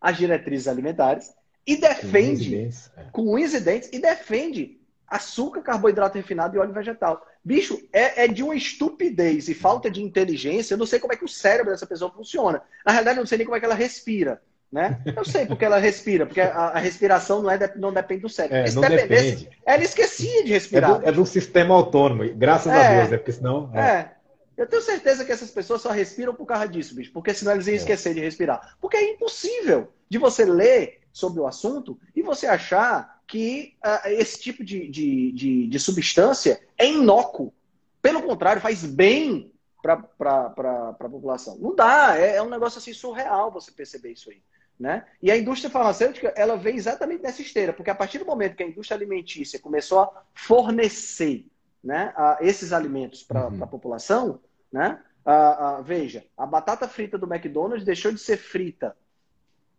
as 0.00 0.16
diretrizes 0.16 0.68
alimentares 0.68 1.32
e 1.66 1.76
defende 1.76 2.70
com 3.12 3.34
unhas 3.34 3.52
e 3.54 3.60
dentes, 3.60 3.90
e 3.92 3.98
defende 3.98 4.79
açúcar, 5.10 5.60
carboidrato 5.60 6.16
refinado 6.16 6.56
e 6.56 6.58
óleo 6.58 6.72
vegetal. 6.72 7.26
Bicho, 7.44 7.82
é, 7.92 8.24
é, 8.24 8.28
de 8.28 8.42
uma 8.42 8.54
estupidez 8.54 9.48
e 9.48 9.54
falta 9.54 9.90
de 9.90 10.00
inteligência. 10.02 10.74
Eu 10.74 10.78
não 10.78 10.86
sei 10.86 11.00
como 11.00 11.12
é 11.12 11.16
que 11.16 11.24
o 11.24 11.28
cérebro 11.28 11.72
dessa 11.72 11.86
pessoa 11.86 12.12
funciona. 12.12 12.62
Na 12.86 12.92
realidade, 12.92 13.18
eu 13.18 13.22
não 13.22 13.26
sei 13.26 13.38
nem 13.38 13.46
como 13.46 13.56
é 13.56 13.60
que 13.60 13.66
ela 13.66 13.74
respira. 13.74 14.40
Né? 14.70 15.00
Eu 15.16 15.24
sei 15.24 15.46
porque 15.46 15.64
ela 15.64 15.78
respira, 15.78 16.24
porque 16.24 16.40
a, 16.40 16.68
a 16.68 16.78
respiração 16.78 17.42
não, 17.42 17.50
é, 17.50 17.72
não 17.74 17.92
depende 17.92 18.22
do 18.22 18.28
cérebro. 18.28 18.56
É, 18.56 18.70
não 18.70 18.82
depende. 18.82 19.50
Ela 19.66 19.82
esquecia 19.82 20.44
de 20.44 20.52
respirar. 20.52 20.92
É 20.92 20.98
do, 20.98 21.08
é 21.08 21.12
do 21.12 21.26
sistema 21.26 21.74
autônomo, 21.74 22.22
graças 22.36 22.72
é, 22.72 22.76
a 22.76 22.96
Deus, 22.98 23.10
né? 23.10 23.16
Porque 23.16 23.32
senão. 23.32 23.68
É. 23.74 23.80
é. 23.80 24.12
Eu 24.56 24.66
tenho 24.68 24.82
certeza 24.82 25.24
que 25.24 25.32
essas 25.32 25.50
pessoas 25.50 25.80
só 25.80 25.90
respiram 25.90 26.34
por 26.34 26.44
causa 26.44 26.68
disso, 26.68 26.94
bicho, 26.94 27.10
porque 27.12 27.32
senão 27.32 27.52
eles 27.52 27.66
iam 27.66 27.72
é. 27.72 27.76
esquecer 27.78 28.14
de 28.14 28.20
respirar. 28.20 28.76
Porque 28.80 28.96
é 28.96 29.10
impossível 29.10 29.88
de 30.08 30.18
você 30.18 30.44
ler 30.44 31.00
sobre 31.12 31.40
o 31.40 31.46
assunto 31.46 31.98
e 32.14 32.22
você 32.22 32.46
achar 32.46 33.19
que 33.30 33.76
uh, 33.84 34.08
esse 34.08 34.40
tipo 34.40 34.64
de, 34.64 34.88
de, 34.88 35.30
de, 35.30 35.66
de, 35.68 35.78
substância 35.78 36.60
é 36.76 36.90
inócuo. 36.90 37.54
Pelo 38.02 38.24
contrário, 38.24 38.60
faz 38.60 38.84
bem 38.84 39.52
para 39.80 39.94
a 39.94 41.08
população. 41.08 41.56
Não 41.58 41.72
dá, 41.72 42.18
é, 42.18 42.36
é, 42.36 42.42
um 42.42 42.48
negócio 42.48 42.78
assim 42.78 42.92
surreal 42.92 43.52
você 43.52 43.70
perceber 43.70 44.10
isso 44.10 44.30
aí. 44.30 44.42
Né? 44.78 45.06
E 45.22 45.30
a 45.30 45.36
indústria 45.36 45.70
farmacêutica, 45.70 46.32
ela 46.36 46.56
veio 46.56 46.76
exatamente 46.76 47.22
nessa 47.22 47.40
esteira, 47.40 47.72
porque 47.72 47.90
a 47.90 47.94
partir 47.94 48.18
do 48.18 48.24
momento 48.24 48.56
que 48.56 48.64
a 48.64 48.66
indústria 48.66 48.96
alimentícia 48.96 49.60
começou 49.60 50.00
a 50.00 50.22
fornecer 50.34 51.46
né, 51.84 52.12
a, 52.16 52.38
esses 52.40 52.72
alimentos 52.72 53.22
para 53.22 53.46
uhum. 53.46 53.62
a 53.62 53.66
população, 53.66 54.40
né? 54.72 55.00
Ah, 55.24 55.76
ah, 55.76 55.80
veja, 55.82 56.24
a 56.36 56.46
batata 56.46 56.88
frita 56.88 57.16
do 57.16 57.32
McDonald's 57.32 57.84
deixou 57.84 58.10
de 58.10 58.18
ser 58.18 58.38
frita. 58.38 58.96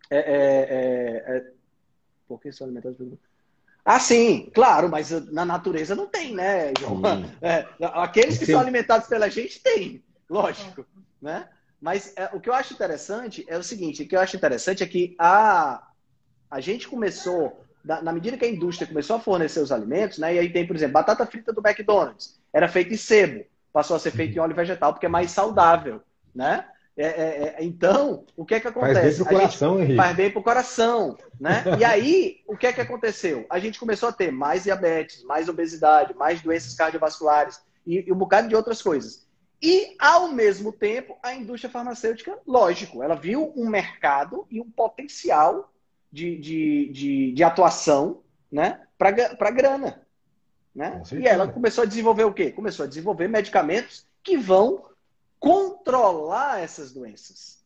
É, 0.09 0.17
é, 0.17 1.33
é, 1.33 1.37
é... 1.37 1.51
Por 2.27 2.39
que 2.39 2.51
são 2.51 2.65
alimentados 2.65 2.97
pelo... 2.97 3.19
Ah, 3.83 3.99
sim, 3.99 4.51
claro, 4.53 4.89
mas 4.89 5.09
na 5.31 5.43
natureza 5.43 5.95
não 5.95 6.07
tem, 6.07 6.33
né, 6.33 6.71
João? 6.79 7.01
É, 7.41 7.67
aqueles 7.79 8.37
que 8.37 8.45
sim. 8.45 8.51
são 8.51 8.61
alimentados 8.61 9.07
pela 9.07 9.29
gente 9.29 9.61
tem, 9.61 10.03
lógico, 10.29 10.85
né? 11.21 11.47
Mas 11.81 12.13
é, 12.15 12.29
o 12.33 12.39
que 12.39 12.47
eu 12.47 12.53
acho 12.53 12.73
interessante 12.73 13.43
é 13.47 13.57
o 13.57 13.63
seguinte: 13.63 14.03
o 14.03 14.07
que 14.07 14.15
eu 14.15 14.19
acho 14.19 14.37
interessante 14.37 14.83
é 14.83 14.87
que 14.87 15.15
a, 15.17 15.81
a 16.49 16.59
gente 16.59 16.87
começou, 16.87 17.65
na, 17.83 18.01
na 18.03 18.13
medida 18.13 18.37
que 18.37 18.45
a 18.45 18.49
indústria 18.49 18.87
começou 18.87 19.15
a 19.15 19.19
fornecer 19.19 19.59
os 19.59 19.71
alimentos, 19.71 20.19
né? 20.19 20.35
E 20.35 20.39
aí 20.39 20.53
tem, 20.53 20.67
por 20.67 20.75
exemplo, 20.75 20.93
batata 20.93 21.25
frita 21.25 21.51
do 21.51 21.61
McDonald's, 21.65 22.39
era 22.53 22.67
feita 22.67 22.93
em 22.93 22.97
sebo 22.97 23.43
passou 23.71 23.95
a 23.95 23.99
ser 23.99 24.11
feito 24.11 24.35
em 24.35 24.39
óleo 24.39 24.55
vegetal, 24.55 24.93
porque 24.93 25.05
é 25.05 25.09
mais 25.09 25.31
saudável, 25.31 26.01
né? 26.35 26.65
É, 26.97 27.05
é, 27.05 27.55
é, 27.57 27.63
então, 27.63 28.25
o 28.35 28.45
que 28.45 28.55
é 28.55 28.59
que 28.59 28.67
acontece? 28.67 28.93
Faz 28.93 29.17
bem 29.17 29.25
pro 29.25 29.35
coração, 29.35 29.79
Henrique. 29.79 29.95
Faz 29.95 30.15
bem 30.15 30.31
pro 30.31 30.43
coração, 30.43 31.17
né? 31.39 31.63
E 31.79 31.83
aí, 31.83 32.41
o 32.45 32.57
que 32.57 32.67
é 32.67 32.73
que 32.73 32.81
aconteceu? 32.81 33.45
A 33.49 33.59
gente 33.59 33.79
começou 33.79 34.09
a 34.09 34.13
ter 34.13 34.31
mais 34.31 34.63
diabetes, 34.63 35.23
mais 35.23 35.47
obesidade, 35.47 36.13
mais 36.13 36.41
doenças 36.41 36.73
cardiovasculares 36.73 37.61
e, 37.87 38.05
e 38.07 38.11
um 38.11 38.17
bocado 38.17 38.47
de 38.47 38.55
outras 38.55 38.81
coisas. 38.81 39.25
E, 39.61 39.95
ao 39.99 40.29
mesmo 40.29 40.71
tempo, 40.73 41.17
a 41.21 41.33
indústria 41.33 41.71
farmacêutica, 41.71 42.37
lógico, 42.45 43.03
ela 43.03 43.15
viu 43.15 43.53
um 43.55 43.69
mercado 43.69 44.45
e 44.49 44.59
um 44.59 44.69
potencial 44.69 45.71
de, 46.11 46.37
de, 46.37 46.89
de, 46.91 47.31
de 47.31 47.43
atuação 47.43 48.21
né, 48.51 48.81
para 48.97 49.51
grana. 49.51 50.01
Né? 50.73 51.01
E 51.13 51.27
ela 51.27 51.47
começou 51.47 51.83
a 51.83 51.87
desenvolver 51.87 52.23
o 52.23 52.33
quê? 52.33 52.51
Começou 52.51 52.85
a 52.85 52.87
desenvolver 52.87 53.27
medicamentos 53.27 54.05
que 54.23 54.35
vão 54.35 54.90
controlar 55.41 56.59
essas 56.59 56.93
doenças. 56.93 57.59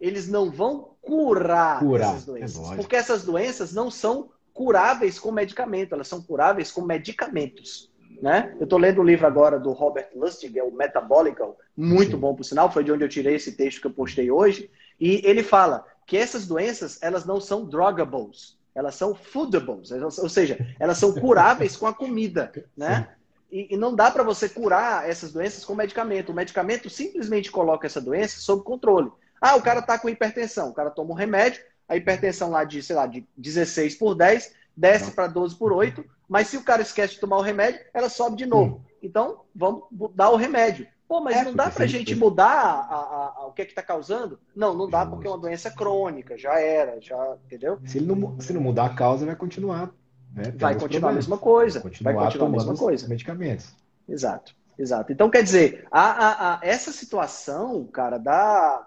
Eles 0.00 0.28
não 0.28 0.50
vão 0.50 0.96
curar, 1.00 1.78
curar. 1.78 2.10
essas 2.10 2.24
doenças. 2.26 2.72
É 2.72 2.76
porque 2.76 2.96
essas 2.96 3.24
doenças 3.24 3.72
não 3.72 3.90
são 3.90 4.30
curáveis 4.52 5.18
com 5.18 5.30
medicamento, 5.30 5.94
elas 5.94 6.08
são 6.08 6.20
curáveis 6.20 6.70
com 6.70 6.82
medicamentos. 6.82 7.90
Né? 8.20 8.54
Eu 8.58 8.64
estou 8.64 8.78
lendo 8.78 9.00
um 9.00 9.04
livro 9.04 9.26
agora 9.26 9.58
do 9.58 9.72
Robert 9.72 10.08
Lustig, 10.14 10.58
é 10.58 10.62
o 10.62 10.72
Metabolical, 10.72 11.56
muito 11.76 12.12
Sim. 12.12 12.18
bom 12.18 12.34
por 12.34 12.44
sinal, 12.44 12.70
foi 12.70 12.84
de 12.84 12.92
onde 12.92 13.04
eu 13.04 13.08
tirei 13.08 13.36
esse 13.36 13.52
texto 13.52 13.80
que 13.80 13.86
eu 13.86 13.92
postei 13.92 14.30
hoje, 14.30 14.70
e 15.00 15.20
ele 15.24 15.42
fala 15.42 15.84
que 16.06 16.16
essas 16.16 16.46
doenças 16.46 16.98
elas 17.02 17.24
não 17.24 17.40
são 17.40 17.64
druggables, 17.64 18.58
elas 18.74 18.94
são 18.94 19.14
foodables, 19.14 19.90
ou 19.90 20.28
seja, 20.28 20.58
elas 20.80 20.98
são 20.98 21.12
curáveis 21.12 21.76
com 21.76 21.86
a 21.86 21.94
comida, 21.94 22.52
né? 22.76 23.08
E, 23.54 23.72
e 23.72 23.76
não 23.76 23.94
dá 23.94 24.10
para 24.10 24.24
você 24.24 24.48
curar 24.48 25.08
essas 25.08 25.32
doenças 25.32 25.64
com 25.64 25.76
medicamento. 25.76 26.30
O 26.30 26.34
medicamento 26.34 26.90
simplesmente 26.90 27.52
coloca 27.52 27.86
essa 27.86 28.00
doença 28.00 28.40
sob 28.40 28.64
controle. 28.64 29.12
Ah, 29.40 29.54
o 29.54 29.62
cara 29.62 29.78
está 29.78 29.96
com 29.96 30.08
hipertensão, 30.08 30.70
o 30.70 30.74
cara 30.74 30.90
toma 30.90 31.12
um 31.12 31.16
remédio, 31.16 31.62
a 31.88 31.96
hipertensão 31.96 32.50
lá 32.50 32.64
de, 32.64 32.82
sei 32.82 32.96
lá, 32.96 33.06
de 33.06 33.24
16 33.36 33.94
por 33.94 34.16
10, 34.16 34.52
desce 34.76 35.12
para 35.12 35.28
12 35.28 35.54
por 35.54 35.72
8, 35.72 36.04
mas 36.28 36.48
se 36.48 36.56
o 36.56 36.64
cara 36.64 36.82
esquece 36.82 37.14
de 37.14 37.20
tomar 37.20 37.36
o 37.36 37.42
remédio, 37.42 37.80
ela 37.94 38.08
sobe 38.08 38.36
de 38.36 38.46
novo. 38.46 38.84
Então, 39.00 39.42
vamos 39.54 39.84
dar 40.14 40.30
o 40.30 40.36
remédio. 40.36 40.88
Pô, 41.06 41.20
mas 41.20 41.36
é, 41.36 41.44
não 41.44 41.54
dá 41.54 41.70
pra 41.70 41.86
gente 41.86 42.12
mudar 42.16 42.48
a, 42.48 42.96
a, 42.96 43.34
a, 43.36 43.46
o 43.46 43.52
que 43.52 43.62
é 43.62 43.64
que 43.66 43.74
tá 43.74 43.82
causando? 43.82 44.40
Não, 44.56 44.74
não 44.74 44.88
dá 44.88 45.06
porque 45.06 45.28
é 45.28 45.30
uma 45.30 45.38
doença 45.38 45.70
crônica, 45.70 46.36
já 46.36 46.58
era, 46.58 47.00
já, 47.00 47.36
entendeu? 47.44 47.78
Se, 47.84 47.98
ele 47.98 48.06
não, 48.06 48.40
se 48.40 48.52
não 48.52 48.60
mudar 48.60 48.86
a 48.86 48.94
causa, 48.94 49.26
vai 49.26 49.36
continuar. 49.36 49.92
Né? 50.34 50.52
Vai 50.56 50.78
continuar 50.78 51.10
a 51.10 51.14
mesma 51.14 51.38
coisa. 51.38 51.80
Vai 51.80 51.90
continuar, 51.90 52.12
vai 52.12 52.24
continuar 52.24 52.48
a 52.48 52.52
mesma 52.52 52.76
coisa. 52.76 53.08
medicamentos. 53.08 53.72
Exato, 54.08 54.54
exato. 54.78 55.12
Então, 55.12 55.30
quer 55.30 55.42
dizer, 55.42 55.86
a, 55.90 56.54
a, 56.54 56.60
essa 56.62 56.92
situação, 56.92 57.86
cara, 57.86 58.18
da, 58.18 58.86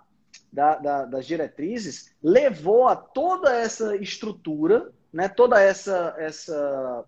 da, 0.52 0.76
da, 0.76 1.06
das 1.06 1.26
diretrizes 1.26 2.14
levou 2.22 2.88
a 2.88 2.96
toda 2.96 3.56
essa 3.56 3.96
estrutura, 3.96 4.92
né, 5.12 5.28
toda 5.30 5.62
essa, 5.62 6.14
essa, 6.18 7.06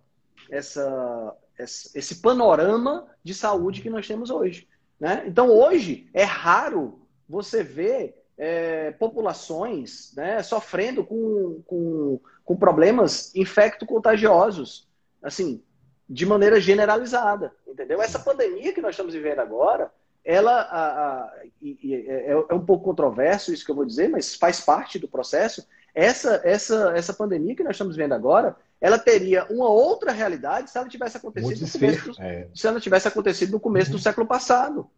essa, 0.50 1.36
esse 1.58 2.16
panorama 2.16 3.08
de 3.24 3.34
saúde 3.34 3.82
que 3.82 3.90
nós 3.90 4.08
temos 4.08 4.30
hoje. 4.30 4.68
Né? 5.00 5.24
Então, 5.28 5.50
hoje, 5.50 6.10
é 6.14 6.24
raro 6.24 7.02
você 7.28 7.62
ver 7.64 8.19
é, 8.40 8.92
populações 8.92 10.14
né, 10.16 10.42
sofrendo 10.42 11.04
com, 11.04 11.62
com, 11.68 12.22
com 12.46 12.56
problemas 12.56 13.36
infecto-contagiosos, 13.36 14.88
assim, 15.22 15.62
de 16.10 16.26
maneira 16.26 16.60
generalizada, 16.60 17.52
entendeu? 17.68 18.02
Essa 18.02 18.18
pandemia 18.18 18.74
que 18.74 18.82
nós 18.82 18.92
estamos 18.92 19.14
vivendo 19.14 19.40
agora, 19.40 19.92
ela 20.24 20.62
a, 20.62 20.88
a, 20.88 21.34
é, 21.62 22.32
é, 22.32 22.54
um 22.54 22.66
pouco 22.66 22.86
controverso 22.86 23.54
isso 23.54 23.66
que 23.66 23.72
eu 23.72 23.76
vou 23.76 23.86
dizer, 23.86 24.08
mas 24.08 24.36
faz 24.36 24.62
parte 24.62 24.98
do 24.98 25.08
processo. 25.08 25.68
Essa, 25.94 26.42
essa, 26.46 26.94
essa 26.96 27.14
pandemia 27.14 27.56
que 27.56 27.64
nós 27.64 27.74
estamos 27.74 27.98
vendo 27.98 28.14
agora, 28.14 28.56
ela 28.80 28.98
teria 28.98 29.46
uma 29.50 29.68
outra 29.68 30.12
realidade 30.14 30.72
se 30.72 30.78
ela 30.78 30.88
tivesse 30.88 31.18
acontecido, 31.18 31.62
no 31.62 31.72
começo, 31.72 32.22
é. 32.22 32.48
se 32.56 32.66
ela 32.66 32.80
tivesse 32.80 33.08
acontecido 33.08 33.52
no 33.52 33.60
começo 33.60 33.92
uhum. 33.92 33.98
do 33.98 34.02
século 34.02 34.26
passado. 34.26 34.90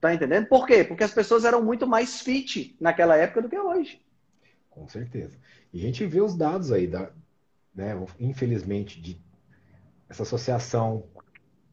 Tá 0.00 0.14
entendendo? 0.14 0.46
Por 0.46 0.66
quê? 0.66 0.84
Porque 0.84 1.04
as 1.04 1.12
pessoas 1.12 1.44
eram 1.44 1.62
muito 1.62 1.86
mais 1.86 2.20
fit 2.20 2.76
naquela 2.80 3.16
época 3.16 3.42
do 3.42 3.48
que 3.48 3.58
hoje. 3.58 4.00
Com 4.70 4.86
certeza. 4.86 5.38
E 5.72 5.78
a 5.80 5.82
gente 5.82 6.04
vê 6.04 6.20
os 6.20 6.36
dados 6.36 6.70
aí, 6.70 6.86
da, 6.86 7.10
né, 7.74 7.94
infelizmente, 8.20 9.00
de 9.00 9.20
essa 10.08 10.22
associação 10.22 11.04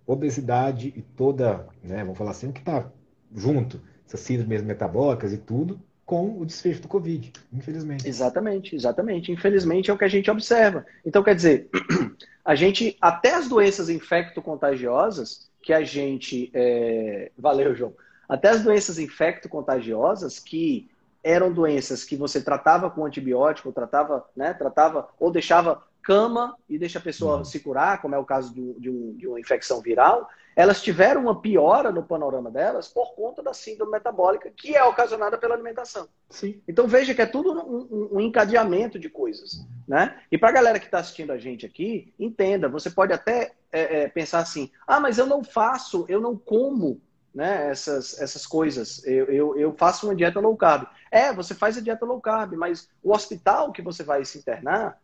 obesidade 0.05 0.93
e 0.95 1.01
toda, 1.01 1.67
né, 1.83 1.99
vamos 1.99 2.17
falar 2.17 2.31
assim, 2.31 2.49
o 2.49 2.53
que 2.53 2.59
está 2.59 2.89
junto, 3.33 3.81
essas 4.05 4.19
síndromes 4.19 4.61
metabólicas 4.61 5.31
e 5.33 5.37
tudo, 5.37 5.81
com 6.05 6.39
o 6.39 6.45
desfecho 6.45 6.81
do 6.81 6.87
Covid, 6.87 7.31
infelizmente. 7.51 8.07
Exatamente, 8.07 8.75
exatamente. 8.75 9.31
Infelizmente 9.31 9.89
é 9.89 9.93
o 9.93 9.97
que 9.97 10.03
a 10.03 10.09
gente 10.09 10.29
observa. 10.29 10.85
Então, 11.05 11.23
quer 11.23 11.35
dizer, 11.35 11.69
a 12.43 12.55
gente, 12.55 12.97
até 12.99 13.33
as 13.33 13.47
doenças 13.47 13.89
infecto-contagiosas, 13.89 15.49
que 15.61 15.71
a 15.71 15.81
gente. 15.81 16.51
É... 16.53 17.31
Valeu, 17.37 17.73
João. 17.73 17.93
Até 18.33 18.49
as 18.49 18.63
doenças 18.63 18.97
infecto-contagiosas, 18.97 20.39
que 20.39 20.89
eram 21.23 21.53
doenças 21.53 22.03
que 22.03 22.15
você 22.15 22.41
tratava 22.41 22.89
com 22.89 23.05
antibiótico, 23.05 23.71
tratava, 23.71 24.27
né, 24.35 24.55
tratava 24.55 25.07
ou 25.19 25.29
deixava 25.29 25.83
cama 26.01 26.57
e 26.67 26.79
deixa 26.79 26.97
a 26.97 27.01
pessoa 27.01 27.37
uhum. 27.37 27.45
se 27.45 27.59
curar, 27.59 28.01
como 28.01 28.15
é 28.15 28.17
o 28.17 28.25
caso 28.25 28.51
de, 28.51 28.73
de, 28.79 28.89
um, 28.89 29.13
de, 29.15 29.27
uma 29.27 29.39
infecção 29.39 29.81
viral, 29.81 30.27
elas 30.55 30.81
tiveram 30.81 31.21
uma 31.21 31.39
piora 31.41 31.91
no 31.91 32.01
panorama 32.01 32.49
delas 32.49 32.87
por 32.87 33.13
conta 33.13 33.43
da 33.43 33.53
síndrome 33.53 33.91
metabólica, 33.91 34.49
que 34.49 34.75
é 34.75 34.83
ocasionada 34.83 35.37
pela 35.37 35.53
alimentação. 35.53 36.07
Sim. 36.27 36.59
Então 36.67 36.87
veja 36.87 37.13
que 37.13 37.21
é 37.21 37.27
tudo 37.27 37.53
um, 37.53 38.17
um 38.17 38.19
encadeamento 38.19 38.97
de 38.97 39.11
coisas. 39.11 39.63
Né? 39.87 40.19
E 40.31 40.39
para 40.39 40.49
a 40.49 40.53
galera 40.53 40.79
que 40.79 40.85
está 40.85 40.97
assistindo 40.97 41.31
a 41.31 41.37
gente 41.37 41.67
aqui, 41.67 42.11
entenda, 42.19 42.67
você 42.67 42.89
pode 42.89 43.13
até 43.13 43.53
é, 43.71 44.01
é, 44.01 44.07
pensar 44.07 44.39
assim, 44.39 44.71
ah, 44.87 44.99
mas 44.99 45.19
eu 45.19 45.27
não 45.27 45.43
faço, 45.43 46.03
eu 46.09 46.19
não 46.19 46.35
como 46.35 46.99
né, 47.33 47.69
essas, 47.69 48.19
essas 48.19 48.45
coisas. 48.45 49.03
Eu, 49.05 49.25
eu, 49.25 49.57
eu, 49.57 49.73
faço 49.73 50.07
uma 50.07 50.15
dieta 50.15 50.39
low 50.39 50.55
carb. 50.55 50.87
É, 51.09 51.33
você 51.33 51.55
faz 51.55 51.77
a 51.77 51.81
dieta 51.81 52.05
low 52.05 52.21
carb, 52.21 52.53
mas 52.53 52.89
o 53.01 53.11
hospital 53.11 53.71
que 53.71 53.81
você 53.81 54.03
vai 54.03 54.23
se 54.23 54.37
internar, 54.37 54.99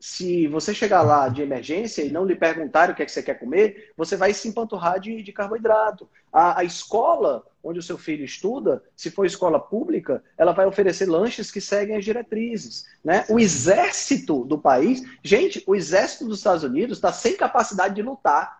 se 0.00 0.46
você 0.46 0.72
chegar 0.72 1.02
lá 1.02 1.28
de 1.28 1.42
emergência 1.42 2.02
e 2.02 2.10
não 2.10 2.24
lhe 2.24 2.34
perguntar 2.34 2.88
o 2.88 2.94
que 2.94 3.02
é 3.02 3.04
que 3.04 3.12
você 3.12 3.22
quer 3.22 3.34
comer, 3.34 3.92
você 3.94 4.16
vai 4.16 4.32
se 4.32 4.48
empanturrar 4.48 4.98
de, 4.98 5.22
de 5.22 5.30
carboidrato. 5.30 6.08
A, 6.32 6.60
a, 6.60 6.64
escola 6.64 7.44
onde 7.62 7.78
o 7.78 7.82
seu 7.82 7.98
filho 7.98 8.24
estuda, 8.24 8.82
se 8.96 9.10
for 9.10 9.26
escola 9.26 9.60
pública, 9.60 10.24
ela 10.38 10.52
vai 10.52 10.64
oferecer 10.64 11.04
lanches 11.04 11.50
que 11.50 11.60
seguem 11.60 11.96
as 11.96 12.04
diretrizes. 12.04 12.86
Né? 13.04 13.26
O 13.28 13.38
exército 13.38 14.46
do 14.46 14.56
país, 14.56 15.02
gente, 15.22 15.62
o 15.66 15.76
exército 15.76 16.24
dos 16.24 16.38
Estados 16.38 16.64
Unidos 16.64 16.96
está 16.96 17.12
sem 17.12 17.36
capacidade 17.36 17.94
de 17.94 18.02
lutar. 18.02 18.59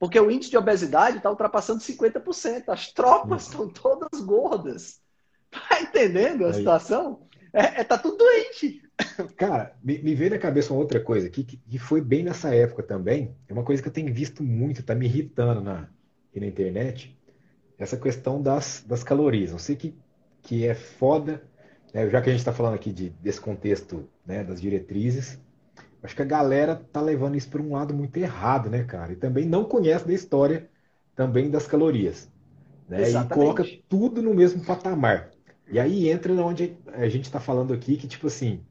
Porque 0.00 0.18
o 0.18 0.30
índice 0.30 0.50
de 0.50 0.56
obesidade 0.56 1.18
está 1.18 1.28
ultrapassando 1.28 1.82
50%. 1.82 2.64
As 2.68 2.90
tropas 2.90 3.42
estão 3.42 3.68
todas 3.68 4.20
gordas. 4.20 4.98
Tá 5.68 5.82
entendendo 5.82 6.46
a 6.46 6.54
situação? 6.54 7.26
É, 7.52 7.80
é, 7.80 7.84
tá 7.84 7.98
tudo 7.98 8.18
doente. 8.18 8.80
Cara, 9.36 9.74
me, 9.82 9.98
me, 9.98 10.14
veio 10.14 10.30
na 10.30 10.38
cabeça 10.38 10.72
uma 10.72 10.78
outra 10.78 11.00
coisa 11.00 11.28
que, 11.28 11.42
que 11.42 11.76
foi 11.76 12.00
bem 12.00 12.22
nessa 12.22 12.54
época 12.54 12.84
também. 12.84 13.34
É 13.48 13.52
uma 13.52 13.64
coisa 13.64 13.82
que 13.82 13.88
eu 13.88 13.92
tenho 13.92 14.14
visto 14.14 14.44
muito, 14.44 14.84
tá 14.84 14.94
me 14.94 15.06
irritando 15.06 15.60
na, 15.60 15.88
na 16.32 16.46
internet. 16.46 17.18
Essa 17.76 17.96
questão 17.96 18.40
das, 18.40 18.84
das 18.86 19.02
calorias. 19.02 19.50
Eu 19.50 19.58
sei 19.58 19.74
que, 19.74 19.92
que 20.40 20.64
é 20.64 20.74
foda, 20.76 21.42
né, 21.92 22.08
já 22.08 22.22
que 22.22 22.28
a 22.30 22.32
gente 22.32 22.40
está 22.40 22.52
falando 22.52 22.74
aqui 22.74 22.92
de, 22.92 23.10
desse 23.10 23.40
contexto 23.40 24.08
né, 24.24 24.44
das 24.44 24.60
diretrizes. 24.60 25.36
Acho 26.02 26.16
que 26.16 26.22
a 26.22 26.26
galera 26.26 26.76
tá 26.92 27.00
levando 27.00 27.36
isso 27.36 27.48
para 27.48 27.60
um 27.60 27.72
lado 27.72 27.92
muito 27.92 28.16
errado, 28.16 28.70
né, 28.70 28.84
cara? 28.84 29.12
E 29.12 29.16
também 29.16 29.44
não 29.46 29.64
conhece 29.64 30.06
da 30.06 30.12
história 30.12 30.68
também 31.14 31.50
das 31.50 31.66
calorias. 31.66 32.30
Né? 32.88 33.10
E 33.10 33.24
coloca 33.28 33.64
tudo 33.88 34.22
no 34.22 34.34
mesmo 34.34 34.64
patamar. 34.64 35.30
E 35.70 35.78
aí 35.78 36.08
entra 36.08 36.32
onde 36.32 36.76
a 36.86 37.08
gente 37.08 37.24
está 37.24 37.38
falando 37.38 37.72
aqui, 37.72 37.96
que 37.96 38.08
tipo 38.08 38.26
assim, 38.26 38.64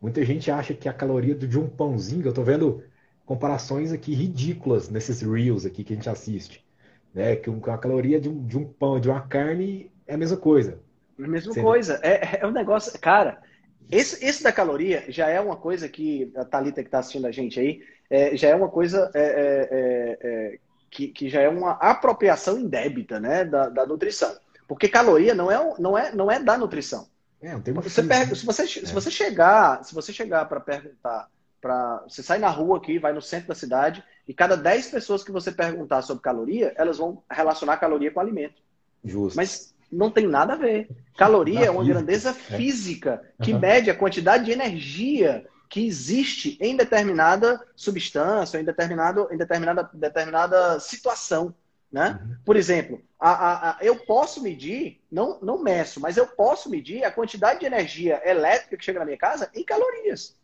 muita 0.00 0.24
gente 0.24 0.50
acha 0.50 0.72
que 0.72 0.88
a 0.88 0.92
caloria 0.92 1.34
de 1.34 1.58
um 1.58 1.68
pãozinho, 1.68 2.24
eu 2.24 2.30
estou 2.30 2.44
vendo 2.44 2.82
comparações 3.26 3.92
aqui 3.92 4.14
ridículas 4.14 4.88
nesses 4.88 5.20
reels 5.20 5.66
aqui 5.66 5.84
que 5.84 5.92
a 5.92 5.96
gente 5.96 6.08
assiste. 6.08 6.64
Né? 7.12 7.36
Que 7.36 7.50
a 7.50 7.76
caloria 7.78 8.20
de 8.20 8.28
um, 8.28 8.46
de 8.46 8.56
um 8.56 8.64
pão, 8.64 9.00
de 9.00 9.10
uma 9.10 9.20
carne, 9.20 9.90
é 10.06 10.14
a 10.14 10.18
mesma 10.18 10.36
coisa. 10.36 10.80
É 11.18 11.24
a 11.24 11.28
mesma 11.28 11.52
coisa. 11.54 12.00
É, 12.02 12.40
é 12.40 12.46
um 12.46 12.52
negócio. 12.52 12.98
Cara, 13.00 13.42
esse, 13.90 14.24
esse 14.24 14.42
da 14.42 14.52
caloria 14.52 15.04
já 15.08 15.28
é 15.28 15.40
uma 15.40 15.56
coisa 15.56 15.88
que 15.88 16.32
a 16.36 16.44
Thalita 16.44 16.82
que 16.82 16.88
está 16.88 16.98
assistindo 16.98 17.26
a 17.26 17.30
gente 17.30 17.58
aí, 17.58 17.82
é, 18.10 18.36
já 18.36 18.48
é 18.48 18.54
uma 18.54 18.68
coisa 18.68 19.10
é, 19.14 19.20
é, 19.20 19.68
é, 19.70 20.18
é, 20.22 20.58
que, 20.90 21.08
que 21.08 21.28
já 21.28 21.40
é 21.40 21.48
uma 21.48 21.72
apropriação 21.72 22.58
indébita 22.58 23.18
né, 23.18 23.44
da, 23.44 23.68
da 23.68 23.86
nutrição. 23.86 24.34
Porque 24.66 24.88
caloria 24.88 25.34
não 25.34 25.50
é, 25.50 25.74
não 25.78 25.96
é, 25.96 26.14
não 26.14 26.30
é 26.30 26.38
da 26.38 26.58
nutrição. 26.58 27.08
É, 27.40 27.56
você 27.56 28.02
pergunta, 28.02 28.34
se 28.34 28.44
você, 28.44 28.66
se 28.66 28.92
você 28.92 29.10
chegar, 29.10 29.84
se 29.84 29.94
você 29.94 30.12
chegar 30.12 30.44
para 30.46 30.60
perguntar, 30.60 31.28
para 31.60 32.04
você 32.08 32.22
sai 32.22 32.38
na 32.38 32.48
rua 32.48 32.78
aqui, 32.78 32.98
vai 32.98 33.12
no 33.12 33.22
centro 33.22 33.48
da 33.48 33.54
cidade 33.54 34.04
e 34.26 34.34
cada 34.34 34.56
10 34.56 34.88
pessoas 34.88 35.24
que 35.24 35.32
você 35.32 35.50
perguntar 35.52 36.02
sobre 36.02 36.22
caloria, 36.22 36.74
elas 36.76 36.98
vão 36.98 37.22
relacionar 37.30 37.76
caloria 37.78 38.10
com 38.10 38.20
alimento. 38.20 38.60
Justo. 39.04 39.36
Mas 39.36 39.72
não 39.90 40.10
tem 40.10 40.26
nada 40.26 40.54
a 40.54 40.56
ver. 40.56 40.88
Caloria 41.16 41.66
é 41.66 41.70
uma 41.70 41.84
grandeza 41.84 42.30
é. 42.30 42.56
física 42.56 43.22
que 43.42 43.52
mede 43.52 43.90
a 43.90 43.94
quantidade 43.94 44.44
de 44.44 44.52
energia 44.52 45.46
que 45.68 45.86
existe 45.86 46.56
em 46.60 46.76
determinada 46.76 47.60
substância, 47.76 48.58
em, 48.58 48.64
determinado, 48.64 49.28
em 49.30 49.36
determinada, 49.36 49.88
determinada 49.92 50.80
situação. 50.80 51.54
Né? 51.90 52.18
Uhum. 52.22 52.36
Por 52.44 52.56
exemplo, 52.56 53.02
a, 53.18 53.30
a, 53.30 53.70
a, 53.70 53.78
eu 53.80 53.96
posso 53.96 54.42
medir, 54.42 55.00
não, 55.10 55.38
não 55.40 55.62
meço, 55.62 56.00
mas 56.00 56.16
eu 56.16 56.26
posso 56.26 56.70
medir 56.70 57.04
a 57.04 57.10
quantidade 57.10 57.60
de 57.60 57.66
energia 57.66 58.20
elétrica 58.24 58.76
que 58.76 58.84
chega 58.84 58.98
na 58.98 59.04
minha 59.06 59.16
casa 59.16 59.50
em 59.54 59.64
calorias. 59.64 60.36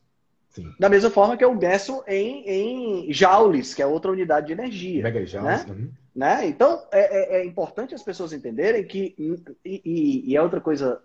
Sim. 0.48 0.72
Da 0.78 0.88
mesma 0.88 1.10
forma 1.10 1.36
que 1.36 1.44
eu 1.44 1.54
meço 1.54 2.02
em, 2.06 2.48
em 2.48 3.12
joules, 3.12 3.74
que 3.74 3.82
é 3.82 3.86
outra 3.86 4.12
unidade 4.12 4.46
de 4.46 4.52
energia. 4.52 5.02
Megajoules. 5.02 5.66
Né? 5.66 5.66
Uhum. 5.68 5.90
Né? 6.14 6.46
Então, 6.46 6.86
é, 6.92 7.38
é, 7.38 7.40
é, 7.40 7.44
importante 7.44 7.94
as 7.94 8.02
pessoas 8.02 8.32
entenderem 8.32 8.86
que, 8.86 9.14
e, 9.64 10.22
e, 10.28 10.36
é 10.36 10.40
outra 10.40 10.60
coisa 10.60 11.02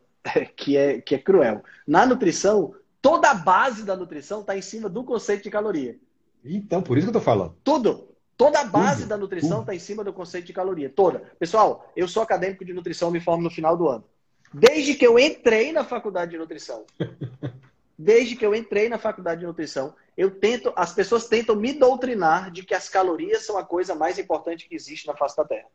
que 0.56 0.78
é, 0.78 1.02
que 1.02 1.16
é 1.16 1.18
cruel, 1.18 1.64
na 1.88 2.06
nutrição, 2.06 2.76
toda 3.02 3.32
a 3.32 3.34
base 3.34 3.84
da 3.84 3.96
nutrição 3.96 4.42
está 4.42 4.56
em 4.56 4.62
cima 4.62 4.88
do 4.88 5.04
conceito 5.04 5.44
de 5.44 5.50
caloria. 5.50 5.98
Então, 6.46 6.82
por 6.82 6.98
isso 6.98 7.08
que 7.08 7.16
eu 7.16 7.20
estou 7.20 7.34
falando. 7.34 7.56
Tudo. 7.64 8.08
Toda 8.38 8.62
a 8.62 8.66
base 8.66 9.02
tudo, 9.02 9.10
da 9.10 9.18
nutrição 9.18 9.62
está 9.62 9.76
em 9.76 9.80
cima 9.80 10.04
do 10.04 10.14
conceito 10.14 10.46
de 10.46 10.54
caloria. 10.54 10.90
Toda. 10.90 11.24
Pessoal, 11.38 11.92
eu 11.96 12.08
sou 12.08 12.24
acadêmico 12.24 12.64
de 12.64 12.72
nutrição, 12.72 13.12
me 13.12 13.20
formo 13.20 13.44
no 13.44 13.50
final 13.50 13.76
do 13.76 13.90
ano. 13.90 14.06
Desde 14.54 14.94
que 14.96 15.06
eu 15.06 15.20
entrei 15.20 15.72
na 15.72 15.84
faculdade 15.84 16.32
de 16.32 16.38
nutrição. 16.38 16.86
desde 17.98 18.38
que 18.38 18.46
eu 18.46 18.56
entrei 18.56 18.88
na 18.88 18.98
faculdade 18.98 19.42
de 19.42 19.48
nutrição, 19.48 19.94
eu 20.20 20.30
tento, 20.30 20.74
as 20.76 20.92
pessoas 20.92 21.30
tentam 21.30 21.56
me 21.56 21.72
doutrinar 21.72 22.52
de 22.52 22.62
que 22.62 22.74
as 22.74 22.90
calorias 22.90 23.46
são 23.46 23.58
a 23.58 23.64
coisa 23.64 23.96
mais 23.96 24.20
importante 24.20 24.68
que 24.68 24.76
existe 24.76 25.08
na 25.08 25.16
face 25.16 25.38
da 25.38 25.46
Terra. 25.46 25.70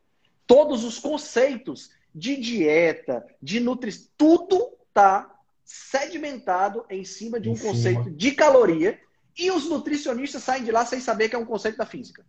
Todos 0.47 0.85
os 0.85 0.99
conceitos 0.99 1.93
de 2.15 2.37
dieta, 2.37 3.25
de 3.41 3.59
nutrição, 3.59 4.07
tudo 4.19 4.77
está 4.87 5.35
sedimentado 5.65 6.85
em 6.91 7.07
cima 7.07 7.41
de 7.41 7.49
um 7.49 7.57
conceito 7.57 8.11
de 8.11 8.33
caloria 8.33 9.01
e 9.35 9.51
os 9.51 9.67
nutricionistas 9.67 10.43
saem 10.43 10.63
de 10.63 10.71
lá 10.71 10.85
sem 10.85 11.01
saber 11.01 11.31
que 11.31 11.37
é 11.37 11.39
um 11.39 11.47
conceito 11.47 11.79
da 11.79 11.87
física. 11.87 12.23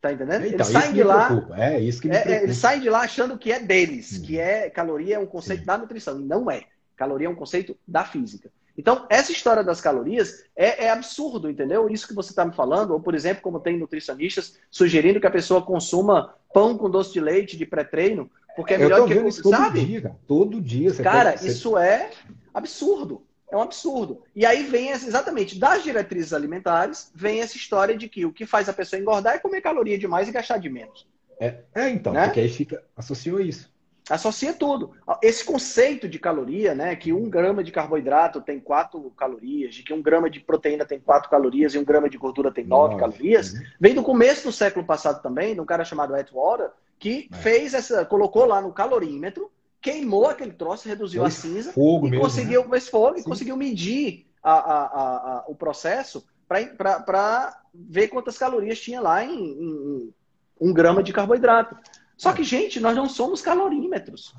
Tá 0.00 0.12
entendendo? 0.12 0.46
Então, 0.46 0.66
eles 0.66 0.66
saem 0.66 0.92
de 0.92 1.04
lá. 1.04 1.48
É 1.56 1.78
isso 1.78 2.02
que 2.02 2.08
me 2.08 2.16
é, 2.16 2.28
é 2.28 2.42
Eles 2.42 2.56
saem 2.56 2.80
de 2.80 2.90
lá 2.90 3.02
achando 3.02 3.38
que 3.38 3.52
é 3.52 3.60
deles, 3.60 4.18
hum. 4.18 4.22
que 4.22 4.36
é 4.36 4.68
caloria 4.68 5.14
é 5.14 5.18
um 5.20 5.26
conceito 5.26 5.60
Sim. 5.60 5.66
da 5.66 5.78
nutrição. 5.78 6.20
E 6.20 6.24
não 6.24 6.50
é. 6.50 6.64
Caloria 6.96 7.28
é 7.28 7.30
um 7.30 7.36
conceito 7.36 7.78
da 7.86 8.04
física. 8.04 8.50
Então, 8.78 9.04
essa 9.10 9.32
história 9.32 9.64
das 9.64 9.80
calorias 9.80 10.44
é, 10.54 10.84
é 10.84 10.90
absurdo, 10.90 11.50
entendeu? 11.50 11.90
Isso 11.90 12.06
que 12.06 12.14
você 12.14 12.30
está 12.30 12.44
me 12.44 12.54
falando, 12.54 12.92
ou, 12.92 13.00
por 13.00 13.12
exemplo, 13.12 13.42
como 13.42 13.58
tem 13.58 13.76
nutricionistas 13.76 14.56
sugerindo 14.70 15.20
que 15.20 15.26
a 15.26 15.32
pessoa 15.32 15.60
consuma 15.60 16.36
pão 16.54 16.78
com 16.78 16.88
doce 16.88 17.12
de 17.12 17.20
leite 17.20 17.56
de 17.56 17.66
pré-treino, 17.66 18.30
porque 18.54 18.74
é 18.74 18.78
melhor 18.78 19.00
tô 19.00 19.06
que. 19.06 19.14
Vendo 19.14 19.28
isso 19.28 19.50
sabe? 19.50 19.80
Todo 19.80 19.86
dia. 19.86 20.16
Todo 20.28 20.60
dia. 20.60 20.94
cara, 20.94 21.32
pode... 21.32 21.48
isso 21.48 21.76
é 21.76 22.10
absurdo. 22.54 23.22
É 23.50 23.56
um 23.56 23.62
absurdo. 23.62 24.22
E 24.36 24.46
aí 24.46 24.62
vem 24.62 24.90
exatamente 24.90 25.58
das 25.58 25.82
diretrizes 25.82 26.32
alimentares, 26.32 27.10
vem 27.12 27.40
essa 27.40 27.56
história 27.56 27.96
de 27.96 28.08
que 28.08 28.24
o 28.24 28.32
que 28.32 28.46
faz 28.46 28.68
a 28.68 28.72
pessoa 28.72 29.00
engordar 29.00 29.34
é 29.34 29.38
comer 29.38 29.60
caloria 29.60 29.98
demais 29.98 30.28
e 30.28 30.32
gastar 30.32 30.58
de 30.58 30.68
menos. 30.68 31.08
É, 31.40 31.56
é 31.74 31.88
então, 31.88 32.12
né? 32.12 32.26
porque 32.26 32.40
aí 32.40 32.48
fica, 32.48 32.82
associou 32.96 33.40
isso. 33.40 33.72
Associa 34.10 34.52
tudo. 34.52 34.92
Esse 35.22 35.44
conceito 35.44 36.08
de 36.08 36.18
caloria, 36.18 36.74
né? 36.74 36.96
Que 36.96 37.12
um 37.12 37.28
grama 37.28 37.62
de 37.62 37.70
carboidrato 37.70 38.40
tem 38.40 38.58
quatro 38.58 39.10
calorias, 39.16 39.74
de 39.74 39.82
que 39.82 39.92
um 39.92 40.02
grama 40.02 40.30
de 40.30 40.40
proteína 40.40 40.84
tem 40.84 40.98
quatro 40.98 41.28
calorias 41.28 41.74
e 41.74 41.78
um 41.78 41.84
grama 41.84 42.08
de 42.08 42.16
gordura 42.16 42.50
tem 42.50 42.64
nove 42.64 42.96
calorias, 42.96 43.52
uhum. 43.52 43.62
vem 43.80 43.94
do 43.94 44.02
começo 44.02 44.44
do 44.44 44.52
século 44.52 44.84
passado 44.84 45.22
também, 45.22 45.54
de 45.54 45.60
um 45.60 45.66
cara 45.66 45.84
chamado 45.84 46.14
Atwater, 46.14 46.70
que 46.98 47.28
é. 47.30 47.36
fez 47.36 47.74
essa, 47.74 48.04
colocou 48.04 48.44
lá 48.46 48.60
no 48.60 48.72
calorímetro 48.72 49.50
queimou 49.80 50.26
aquele 50.26 50.52
troço, 50.52 50.88
reduziu 50.88 51.24
a 51.24 51.30
cinza 51.30 51.72
fogo 51.72 52.06
e 52.06 52.10
mesmo, 52.10 52.24
conseguiu 52.24 52.68
né? 52.68 52.80
fogo 52.80 53.16
Sim. 53.16 53.20
e 53.20 53.24
conseguiu 53.24 53.56
medir 53.56 54.26
a, 54.42 54.52
a, 54.52 54.84
a, 54.84 55.44
o 55.48 55.54
processo 55.54 56.26
para 56.46 57.62
ver 57.74 58.08
quantas 58.08 58.38
calorias 58.38 58.80
tinha 58.80 59.00
lá 59.00 59.24
em, 59.24 59.34
em, 59.34 60.14
um 60.60 60.72
grama 60.72 61.02
de 61.02 61.12
carboidrato. 61.12 61.76
Só 62.18 62.34
que, 62.34 62.44
gente, 62.44 62.80
nós 62.80 62.94
não 62.94 63.08
somos 63.08 63.40
calorímetros. 63.40 64.34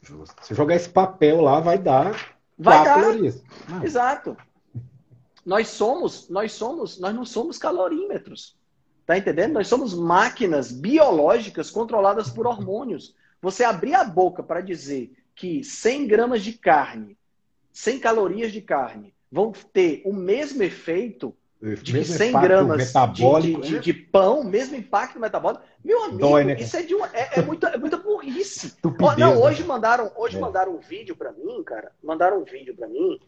Justo. 0.00 0.46
Se 0.46 0.54
jogar 0.54 0.76
esse 0.76 0.88
papel 0.88 1.40
lá, 1.40 1.58
vai 1.58 1.76
dar 1.78 2.38
vai 2.58 2.84
dar. 2.84 2.94
calorias. 2.96 3.42
Ah. 3.70 3.84
Exato. 3.84 4.36
Nós 5.46 5.68
somos, 5.68 6.28
nós 6.28 6.52
somos, 6.52 6.98
nós 6.98 7.14
não 7.14 7.24
somos 7.24 7.56
calorímetros. 7.56 8.56
Tá 9.06 9.16
entendendo? 9.16 9.54
Nós 9.54 9.68
somos 9.68 9.94
máquinas 9.94 10.70
biológicas 10.70 11.70
controladas 11.70 12.28
por 12.28 12.46
hormônios. 12.46 13.14
Você 13.40 13.64
abrir 13.64 13.94
a 13.94 14.04
boca 14.04 14.42
para 14.42 14.60
dizer 14.60 15.12
que 15.34 15.64
100 15.64 16.06
gramas 16.06 16.42
de 16.42 16.52
carne, 16.52 17.16
100 17.72 18.00
calorias 18.00 18.52
de 18.52 18.60
carne, 18.60 19.14
vão 19.30 19.52
ter 19.72 20.02
o 20.04 20.12
mesmo 20.12 20.62
efeito 20.62 21.34
de 21.60 21.92
que 21.92 22.04
100 22.04 22.32
gramas 22.32 22.92
de, 23.12 23.56
de, 23.56 23.72
né? 23.72 23.78
de, 23.80 23.92
pão, 23.92 24.44
mesmo 24.44 24.76
impacto 24.76 25.18
metabólico, 25.18 25.64
meu 25.84 26.04
amigo, 26.04 26.20
Dói, 26.20 26.44
né? 26.44 26.56
isso 26.58 26.76
é 26.76 26.82
de 26.82 26.94
uma, 26.94 27.08
é, 27.12 27.40
é, 27.40 27.42
muita, 27.42 27.68
é 27.68 27.76
muita 27.76 27.96
burrice. 27.96 28.74
oh, 28.84 29.18
não, 29.18 29.34
né? 29.34 29.36
hoje 29.36 29.64
mandaram, 29.64 30.12
hoje 30.16 30.36
é. 30.36 30.40
mandaram 30.40 30.76
um 30.76 30.78
vídeo 30.78 31.16
para 31.16 31.32
mim, 31.32 31.62
cara, 31.64 31.90
mandaram 32.02 32.40
um 32.40 32.44
vídeo 32.44 32.76
para 32.76 32.86
mim, 32.86 33.18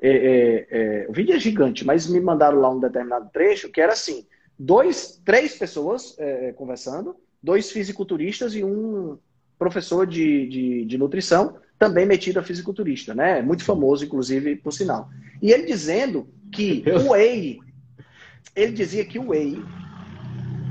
é, 0.00 0.08
é, 0.08 0.66
é, 0.70 1.06
o 1.08 1.12
vídeo 1.12 1.34
é 1.34 1.38
gigante, 1.38 1.84
mas 1.84 2.06
me 2.06 2.18
mandaram 2.18 2.60
lá 2.60 2.70
um 2.70 2.80
determinado 2.80 3.28
trecho 3.30 3.70
que 3.70 3.80
era 3.80 3.92
assim, 3.92 4.26
dois, 4.58 5.20
três 5.22 5.54
pessoas 5.56 6.16
conversando, 6.56 7.14
dois 7.42 7.70
fisiculturistas 7.70 8.54
e 8.54 8.64
um 8.64 9.18
professor 9.58 10.06
de, 10.06 10.48
de, 10.48 10.84
de 10.86 10.98
nutrição, 10.98 11.56
também 11.78 12.06
metido 12.06 12.38
a 12.38 12.42
fisiculturista, 12.42 13.14
né? 13.14 13.42
Muito 13.42 13.64
famoso, 13.64 14.04
inclusive, 14.04 14.56
por 14.56 14.72
sinal. 14.72 15.08
E 15.42 15.50
ele 15.50 15.66
dizendo 15.66 16.26
que 16.50 16.82
o 16.88 17.12
whey 17.12 17.60
ele 18.54 18.72
dizia 18.72 19.04
que 19.04 19.18
o 19.18 19.28
whey 19.28 19.56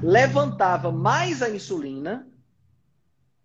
levantava 0.02 0.92
mais 0.92 1.42
a 1.42 1.50
insulina 1.50 2.28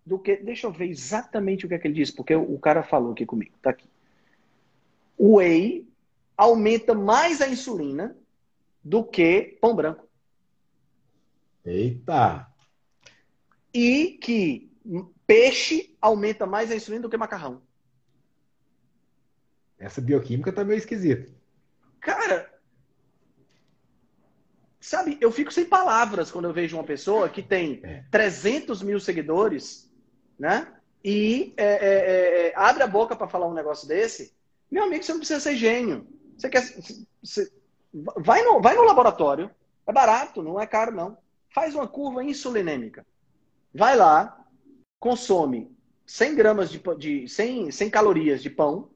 do 0.04 0.18
que. 0.18 0.36
Deixa 0.36 0.66
eu 0.66 0.72
ver 0.72 0.88
exatamente 0.88 1.64
o 1.64 1.68
que 1.68 1.74
é 1.74 1.78
que 1.78 1.86
ele 1.86 1.94
disse, 1.94 2.12
porque 2.14 2.34
o 2.34 2.58
cara 2.58 2.82
falou 2.82 3.12
aqui 3.12 3.24
comigo. 3.26 3.56
Tá 3.62 3.70
aqui. 3.70 3.88
O 5.16 5.36
whey 5.36 5.88
aumenta 6.36 6.94
mais 6.94 7.40
a 7.40 7.48
insulina 7.48 8.16
do 8.82 9.04
que 9.04 9.58
pão 9.60 9.74
branco. 9.74 10.08
Eita! 11.64 12.46
E 13.72 14.18
que 14.22 14.70
peixe 15.26 15.94
aumenta 16.00 16.46
mais 16.46 16.70
a 16.70 16.76
insulina 16.76 17.02
do 17.02 17.10
que 17.10 17.16
macarrão. 17.16 17.62
Essa 19.78 20.00
bioquímica 20.00 20.52
tá 20.52 20.64
meio 20.64 20.78
esquisita. 20.78 21.30
Cara, 22.00 22.50
Sabe, 24.80 25.18
eu 25.20 25.30
fico 25.30 25.52
sem 25.52 25.66
palavras 25.66 26.30
quando 26.30 26.46
eu 26.46 26.54
vejo 26.54 26.76
uma 26.76 26.84
pessoa 26.84 27.28
que 27.28 27.42
tem 27.42 27.80
é. 27.82 28.04
300 28.10 28.82
mil 28.82 28.98
seguidores, 28.98 29.90
né? 30.38 30.72
E 31.04 31.52
é, 31.56 31.64
é, 31.64 31.76
é, 31.76 32.48
é 32.48 32.52
abre 32.56 32.82
a 32.82 32.86
boca 32.86 33.14
para 33.14 33.28
falar 33.28 33.46
um 33.46 33.54
negócio 33.54 33.86
desse. 33.86 34.32
Meu 34.70 34.84
amigo, 34.84 35.04
você 35.04 35.12
não 35.12 35.18
precisa 35.18 35.40
ser 35.40 35.56
gênio. 35.56 36.06
Você 36.36 36.48
quer. 36.48 36.62
Você, 37.22 37.52
vai, 37.92 38.42
no, 38.42 38.62
vai 38.62 38.74
no 38.74 38.84
laboratório. 38.84 39.50
É 39.86 39.92
barato, 39.92 40.42
não 40.42 40.58
é 40.58 40.66
caro, 40.66 40.92
não. 40.92 41.18
Faz 41.54 41.74
uma 41.74 41.86
curva 41.86 42.24
insulinêmica. 42.24 43.04
Vai 43.74 43.96
lá, 43.96 44.44
consome 44.98 45.70
100 46.06 46.34
gramas 46.34 46.70
de, 46.70 46.80
de 46.96 47.28
100, 47.28 47.70
100 47.70 47.90
calorias 47.90 48.42
de 48.42 48.48
pão. 48.48 48.90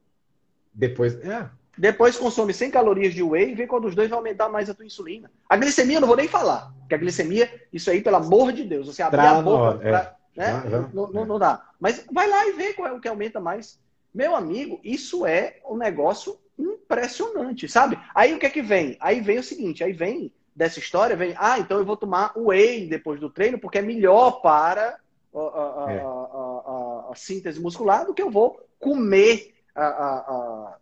Depois. 0.73 1.15
É. 1.23 1.49
Depois 1.77 2.17
consome 2.17 2.53
100 2.53 2.71
calorias 2.71 3.13
de 3.13 3.21
whey 3.21 3.51
e 3.51 3.55
vê 3.55 3.67
quando 3.67 3.85
os 3.85 3.95
dois 3.95 4.09
vai 4.09 4.17
aumentar 4.17 4.49
mais 4.49 4.69
a 4.69 4.73
tua 4.73 4.85
insulina. 4.85 5.29
A 5.49 5.57
glicemia 5.57 5.97
eu 5.97 6.01
não 6.01 6.07
vou 6.07 6.17
nem 6.17 6.27
falar, 6.27 6.73
porque 6.79 6.95
a 6.95 6.97
glicemia, 6.97 7.51
isso 7.71 7.89
aí, 7.89 8.01
pelo 8.01 8.15
amor 8.15 8.53
de 8.53 8.63
Deus, 8.63 8.87
você 8.87 9.01
abrir 9.01 9.19
a 9.19 9.41
boca, 9.41 9.77
pra, 9.79 10.15
é. 10.37 10.39
né? 10.39 10.89
não, 10.93 11.11
não, 11.11 11.25
não, 11.25 11.39
dá. 11.39 11.67
Mas 11.79 12.05
vai 12.11 12.29
lá 12.29 12.47
e 12.47 12.53
vê 12.53 12.73
qual 12.73 12.87
é 12.87 12.93
o 12.93 12.99
que 12.99 13.07
aumenta 13.07 13.39
mais. 13.39 13.79
Meu 14.13 14.35
amigo, 14.35 14.79
isso 14.83 15.25
é 15.25 15.57
um 15.69 15.75
negócio 15.75 16.39
impressionante, 16.57 17.67
sabe? 17.67 17.99
Aí 18.13 18.33
o 18.33 18.39
que 18.39 18.45
é 18.45 18.49
que 18.49 18.61
vem? 18.61 18.95
Aí 19.01 19.19
vem 19.19 19.39
o 19.39 19.43
seguinte, 19.43 19.83
aí 19.83 19.91
vem 19.91 20.31
dessa 20.55 20.79
história, 20.79 21.17
vem, 21.17 21.35
ah, 21.37 21.59
então 21.59 21.77
eu 21.77 21.85
vou 21.85 21.97
tomar 21.97 22.31
whey 22.37 22.87
depois 22.87 23.19
do 23.19 23.29
treino, 23.29 23.59
porque 23.59 23.79
é 23.79 23.81
melhor 23.81 24.41
para 24.41 24.97
a, 25.33 25.39
a, 25.39 25.91
é. 25.91 25.99
a, 25.99 26.05
a, 26.05 27.07
a 27.11 27.15
síntese 27.15 27.59
muscular 27.59 28.05
do 28.05 28.13
que 28.13 28.21
eu 28.21 28.31
vou 28.31 28.65
comer 28.79 29.53
a 29.75 30.77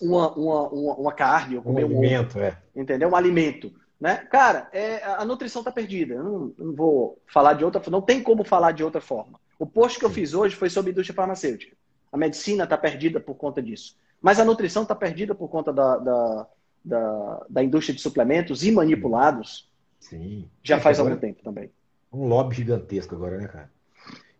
uma, 0.00 0.32
uma, 0.32 0.68
uma, 0.68 0.94
uma 0.94 1.12
carne, 1.12 1.56
ou 1.56 1.62
comer 1.62 1.84
um 1.84 1.88
alimento, 1.88 2.38
é. 2.38 2.56
Entendeu? 2.74 3.08
Um 3.08 3.16
alimento. 3.16 3.72
Né? 4.00 4.16
Cara, 4.16 4.68
é, 4.72 5.02
a 5.04 5.24
nutrição 5.24 5.60
está 5.60 5.72
perdida. 5.72 6.14
Eu 6.14 6.22
não, 6.22 6.54
não, 6.56 6.74
vou 6.74 7.20
falar 7.26 7.54
de 7.54 7.64
outra 7.64 7.80
forma. 7.80 7.98
Não 7.98 8.04
tem 8.04 8.22
como 8.22 8.44
falar 8.44 8.72
de 8.72 8.84
outra 8.84 9.00
forma. 9.00 9.40
O 9.58 9.66
post 9.66 9.98
que 9.98 10.04
eu 10.04 10.10
fiz 10.10 10.34
hoje 10.34 10.54
foi 10.54 10.70
sobre 10.70 10.92
indústria 10.92 11.16
farmacêutica. 11.16 11.76
A 12.12 12.16
medicina 12.16 12.64
está 12.64 12.78
perdida 12.78 13.18
por 13.18 13.34
conta 13.34 13.60
disso. 13.60 13.96
Mas 14.20 14.38
a 14.38 14.44
nutrição 14.44 14.82
está 14.82 14.94
perdida 14.94 15.34
por 15.34 15.48
conta 15.48 15.72
da, 15.72 15.96
da, 15.96 16.46
da, 16.84 17.46
da, 17.50 17.62
indústria 17.62 17.94
de 17.94 18.00
suplementos 18.00 18.64
e 18.64 18.70
manipulados. 18.70 19.68
Sim. 20.00 20.48
Já 20.62 20.76
é 20.76 20.80
faz 20.80 20.98
algum 21.00 21.16
tempo 21.16 21.42
também. 21.42 21.70
Um 22.12 22.26
lobby 22.26 22.56
gigantesco 22.56 23.14
agora, 23.14 23.36
né, 23.36 23.48
cara? 23.48 23.70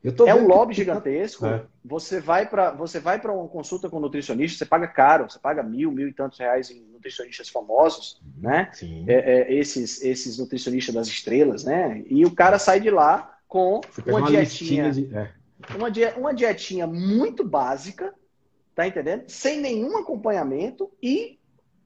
É 0.05 0.35
um 0.35 0.47
lobby 0.47 0.75
que... 0.75 0.81
gigantesco. 0.81 1.47
É. 1.47 1.65
Você 1.85 2.21
vai 2.21 2.49
para 2.49 2.71
você 2.71 3.01
vai 3.01 3.21
para 3.21 3.33
uma 3.33 3.49
consulta 3.49 3.89
com 3.89 3.97
um 3.97 4.01
nutricionista, 4.01 4.59
você 4.59 4.67
paga 4.67 4.87
caro, 4.87 5.29
você 5.29 5.39
paga 5.39 5.63
mil, 5.63 5.91
mil 5.91 6.09
e 6.09 6.13
tantos 6.13 6.39
reais 6.39 6.71
em 6.71 6.81
nutricionistas 6.93 7.49
famosos, 7.49 8.21
né? 8.37 8.71
Sim. 8.73 9.05
É, 9.09 9.15
é, 9.15 9.55
esses 9.55 10.03
esses 10.03 10.39
nutricionistas 10.39 10.95
das 10.95 11.09
estrelas, 11.09 11.65
né? 11.65 12.05
E 12.07 12.25
o 12.25 12.31
cara 12.31 12.59
sai 12.59 12.81
de 12.81 12.91
lá 12.91 13.39
com 13.49 13.81
uma, 14.07 14.19
uma 14.19 14.31
dietinha, 14.31 14.91
de... 14.93 15.09
É. 15.15 15.31
uma, 15.75 15.89
uma 16.17 16.35
dietinha 16.35 16.87
muito 16.87 17.43
básica, 17.43 18.15
tá 18.75 18.87
entendendo? 18.87 19.25
Sem 19.29 19.61
nenhum 19.61 19.97
acompanhamento 19.97 20.91
e 21.03 21.39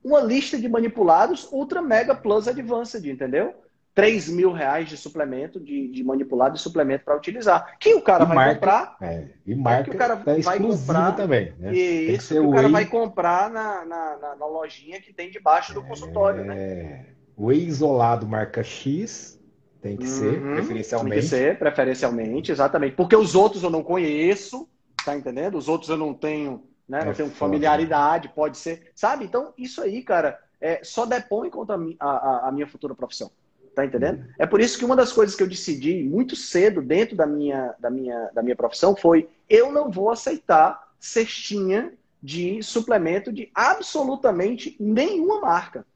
uma 0.04 0.20
lista 0.20 0.58
de 0.58 0.68
manipulados 0.68 1.48
ultra 1.50 1.80
mega 1.80 2.14
plus 2.14 2.48
advanced, 2.48 3.08
entendeu? 3.08 3.54
3 3.94 4.30
mil 4.30 4.52
reais 4.52 4.88
de 4.88 4.96
suplemento, 4.96 5.60
de, 5.60 5.88
de 5.88 6.02
manipulado 6.02 6.54
de 6.54 6.60
suplemento 6.60 7.04
para 7.04 7.16
utilizar. 7.16 7.76
Que 7.78 7.94
o 7.94 8.00
cara 8.00 8.24
e 8.24 8.26
vai 8.26 8.36
marca, 8.36 8.54
comprar. 8.54 8.96
É, 9.02 9.28
e 9.46 9.54
marca 9.54 9.84
que 9.84 9.90
o 9.90 9.98
cara 9.98 10.16
tá 10.16 10.34
vai 10.42 10.58
comprar 10.58 11.12
também. 11.12 11.52
Né? 11.58 11.74
E 11.74 12.14
isso 12.14 12.34
que, 12.34 12.40
o 12.40 12.50
cara 12.52 12.68
vai 12.68 12.86
comprar 12.86 13.50
na, 13.50 13.84
na, 13.84 14.16
na, 14.16 14.36
na, 14.36 14.46
lojinha 14.46 15.00
que 15.00 15.12
tem 15.12 15.30
debaixo 15.30 15.74
do 15.74 15.82
consultório. 15.82 16.44
Né? 16.44 16.56
É, 16.56 17.06
whey 17.36 17.66
isolado 17.66 18.26
marca 18.26 18.62
X 18.62 19.38
tem 19.82 19.96
que 19.96 20.06
ser, 20.06 20.40
uhum, 20.40 20.54
preferencialmente. 20.54 21.14
Tem 21.14 21.22
que 21.22 21.28
ser, 21.28 21.58
preferencialmente, 21.58 22.52
exatamente. 22.52 22.94
Porque 22.94 23.16
os 23.16 23.34
outros 23.34 23.64
eu 23.64 23.70
não 23.70 23.82
conheço, 23.82 24.68
tá 25.04 25.14
entendendo? 25.16 25.58
Os 25.58 25.68
outros 25.68 25.90
eu 25.90 25.96
não 25.96 26.14
tenho, 26.14 26.62
né? 26.88 27.00
É 27.00 27.04
não 27.04 27.12
tenho 27.12 27.30
familiaridade, 27.30 28.28
pode 28.28 28.56
ser. 28.56 28.92
Sabe? 28.94 29.24
Então, 29.24 29.52
isso 29.58 29.82
aí, 29.82 30.00
cara, 30.02 30.38
é, 30.60 30.80
só 30.84 31.04
depõe 31.04 31.50
contra 31.50 31.76
a, 31.98 32.08
a, 32.08 32.48
a 32.48 32.52
minha 32.52 32.66
futura 32.66 32.94
profissão. 32.94 33.30
Tá 33.74 33.86
entendendo? 33.86 34.26
É 34.38 34.46
por 34.46 34.60
isso 34.60 34.78
que 34.78 34.84
uma 34.84 34.94
das 34.94 35.12
coisas 35.12 35.34
que 35.34 35.42
eu 35.42 35.48
decidi 35.48 36.02
muito 36.02 36.36
cedo 36.36 36.82
dentro 36.82 37.16
da 37.16 37.26
minha, 37.26 37.74
da 37.78 37.88
minha, 37.88 38.30
da 38.34 38.42
minha 38.42 38.56
profissão 38.56 38.94
foi 38.94 39.28
eu 39.48 39.72
não 39.72 39.90
vou 39.90 40.10
aceitar 40.10 40.92
cestinha 41.00 41.92
de 42.22 42.62
suplemento 42.62 43.32
de 43.32 43.50
absolutamente 43.54 44.76
nenhuma 44.78 45.40
marca. 45.40 45.86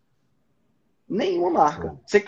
Nenhuma 1.09 1.51
marca. 1.51 1.97
Você, 2.05 2.25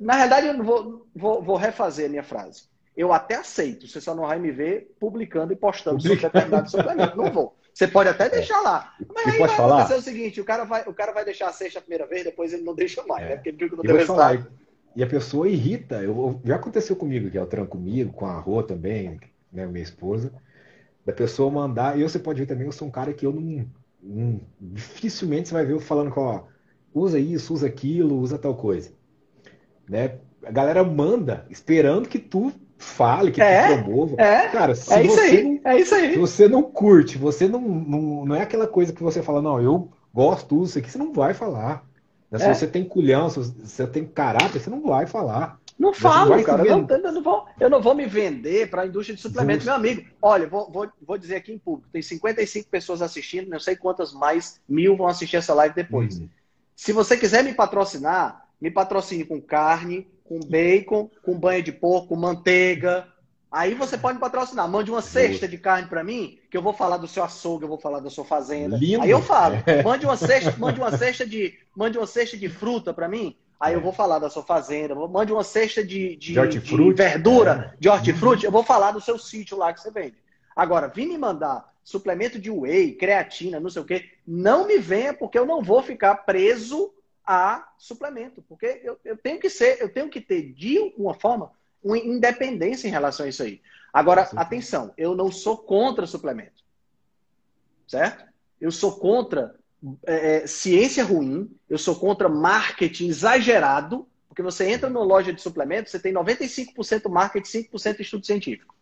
na 0.00 0.16
verdade, 0.16 0.46
eu 0.46 0.64
vou, 0.64 1.06
vou, 1.14 1.42
vou 1.42 1.56
refazer 1.56 2.06
a 2.06 2.08
minha 2.08 2.22
frase. 2.22 2.64
Eu 2.96 3.12
até 3.12 3.34
aceito, 3.36 3.88
você 3.88 4.00
só 4.00 4.14
não 4.14 4.26
vai 4.26 4.38
me 4.38 4.50
ver 4.50 4.94
publicando 5.00 5.52
e 5.52 5.56
postando 5.56 6.00
sobre 6.00 6.16
determinado 6.16 6.70
suplemento. 6.70 7.16
Não 7.16 7.30
vou. 7.30 7.56
Você 7.72 7.88
pode 7.88 8.08
até 8.08 8.28
deixar 8.28 8.60
lá. 8.60 8.94
Mas 9.14 9.26
aí 9.26 9.38
vai 9.38 9.48
falar? 9.48 9.78
acontecer 9.78 9.98
o 9.98 10.02
seguinte: 10.02 10.40
o 10.40 10.44
cara, 10.44 10.64
vai, 10.64 10.82
o 10.86 10.92
cara 10.92 11.12
vai 11.12 11.24
deixar 11.24 11.48
a 11.48 11.52
sexta 11.52 11.78
a 11.78 11.82
primeira 11.82 12.06
vez, 12.06 12.24
depois 12.24 12.52
ele 12.52 12.62
não 12.62 12.74
deixa 12.74 13.02
mais, 13.04 13.24
é. 13.24 13.28
né? 13.30 13.34
Porque 13.36 13.48
ele 13.48 13.56
viu 13.56 13.70
que 13.70 13.76
não 13.76 13.82
tem 13.82 13.96
resultado. 13.96 14.38
Falar, 14.38 14.52
e 14.94 15.02
a 15.02 15.06
pessoa 15.06 15.48
irrita. 15.48 16.02
Eu, 16.02 16.40
já 16.44 16.56
aconteceu 16.56 16.96
comigo, 16.96 17.30
que 17.30 17.38
é 17.38 17.42
o 17.42 17.46
tranco 17.46 17.76
comigo, 17.76 18.12
com 18.12 18.26
a 18.26 18.38
Rô 18.38 18.62
também, 18.62 19.18
né, 19.52 19.66
minha 19.66 19.82
esposa. 19.82 20.32
Da 21.04 21.12
pessoa 21.12 21.50
mandar. 21.50 21.98
E 21.98 22.02
você 22.02 22.18
pode 22.18 22.40
ver 22.40 22.46
também, 22.46 22.66
eu 22.66 22.72
sou 22.72 22.88
um 22.88 22.90
cara 22.90 23.12
que 23.12 23.26
eu 23.26 23.32
não. 23.32 23.66
não 24.02 24.40
dificilmente 24.60 25.48
você 25.48 25.54
vai 25.54 25.66
ver 25.66 25.72
eu 25.72 25.80
falando 25.80 26.10
com, 26.10 26.20
ó, 26.20 26.42
usa 26.94 27.18
isso, 27.18 27.54
usa 27.54 27.66
aquilo, 27.66 28.20
usa 28.20 28.38
tal 28.38 28.54
coisa. 28.54 28.90
Né? 29.88 30.18
A 30.44 30.50
galera 30.50 30.84
manda 30.84 31.46
esperando 31.50 32.08
que 32.08 32.18
tu 32.18 32.52
fale, 32.76 33.30
que 33.30 33.40
é, 33.40 33.68
tu 33.68 33.84
promova. 33.84 34.20
É, 34.20 34.48
cara, 34.48 34.74
se 34.74 34.92
é 34.92 35.04
isso 35.04 35.14
você 35.14 35.20
aí, 35.20 35.42
não, 35.42 35.70
é 35.70 35.80
isso 35.80 35.94
aí. 35.94 36.16
Você 36.16 36.48
não 36.48 36.62
curte, 36.62 37.18
você 37.18 37.48
não, 37.48 37.60
não. 37.60 38.24
Não 38.24 38.36
é 38.36 38.42
aquela 38.42 38.66
coisa 38.66 38.92
que 38.92 39.02
você 39.02 39.22
fala, 39.22 39.42
não, 39.42 39.60
eu 39.60 39.88
gosto, 40.12 40.56
uso 40.56 40.70
isso 40.70 40.78
aqui, 40.78 40.90
você 40.90 40.98
não 40.98 41.12
vai 41.12 41.34
falar. 41.34 41.84
Né? 42.32 42.38
Se 42.38 42.44
é. 42.46 42.54
você 42.54 42.66
tem 42.66 42.82
culhão, 42.82 43.28
se 43.28 43.38
você 43.38 43.86
tem 43.86 44.06
caráter, 44.06 44.58
você 44.58 44.70
não 44.70 44.80
vai 44.80 45.06
falar. 45.06 45.60
Não 45.78 45.92
falo, 45.92 46.36
não 46.36 46.42
cara. 46.42 46.66
Eu 46.66 46.78
não, 46.78 46.88
eu, 46.88 47.12
não 47.12 47.22
vou, 47.22 47.46
eu 47.60 47.70
não 47.70 47.82
vou 47.82 47.94
me 47.94 48.06
vender 48.06 48.70
para 48.70 48.82
a 48.82 48.86
indústria 48.86 49.14
de 49.14 49.20
suplementos. 49.20 49.66
Meu 49.66 49.74
amigo, 49.74 50.06
olha, 50.20 50.48
vou, 50.48 50.70
vou, 50.70 50.88
vou 51.02 51.18
dizer 51.18 51.36
aqui 51.36 51.52
em 51.52 51.58
público: 51.58 51.90
tem 51.92 52.00
55 52.00 52.68
pessoas 52.70 53.02
assistindo, 53.02 53.50
não 53.50 53.60
sei 53.60 53.76
quantas 53.76 54.12
mais 54.12 54.60
mil 54.66 54.96
vão 54.96 55.08
assistir 55.08 55.36
essa 55.36 55.52
live 55.52 55.74
depois. 55.74 56.18
Uhum. 56.18 56.28
Se 56.74 56.92
você 56.92 57.16
quiser 57.16 57.44
me 57.44 57.52
patrocinar, 57.52 58.46
me 58.60 58.70
patrocine 58.70 59.24
com 59.24 59.40
carne, 59.40 60.06
com 60.24 60.40
bacon, 60.40 61.10
com 61.22 61.38
banha 61.38 61.62
de 61.62 61.72
porco, 61.72 62.16
manteiga, 62.16 63.06
Aí 63.52 63.74
você 63.74 63.98
pode 63.98 64.14
me 64.14 64.20
patrocinar. 64.20 64.66
Mande 64.66 64.90
uma 64.90 65.02
cesta 65.02 65.46
de 65.46 65.58
carne 65.58 65.86
para 65.86 66.02
mim, 66.02 66.38
que 66.50 66.56
eu 66.56 66.62
vou 66.62 66.72
falar 66.72 66.96
do 66.96 67.06
seu 67.06 67.22
açougue, 67.22 67.64
eu 67.64 67.68
vou 67.68 67.78
falar 67.78 68.00
da 68.00 68.08
sua 68.08 68.24
fazenda. 68.24 68.78
Lindo. 68.78 69.02
Aí 69.02 69.10
eu 69.10 69.20
falo. 69.20 69.56
Mande 69.84 70.06
uma 70.06 70.16
cesta, 70.16 70.54
mande 70.56 70.80
uma 70.80 70.96
cesta 70.96 71.26
de, 71.26 71.58
mande 71.76 71.98
uma 71.98 72.06
cesta 72.06 72.34
de 72.34 72.48
fruta 72.48 72.94
para 72.94 73.06
mim. 73.06 73.36
Aí 73.60 73.74
eu 73.74 73.80
vou 73.82 73.92
falar 73.92 74.18
da 74.18 74.30
sua 74.30 74.42
fazenda. 74.42 74.94
Mande 74.94 75.34
uma 75.34 75.44
cesta 75.44 75.84
de, 75.84 76.16
de, 76.16 76.32
de, 76.32 76.60
de 76.60 76.92
verdura, 76.94 77.74
é. 77.74 77.76
de 77.78 77.90
hortifruti. 77.90 78.46
Eu 78.46 78.50
vou 78.50 78.64
falar 78.64 78.92
do 78.92 79.02
seu 79.02 79.18
sítio 79.18 79.58
lá 79.58 79.70
que 79.70 79.80
você 79.80 79.90
vende. 79.90 80.16
Agora, 80.56 80.88
vim 80.88 81.06
me 81.06 81.18
mandar 81.18 81.70
suplemento 81.84 82.38
de 82.38 82.50
whey, 82.50 82.94
creatina, 82.94 83.60
não 83.60 83.68
sei 83.68 83.82
o 83.82 83.84
quê. 83.84 84.08
Não 84.26 84.66
me 84.66 84.78
venha, 84.78 85.12
porque 85.12 85.38
eu 85.38 85.44
não 85.44 85.62
vou 85.62 85.82
ficar 85.82 86.14
preso 86.16 86.90
a 87.24 87.68
suplemento, 87.78 88.42
porque 88.48 88.80
eu, 88.82 88.98
eu 89.04 89.16
tenho 89.16 89.38
que 89.38 89.48
ser, 89.48 89.80
eu 89.80 89.88
tenho 89.88 90.08
que 90.08 90.20
ter 90.20 90.42
de 90.54 90.92
uma 90.96 91.14
forma 91.14 91.52
uma 91.82 91.98
independência 91.98 92.88
em 92.88 92.90
relação 92.90 93.26
a 93.26 93.28
isso 93.28 93.42
aí. 93.42 93.60
Agora, 93.92 94.26
Sim. 94.26 94.36
atenção, 94.38 94.94
eu 94.96 95.14
não 95.14 95.30
sou 95.30 95.56
contra 95.56 96.06
suplemento, 96.06 96.62
certo? 97.86 98.24
Eu 98.60 98.70
sou 98.70 98.96
contra 98.98 99.54
é, 100.06 100.36
é 100.36 100.46
ciência 100.46 101.04
ruim, 101.04 101.50
eu 101.68 101.78
sou 101.78 101.96
contra 101.96 102.28
marketing 102.28 103.08
exagerado, 103.08 104.06
porque 104.28 104.42
você 104.42 104.70
entra 104.70 104.88
numa 104.88 105.04
loja 105.04 105.32
de 105.32 105.42
suplementos, 105.42 105.90
você 105.90 105.98
tem 105.98 106.14
95% 106.14 107.08
marketing, 107.10 107.68
5% 107.70 108.00
estudo 108.00 108.24
científico. 108.24 108.74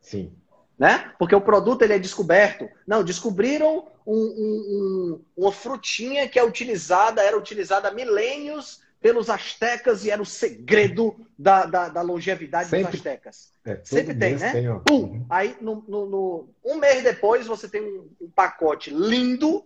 Sim 0.00 0.32
né? 0.78 1.12
Porque 1.18 1.34
o 1.34 1.40
produto 1.40 1.82
ele 1.82 1.92
é 1.92 1.98
descoberto. 1.98 2.68
Não, 2.86 3.04
descobriram 3.04 3.88
um, 4.06 4.16
um, 4.16 5.16
um, 5.16 5.24
uma 5.36 5.52
frutinha 5.52 6.28
que 6.28 6.38
é 6.38 6.44
utilizada, 6.44 7.22
era 7.22 7.38
utilizada 7.38 7.88
há 7.88 7.94
milênios 7.94 8.82
pelos 9.04 9.28
astecas 9.28 10.02
e 10.06 10.10
era 10.10 10.22
o 10.22 10.24
segredo 10.24 11.14
da, 11.38 11.66
da, 11.66 11.88
da 11.90 12.00
longevidade 12.00 12.70
Sempre, 12.70 12.92
dos 12.92 12.94
astecas. 12.94 13.52
É, 13.62 13.78
Sempre 13.84 14.14
tem, 14.14 14.36
né? 14.36 14.50
Tem, 14.50 14.80
Pum! 14.80 14.94
Uhum. 14.94 15.26
Aí, 15.28 15.54
no, 15.60 15.84
no, 15.86 16.06
no, 16.06 16.48
um 16.64 16.76
mês 16.76 17.02
depois, 17.02 17.46
você 17.46 17.68
tem 17.68 17.82
um, 17.82 18.08
um 18.18 18.30
pacote 18.30 18.88
lindo, 18.88 19.62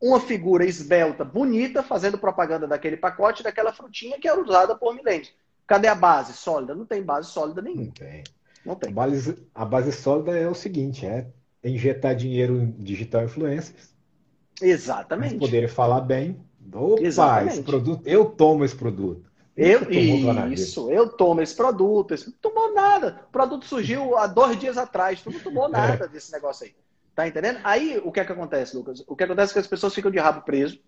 uma 0.00 0.20
figura 0.20 0.64
esbelta, 0.64 1.24
bonita, 1.24 1.82
fazendo 1.82 2.16
propaganda 2.16 2.68
daquele 2.68 2.96
pacote, 2.96 3.42
daquela 3.42 3.72
frutinha 3.72 4.20
que 4.20 4.28
é 4.28 4.38
usada 4.38 4.76
por 4.76 4.94
milênios. 4.94 5.34
Cadê 5.66 5.88
a 5.88 5.94
base 5.96 6.34
sólida? 6.34 6.72
Não 6.72 6.86
tem 6.86 7.02
base 7.02 7.28
sólida 7.32 7.60
nenhuma. 7.62 7.86
Não 7.86 7.90
tem. 7.90 8.24
Não 8.64 8.76
tem. 8.76 8.90
A 8.90 8.94
base, 8.94 9.48
a 9.52 9.64
base 9.64 9.90
sólida 9.90 10.38
é 10.38 10.48
o 10.48 10.54
seguinte: 10.54 11.04
é 11.04 11.26
injetar 11.64 12.14
dinheiro 12.14 12.62
em 12.62 12.70
digital 12.70 13.24
influencers. 13.24 13.92
Exatamente. 14.62 15.36
Poderem 15.36 15.68
falar 15.68 16.02
bem. 16.02 16.40
Opa, 16.72 17.44
esse 17.44 17.62
produto, 17.62 18.02
eu 18.06 18.24
tomo 18.26 18.64
esse 18.64 18.74
produto. 18.74 19.30
Eu, 19.56 19.88
isso, 19.92 20.90
eu 20.90 21.08
tomo 21.08 21.40
esse 21.40 21.54
produto. 21.54 22.12
Esse, 22.12 22.26
não 22.26 22.34
tomou 22.40 22.74
nada. 22.74 23.20
O 23.28 23.32
produto 23.32 23.64
surgiu 23.66 24.16
há 24.16 24.26
dois 24.26 24.58
dias 24.58 24.76
atrás. 24.76 25.22
Tu 25.22 25.30
não 25.30 25.40
tomou 25.40 25.68
nada 25.70 26.06
é. 26.06 26.08
desse 26.08 26.32
negócio 26.32 26.66
aí. 26.66 26.74
Tá 27.14 27.28
entendendo? 27.28 27.60
Aí 27.62 28.00
o 28.04 28.10
que 28.10 28.18
é 28.18 28.24
que 28.24 28.32
acontece, 28.32 28.76
Lucas? 28.76 29.04
O 29.06 29.14
que 29.14 29.22
acontece 29.22 29.52
é 29.52 29.54
que 29.54 29.58
as 29.60 29.66
pessoas 29.66 29.94
ficam 29.94 30.10
de 30.10 30.18
rabo 30.18 30.42
preso. 30.42 30.80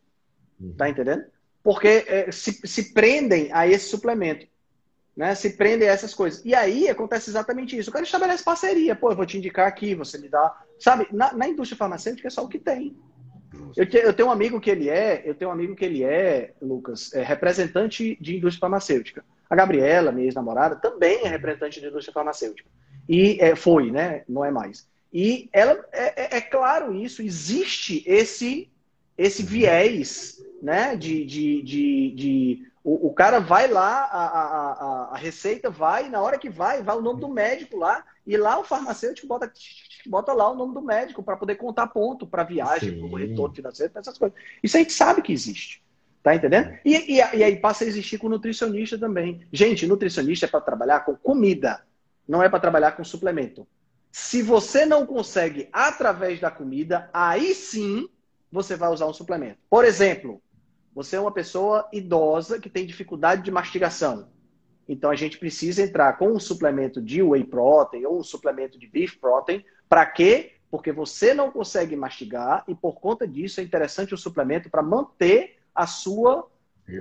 Uhum. 0.61 0.75
Tá 0.77 0.89
entendendo? 0.89 1.25
Porque 1.63 2.05
é, 2.09 2.33
se, 2.33 2.61
se 2.67 2.93
prendem 2.93 3.53
a 3.53 3.69
esse 3.69 3.89
suplemento 3.89 4.47
né? 5.17 5.35
Se 5.35 5.51
prendem 5.51 5.89
a 5.89 5.93
essas 5.93 6.13
coisas. 6.13 6.45
E 6.45 6.55
aí 6.55 6.89
acontece 6.89 7.31
exatamente 7.31 7.77
isso. 7.77 7.89
O 7.89 7.93
cara 7.93 8.05
estabelece 8.05 8.45
parceria. 8.45 8.95
Pô, 8.95 9.11
eu 9.11 9.17
vou 9.17 9.25
te 9.25 9.39
indicar 9.39 9.67
aqui, 9.67 9.95
você 9.95 10.19
me 10.19 10.29
dá. 10.29 10.55
Sabe, 10.79 11.09
na, 11.11 11.33
na 11.33 11.49
indústria 11.49 11.79
farmacêutica 11.79 12.29
é 12.29 12.31
só 12.31 12.45
o 12.45 12.49
que 12.49 12.59
tem. 12.59 12.95
Eu, 13.77 13.87
te, 13.87 13.97
eu, 13.97 14.13
tenho 14.13 14.29
um 14.29 14.33
amigo 14.33 14.61
que 14.61 14.71
ele 14.71 14.89
é, 14.89 15.23
eu 15.25 15.35
tenho 15.35 15.51
um 15.51 15.55
amigo 15.55 15.75
que 15.75 15.85
ele 15.85 16.03
é, 16.03 16.53
Lucas, 16.61 17.13
é 17.15 17.23
representante 17.23 18.17
de 18.21 18.37
indústria 18.37 18.61
farmacêutica. 18.61 19.25
A 19.49 19.55
Gabriela, 19.55 20.13
minha 20.13 20.27
ex-namorada, 20.27 20.77
também 20.77 21.25
é 21.25 21.29
representante 21.29 21.81
de 21.81 21.87
indústria 21.87 22.13
farmacêutica. 22.13 22.69
E 23.09 23.39
é, 23.41 23.55
foi, 23.55 23.91
né? 23.91 24.25
Não 24.29 24.45
é 24.45 24.51
mais. 24.51 24.89
E 25.13 25.49
ela 25.53 25.85
é, 25.93 26.37
é, 26.37 26.37
é 26.39 26.41
claro 26.41 26.95
isso, 26.95 27.23
existe 27.23 28.03
esse 28.07 28.69
esse 29.17 29.43
viés 29.43 30.45
né, 30.63 30.95
de, 30.95 31.25
de, 31.25 31.63
de, 31.63 32.11
de 32.11 32.69
o, 32.85 33.09
o 33.09 33.15
cara 33.15 33.41
vai 33.41 33.67
lá, 33.67 34.05
a, 34.05 34.27
a, 34.27 35.09
a, 35.13 35.17
receita 35.17 35.71
vai, 35.71 36.09
na 36.09 36.21
hora 36.21 36.39
que 36.39 36.49
vai, 36.49 36.83
vai 36.83 36.97
o 36.97 37.03
nome 37.03 37.21
do 37.21 37.29
médico 37.29 37.79
lá, 37.79 38.05
e 38.27 38.37
lá 38.37 38.59
o 38.59 38.65
farmacêutico 38.65 39.27
bota, 39.27 39.51
bota 40.09 40.33
lá 40.33 40.51
o 40.51 40.55
nome 40.55 40.75
do 40.75 40.83
médico 40.83 41.23
para 41.23 41.37
poder 41.37 41.57
contar 41.57 41.89
ponto 41.89 42.27
para 42.27 42.43
viagem, 42.45 42.99
para 42.99 43.07
o 43.07 43.15
retorno 43.15 43.55
financeiro, 43.55 43.93
essas 43.95 44.19
coisas. 44.19 44.39
Isso 44.63 44.77
a 44.77 44.81
gente 44.81 44.93
sabe 44.93 45.23
que 45.23 45.33
existe. 45.33 45.83
Tá 46.23 46.35
entendendo? 46.35 46.77
E, 46.85 47.15
e, 47.15 47.17
e 47.19 47.45
aí 47.45 47.55
passa 47.55 47.85
a 47.85 47.87
existir 47.87 48.19
com 48.19 48.29
nutricionista 48.29 48.99
também. 48.99 49.47
Gente, 49.53 49.87
nutricionista 49.87 50.47
é 50.47 50.49
para 50.49 50.61
trabalhar 50.61 51.01
com 51.01 51.15
comida, 51.15 51.85
não 52.27 52.43
é 52.43 52.49
para 52.49 52.59
trabalhar 52.59 52.93
com 52.93 53.05
suplemento. 53.05 53.65
Se 54.11 54.43
você 54.43 54.85
não 54.85 55.07
consegue 55.07 55.69
através 55.73 56.41
da 56.41 56.51
comida, 56.51 57.09
aí 57.13 57.55
sim 57.55 58.09
você 58.51 58.75
vai 58.75 58.91
usar 58.91 59.07
um 59.07 59.13
suplemento. 59.13 59.59
Por 59.71 59.85
exemplo, 59.85 60.43
você 60.95 61.17
é 61.17 61.21
uma 61.21 61.31
pessoa 61.31 61.87
idosa 61.93 62.59
que 62.59 62.71
tem 62.71 62.87
dificuldade 62.87 63.43
de 63.43 63.51
mastigação. 63.51 64.29
Então 64.89 65.11
a 65.11 65.15
gente 65.15 65.39
precisa 65.39 65.83
entrar 65.83 66.15
com 66.15 66.29
um 66.29 66.41
suplemento 66.41 67.03
de 67.03 67.23
whey 67.23 67.45
protein 67.45 68.07
ou 68.07 68.19
um 68.19 68.25
suplemento 68.25 68.79
de 68.79 68.87
beef 68.87 69.17
protein. 69.21 69.65
Para 69.89 70.07
quê? 70.07 70.53
Porque 70.71 70.93
você 70.93 71.33
não 71.33 71.51
consegue 71.51 71.97
mastigar 71.97 72.65
e 72.67 72.75
por 72.75 73.01
conta 73.01 73.27
disso 73.27 73.61
é 73.61 73.63
interessante 73.63 74.15
o 74.15 74.19
suplemento 74.19 74.69
para 74.69 74.83
manter 74.83 75.57
a 75.75 75.87
sua, 75.87 76.49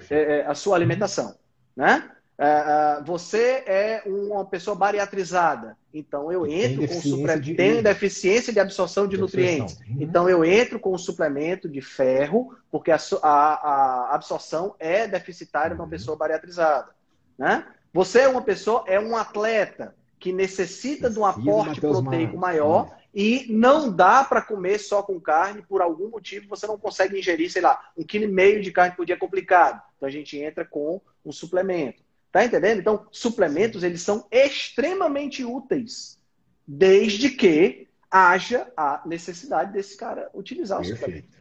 é, 0.09 0.45
a 0.45 0.53
sua 0.53 0.75
alimentação. 0.75 1.35
Né? 1.75 2.09
É, 2.37 2.47
é, 2.47 3.03
você 3.03 3.63
é 3.65 4.03
uma 4.05 4.45
pessoa 4.45 4.75
bariatrizada, 4.75 5.77
então 5.93 6.31
eu 6.31 6.45
entro 6.45 6.85
com 6.85 6.97
o 6.97 7.01
suplemento. 7.01 7.41
De... 7.41 7.55
Tenho 7.55 7.81
deficiência 7.81 8.51
de 8.51 8.59
absorção 8.59 9.07
de, 9.07 9.15
de 9.15 9.21
nutrientes. 9.21 9.79
Uhum. 9.79 9.97
Então 10.01 10.29
eu 10.29 10.43
entro 10.43 10.79
com 10.79 10.93
o 10.93 10.99
suplemento 10.99 11.69
de 11.69 11.81
ferro, 11.81 12.53
porque 12.69 12.91
a, 12.91 12.99
a, 13.23 13.29
a 13.29 14.15
absorção 14.15 14.75
é 14.79 15.07
deficitária 15.07 15.71
uhum. 15.71 15.77
numa 15.77 15.89
pessoa 15.89 16.17
bariatrizada. 16.17 16.89
Né? 17.37 17.65
Você 17.93 18.19
é 18.21 18.27
uma 18.27 18.41
pessoa, 18.41 18.83
é 18.85 18.99
um 18.99 19.15
atleta 19.15 19.95
que 20.25 20.33
necessita 20.33 21.07
de 21.07 21.19
um 21.19 21.23
aporte 21.23 21.79
proteico 21.79 22.35
maior 22.35 22.97
e 23.13 23.45
não 23.47 23.91
dá 23.91 24.23
para 24.23 24.41
comer 24.41 24.79
só 24.79 25.03
com 25.03 25.21
carne, 25.21 25.61
por 25.61 25.83
algum 25.83 26.09
motivo 26.09 26.49
você 26.49 26.65
não 26.65 26.79
consegue 26.79 27.19
ingerir, 27.19 27.51
sei 27.51 27.61
lá, 27.61 27.91
um 27.95 28.03
quilo 28.03 28.23
e 28.23 28.27
meio 28.27 28.59
de 28.59 28.71
carne 28.71 28.95
por 28.95 29.05
dia 29.05 29.13
é 29.13 29.19
complicado. 29.19 29.79
Então 29.95 30.09
a 30.09 30.11
gente 30.11 30.35
entra 30.35 30.65
com 30.65 30.99
um 31.23 31.31
suplemento. 31.31 32.01
Tá 32.31 32.43
entendendo? 32.43 32.79
Então, 32.79 33.05
suplementos, 33.11 33.83
eles 33.83 34.01
são 34.01 34.25
extremamente 34.31 35.45
úteis, 35.45 36.19
desde 36.67 37.29
que 37.29 37.87
haja 38.09 38.67
a 38.75 39.03
necessidade 39.05 39.73
desse 39.73 39.95
cara 39.95 40.31
utilizar 40.33 40.79
Perfeito. 40.79 40.95
o 40.95 41.05
suplemento. 41.05 41.37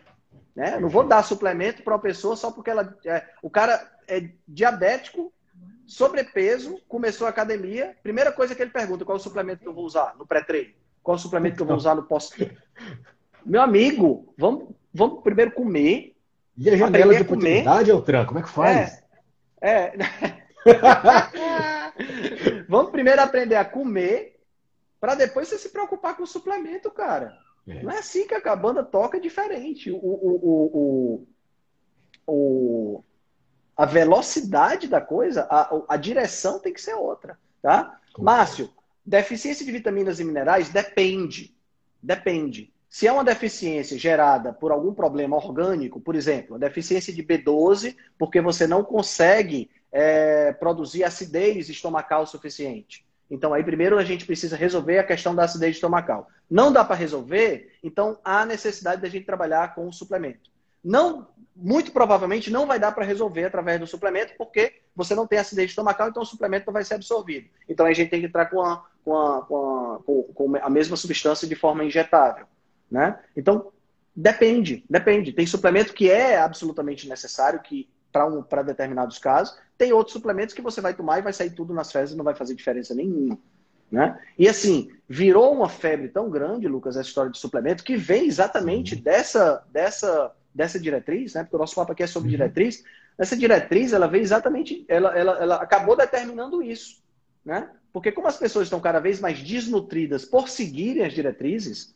Né? 0.55 0.79
Não 0.79 0.91
vou 0.91 1.05
dar 1.05 1.23
suplemento 1.25 1.83
para 1.83 1.95
uma 1.95 2.03
pessoa 2.03 2.37
só 2.37 2.51
porque 2.51 2.69
ela. 2.69 2.95
É, 3.07 3.31
o 3.43 3.49
cara 3.49 3.91
é 4.07 4.29
diabético, 4.47 5.33
sobrepeso, 5.87 6.81
começou 6.89 7.27
a 7.27 7.31
academia. 7.31 7.97
Primeira 8.03 8.33
coisa 8.33 8.55
que 8.55 8.63
ele 8.63 8.71
pergunta: 8.71 9.05
qual 9.05 9.17
é 9.17 9.21
o 9.21 9.23
suplemento 9.23 9.63
que 9.63 9.69
eu 9.69 9.75
vou 9.75 9.85
usar 9.85 10.15
no 10.19 10.27
pré-treino? 10.27 10.75
Qual 11.03 11.17
é 11.17 11.19
o 11.19 11.23
suplemento 11.23 11.57
que 11.57 11.63
eu 11.63 11.67
vou 11.67 11.77
usar 11.77 11.95
no 11.95 12.05
pós-treino? 12.05 12.57
Meu 13.45 13.61
amigo, 13.61 14.33
vamos, 14.39 14.71
vamos 14.93 15.23
primeiro 15.23 15.53
comer. 15.53 16.17
E 16.57 16.71
a 16.71 16.77
janela 16.77 17.15
de 17.15 17.23
oportunidade, 17.23 17.91
é 17.91 17.95
o 17.95 18.01
tranco, 18.01 18.29
como 18.29 18.39
é 18.39 18.43
que 18.43 18.49
faz? 18.49 19.03
É, 19.61 19.71
é 19.71 19.93
Vamos 22.69 22.91
primeiro 22.91 23.21
aprender 23.21 23.57
a 23.57 23.65
comer, 23.65 24.41
para 25.01 25.15
depois 25.15 25.49
você 25.49 25.59
se 25.59 25.69
preocupar 25.69 26.17
com 26.17 26.23
o 26.23 26.27
suplemento, 26.27 26.91
cara. 26.91 27.37
É. 27.69 27.83
Não 27.83 27.91
é 27.91 27.99
assim 27.99 28.27
que 28.27 28.35
a 28.35 28.57
banda 28.57 28.83
toca 28.83 29.21
diferente. 29.21 29.91
O, 29.91 29.97
o, 29.97 30.41
o, 30.43 31.27
o, 32.27 33.05
a 33.77 33.85
velocidade 33.85 34.87
da 34.87 35.01
coisa, 35.01 35.47
a, 35.51 35.83
a 35.89 35.97
direção 35.97 36.59
tem 36.59 36.73
que 36.73 36.81
ser 36.81 36.95
outra. 36.95 37.39
Tá? 37.61 37.99
Márcio, 38.19 38.71
deficiência 39.05 39.65
de 39.65 39.73
vitaminas 39.73 40.21
e 40.21 40.25
minerais 40.25 40.69
depende. 40.69 41.55
Depende. 42.03 42.73
Se 42.89 43.09
é 43.09 43.13
uma 43.13 43.25
deficiência 43.25 43.99
gerada 43.99 44.53
por 44.53 44.71
algum 44.71 44.95
problema 44.95 45.37
orgânico, 45.37 46.01
por 46.01 46.15
exemplo, 46.15 46.55
a 46.55 46.59
deficiência 46.59 47.13
de 47.13 47.25
B12, 47.25 47.97
porque 48.17 48.41
você 48.41 48.69
não 48.69 48.85
consegue 48.85 49.69
é, 49.91 50.53
produzir 50.53 51.03
acidez 51.03 51.69
estomacal 51.69 52.25
suficiente. 52.27 53.05
Então, 53.29 53.53
aí 53.53 53.65
primeiro 53.65 53.99
a 53.99 54.05
gente 54.05 54.25
precisa 54.25 54.57
resolver 54.57 54.99
a 54.99 55.05
questão 55.05 55.35
da 55.35 55.45
acidez 55.45 55.75
estomacal. 55.75 56.29
Não 56.49 56.73
dá 56.73 56.85
para 56.85 56.95
resolver, 56.95 57.73
então 57.83 58.19
há 58.23 58.47
necessidade 58.47 59.03
da 59.03 59.09
gente 59.09 59.27
trabalhar 59.27 59.75
com 59.75 59.89
o 59.89 59.93
suplemento. 59.93 60.54
Não, 60.85 61.27
muito 61.57 61.93
provavelmente 61.93 62.51
não 62.51 62.67
vai 62.67 62.79
dar 62.79 62.93
para 62.93 63.05
resolver 63.05 63.45
através 63.45 63.81
do 63.81 63.87
suplemento, 63.87 64.35
porque 64.37 64.81
você 64.95 65.15
não 65.15 65.27
tem 65.27 65.39
acidez 65.39 65.71
estomacal, 65.71 66.09
então 66.09 66.23
o 66.23 66.27
suplemento 66.27 66.67
não 66.67 66.73
vai 66.73 66.85
ser 66.85 66.95
absorvido. 66.95 67.49
Então 67.69 67.87
a 67.87 67.93
gente 67.93 68.11
tem 68.11 68.21
que 68.21 68.27
entrar 68.27 68.47
com 68.47 68.61
a, 68.61 68.85
com 69.05 69.17
a, 69.17 69.43
com 69.43 69.57
a, 69.57 70.35
com 70.35 70.57
a 70.57 70.71
mesma 70.71 70.97
substância 70.97 71.49
de 71.49 71.55
forma 71.55 71.85
injetável. 71.85 72.47
Né? 72.91 73.19
Então, 73.37 73.73
depende, 74.15 74.85
depende. 74.89 75.33
Tem 75.33 75.47
suplemento 75.47 75.95
que 75.95 76.11
é 76.11 76.39
absolutamente 76.39 77.09
necessário, 77.09 77.61
que 77.61 77.89
para 78.15 78.27
um, 78.27 78.45
determinados 78.65 79.19
casos. 79.19 79.59
Tem 79.77 79.93
outros 79.93 80.13
suplementos 80.13 80.55
que 80.55 80.63
você 80.63 80.81
vai 80.81 80.95
tomar 80.95 81.19
e 81.19 81.23
vai 81.23 81.33
sair 81.33 81.51
tudo 81.51 81.75
nas 81.75 81.91
fezes 81.91 82.15
e 82.15 82.17
não 82.17 82.25
vai 82.25 82.37
fazer 82.37 82.55
diferença 82.55 82.95
nenhuma. 82.95 83.37
Né? 83.91 84.17
E 84.39 84.49
assim, 84.49 84.93
virou 85.09 85.53
uma 85.53 85.69
febre 85.69 86.09
tão 86.09 86.31
grande, 86.31 86.69
Lucas, 86.69 86.97
essa 86.97 87.09
história 87.09 87.31
de 87.31 87.39
suplemento, 87.39 87.83
que 87.83 87.97
vem 87.97 88.27
exatamente 88.27 88.95
dessa, 88.95 89.65
dessa, 89.73 90.33
dessa 90.55 90.79
diretriz, 90.79 91.35
né? 91.35 91.43
porque 91.43 91.57
o 91.57 91.59
nosso 91.59 91.75
papo 91.75 91.93
aqui 91.93 92.03
é 92.03 92.07
sobre 92.07 92.29
uhum. 92.29 92.37
diretriz. 92.37 92.85
Essa 93.19 93.37
diretriz, 93.37 93.93
ela 93.93 94.07
veio 94.07 94.23
exatamente, 94.23 94.85
ela, 94.89 95.17
ela, 95.17 95.33
ela 95.39 95.57
acabou 95.57 95.97
determinando 95.97 96.63
isso. 96.63 97.03
Né? 97.45 97.69
Porque 97.93 98.13
como 98.13 98.29
as 98.29 98.37
pessoas 98.37 98.67
estão 98.67 98.81
cada 98.81 99.01
vez 99.01 99.21
mais 99.21 99.43
desnutridas 99.43 100.25
por 100.25 100.49
seguirem 100.49 101.05
as 101.05 101.13
diretrizes, 101.13 101.95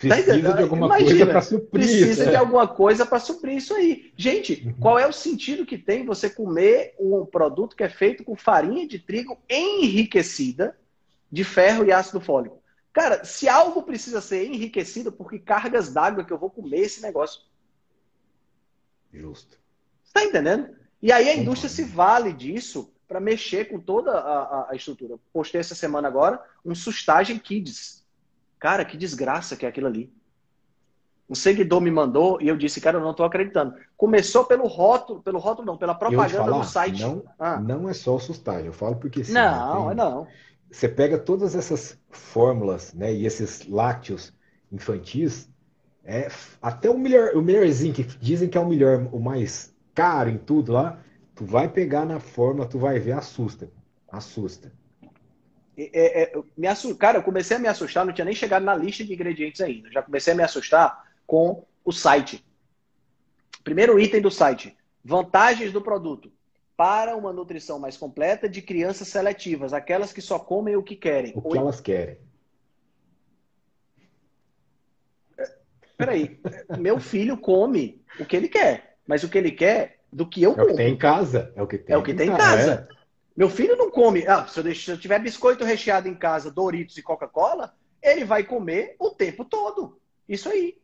Precisa 0.00 0.38
de 0.38 0.62
alguma 0.62 0.86
Imagina, 0.86 1.10
coisa 1.10 1.26
para 1.26 1.42
suprir 1.42 1.70
Precisa 1.70 2.10
isso, 2.10 2.24
de 2.24 2.34
é. 2.34 2.36
alguma 2.36 2.66
coisa 2.66 3.04
para 3.04 3.20
suprir 3.20 3.56
isso 3.58 3.74
aí. 3.74 4.10
Gente, 4.16 4.62
uhum. 4.64 4.74
qual 4.80 4.98
é 4.98 5.06
o 5.06 5.12
sentido 5.12 5.66
que 5.66 5.76
tem 5.76 6.06
você 6.06 6.30
comer 6.30 6.94
um 6.98 7.26
produto 7.26 7.76
que 7.76 7.82
é 7.82 7.88
feito 7.90 8.24
com 8.24 8.34
farinha 8.34 8.88
de 8.88 8.98
trigo 8.98 9.38
enriquecida 9.48 10.74
de 11.30 11.44
ferro 11.44 11.84
e 11.84 11.92
ácido 11.92 12.18
fólico? 12.18 12.59
Cara, 12.92 13.24
se 13.24 13.48
algo 13.48 13.82
precisa 13.82 14.20
ser 14.20 14.46
enriquecido, 14.46 15.12
porque 15.12 15.38
cargas 15.38 15.92
d'água 15.92 16.24
que 16.24 16.32
eu 16.32 16.38
vou 16.38 16.50
comer 16.50 16.80
esse 16.80 17.00
negócio. 17.02 17.42
Justo. 19.12 19.58
Está 20.04 20.24
entendendo? 20.24 20.76
E 21.00 21.12
aí 21.12 21.28
a 21.28 21.36
indústria 21.36 21.68
se 21.68 21.84
vale 21.84 22.32
disso 22.32 22.92
para 23.06 23.20
mexer 23.20 23.66
com 23.66 23.80
toda 23.80 24.12
a, 24.12 24.70
a, 24.70 24.76
estrutura. 24.76 25.16
Postei 25.32 25.60
essa 25.60 25.74
semana 25.74 26.08
agora 26.08 26.44
um 26.64 26.74
sustagem 26.74 27.38
kids 27.38 28.00
Cara, 28.60 28.84
que 28.84 28.96
desgraça 28.96 29.56
que 29.56 29.64
é 29.64 29.68
aquilo 29.70 29.86
ali. 29.86 30.12
Um 31.28 31.34
seguidor 31.34 31.80
me 31.80 31.90
mandou 31.90 32.38
e 32.42 32.48
eu 32.48 32.56
disse, 32.56 32.80
cara, 32.80 32.98
eu 32.98 33.00
não 33.00 33.12
estou 33.12 33.24
acreditando. 33.24 33.74
Começou 33.96 34.44
pelo 34.44 34.66
rótulo, 34.66 35.22
pelo 35.22 35.38
rótulo 35.38 35.66
não, 35.66 35.78
pela 35.78 35.94
propaganda 35.94 36.44
falar, 36.44 36.58
do 36.58 36.64
site. 36.64 37.00
Não, 37.00 37.24
ah. 37.38 37.58
não 37.58 37.88
é 37.88 37.94
só 37.94 38.16
o 38.16 38.20
sustagem, 38.20 38.66
eu 38.66 38.72
falo 38.72 38.96
porque 38.96 39.24
sim. 39.24 39.32
Não, 39.32 39.86
tem, 39.86 39.96
não. 39.96 40.26
Você 40.70 40.88
pega 40.88 41.18
todas 41.18 41.54
essas 41.54 41.98
fórmulas, 42.10 42.94
né, 42.94 43.12
e 43.12 43.26
esses 43.26 43.66
lácteos 43.66 44.32
infantis, 44.70 45.48
é 46.04 46.28
até 46.62 46.88
o 46.88 46.98
melhor, 46.98 47.34
o 47.34 47.42
melhorzinho 47.42 47.92
que 47.92 48.04
dizem 48.04 48.48
que 48.48 48.56
é 48.56 48.60
o 48.60 48.68
melhor, 48.68 49.08
o 49.12 49.18
mais 49.18 49.74
caro 49.94 50.30
em 50.30 50.38
tudo 50.38 50.72
lá, 50.72 51.02
tu 51.34 51.44
vai 51.44 51.68
pegar 51.68 52.04
na 52.04 52.20
fórmula, 52.20 52.66
tu 52.66 52.78
vai 52.78 52.98
ver, 52.98 53.12
assusta, 53.12 53.70
assusta. 54.10 54.72
É, 55.76 56.22
é, 56.22 56.42
me 56.56 56.66
assusta, 56.66 56.96
cara, 56.98 57.18
eu 57.18 57.22
comecei 57.22 57.56
a 57.56 57.60
me 57.60 57.68
assustar, 57.68 58.04
não 58.04 58.12
tinha 58.12 58.24
nem 58.24 58.34
chegado 58.34 58.64
na 58.64 58.74
lista 58.74 59.04
de 59.04 59.12
ingredientes 59.12 59.60
ainda. 59.60 59.90
Já 59.90 60.02
comecei 60.02 60.32
a 60.32 60.36
me 60.36 60.42
assustar 60.42 61.04
com 61.26 61.64
o 61.84 61.92
site. 61.92 62.44
Primeiro 63.64 63.98
item 63.98 64.20
do 64.20 64.30
site: 64.30 64.76
vantagens 65.04 65.72
do 65.72 65.80
produto. 65.80 66.30
Para 66.80 67.14
uma 67.14 67.30
nutrição 67.30 67.78
mais 67.78 67.98
completa 67.98 68.48
de 68.48 68.62
crianças 68.62 69.08
seletivas, 69.08 69.74
aquelas 69.74 70.14
que 70.14 70.22
só 70.22 70.38
comem 70.38 70.76
o 70.76 70.82
que 70.82 70.96
querem. 70.96 71.30
O 71.36 71.42
que 71.42 71.58
elas 71.58 71.78
querem. 71.78 72.16
Peraí, 75.94 76.40
meu 76.80 76.98
filho 76.98 77.36
come 77.36 78.02
o 78.18 78.24
que 78.24 78.34
ele 78.34 78.48
quer, 78.48 78.96
mas 79.06 79.22
o 79.22 79.28
que 79.28 79.36
ele 79.36 79.50
quer 79.50 79.98
do 80.10 80.26
que 80.26 80.42
eu 80.42 80.52
é 80.52 80.54
como. 80.54 80.68
É 80.68 80.72
o 80.72 80.74
que 80.74 80.76
tem 80.78 80.94
em 80.94 80.96
casa. 80.96 81.52
É 81.54 81.62
o 81.62 81.66
que 81.66 81.76
tem, 81.76 81.94
é 81.94 81.98
o 81.98 82.02
que 82.02 82.14
tem 82.14 82.30
em 82.30 82.34
casa. 82.34 82.88
É. 82.90 82.94
Meu 83.36 83.50
filho 83.50 83.76
não 83.76 83.90
come. 83.90 84.26
Ah, 84.26 84.46
se, 84.46 84.58
eu 84.58 84.64
deixo, 84.64 84.82
se 84.82 84.90
eu 84.90 84.98
tiver 84.98 85.18
biscoito 85.18 85.66
recheado 85.66 86.08
em 86.08 86.14
casa, 86.14 86.50
Doritos 86.50 86.96
e 86.96 87.02
Coca-Cola, 87.02 87.74
ele 88.02 88.24
vai 88.24 88.42
comer 88.42 88.96
o 88.98 89.10
tempo 89.10 89.44
todo. 89.44 90.00
Isso 90.26 90.48
aí. 90.48 90.78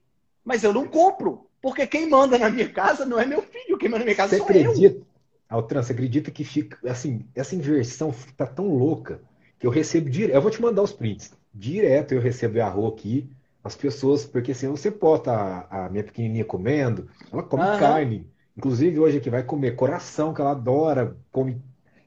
Mas 0.45 0.63
eu 0.63 0.75
não 0.75 0.87
compro. 0.87 1.49
Porque 1.63 1.87
quem 1.87 2.07
manda 2.07 2.37
na 2.37 2.51
minha 2.51 2.69
casa 2.69 3.07
não 3.07 3.19
é 3.19 3.25
meu 3.25 3.41
filho. 3.41 3.79
Quem 3.79 3.89
manda 3.89 4.01
na 4.01 4.05
minha 4.05 4.15
casa 4.15 4.37
você 4.37 4.37
sou 4.37 4.47
acredita, 4.47 4.99
eu. 4.99 5.16
Altran, 5.49 5.83
você 5.83 5.93
acredita 5.93 6.31
que 6.31 6.45
fica. 6.45 6.79
Assim, 6.91 7.27
essa 7.35 7.55
inversão 7.55 8.13
tá 8.37 8.47
tão 8.47 8.69
louca 8.69 9.21
que 9.59 9.67
eu 9.67 9.71
recebo 9.71 10.11
direto. 10.11 10.35
Eu 10.35 10.43
vou 10.43 10.51
te 10.51 10.61
mandar 10.61 10.83
os 10.83 10.93
prints. 10.93 11.33
Direto 11.55 12.13
eu 12.13 12.21
recebo 12.21 12.61
arroz 12.61 12.93
aqui. 12.95 13.31
As 13.63 13.75
pessoas, 13.75 14.25
porque 14.25 14.53
assim, 14.53 14.69
você 14.69 14.91
bota 14.91 15.33
a, 15.33 15.87
a 15.87 15.89
minha 15.89 16.05
pequenininha 16.05 16.45
comendo, 16.45 17.09
ela 17.33 17.43
come 17.43 17.63
Aham. 17.63 17.79
carne. 17.79 18.31
Inclusive 18.57 18.99
hoje 18.99 19.19
aqui 19.19 19.29
vai 19.29 19.43
comer 19.43 19.75
coração, 19.75 20.33
que 20.33 20.41
ela 20.41 20.53
adora, 20.53 21.17
come 21.33 21.61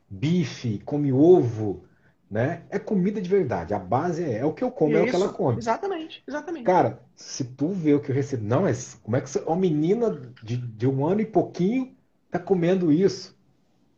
bife, 0.09 0.79
come 0.85 1.11
ovo, 1.11 1.83
né? 2.29 2.63
É 2.69 2.79
comida 2.79 3.21
de 3.21 3.29
verdade. 3.29 3.73
A 3.73 3.79
base 3.79 4.23
é, 4.23 4.37
é 4.37 4.45
o 4.45 4.53
que 4.53 4.63
eu 4.63 4.71
como, 4.71 4.91
Isso, 4.91 4.99
é 4.99 5.03
o 5.03 5.09
que 5.09 5.15
ela 5.15 5.33
come. 5.33 5.57
Exatamente, 5.57 6.23
exatamente. 6.27 6.65
Cara, 6.65 7.03
se 7.15 7.43
tu 7.43 7.69
vê 7.69 7.93
o 7.93 7.99
que 7.99 8.11
eu 8.11 8.15
recebo. 8.15 8.43
Não, 8.45 8.61
mas 8.61 8.95
como 9.03 9.17
é 9.17 9.21
que 9.21 9.29
você, 9.29 9.39
uma 9.39 9.55
menina 9.55 10.11
de, 10.43 10.57
de 10.57 10.87
um 10.87 11.05
ano 11.05 11.21
e 11.21 11.25
pouquinho 11.25 11.95
tá 12.30 12.39
comendo 12.39 12.91
isso? 12.91 13.38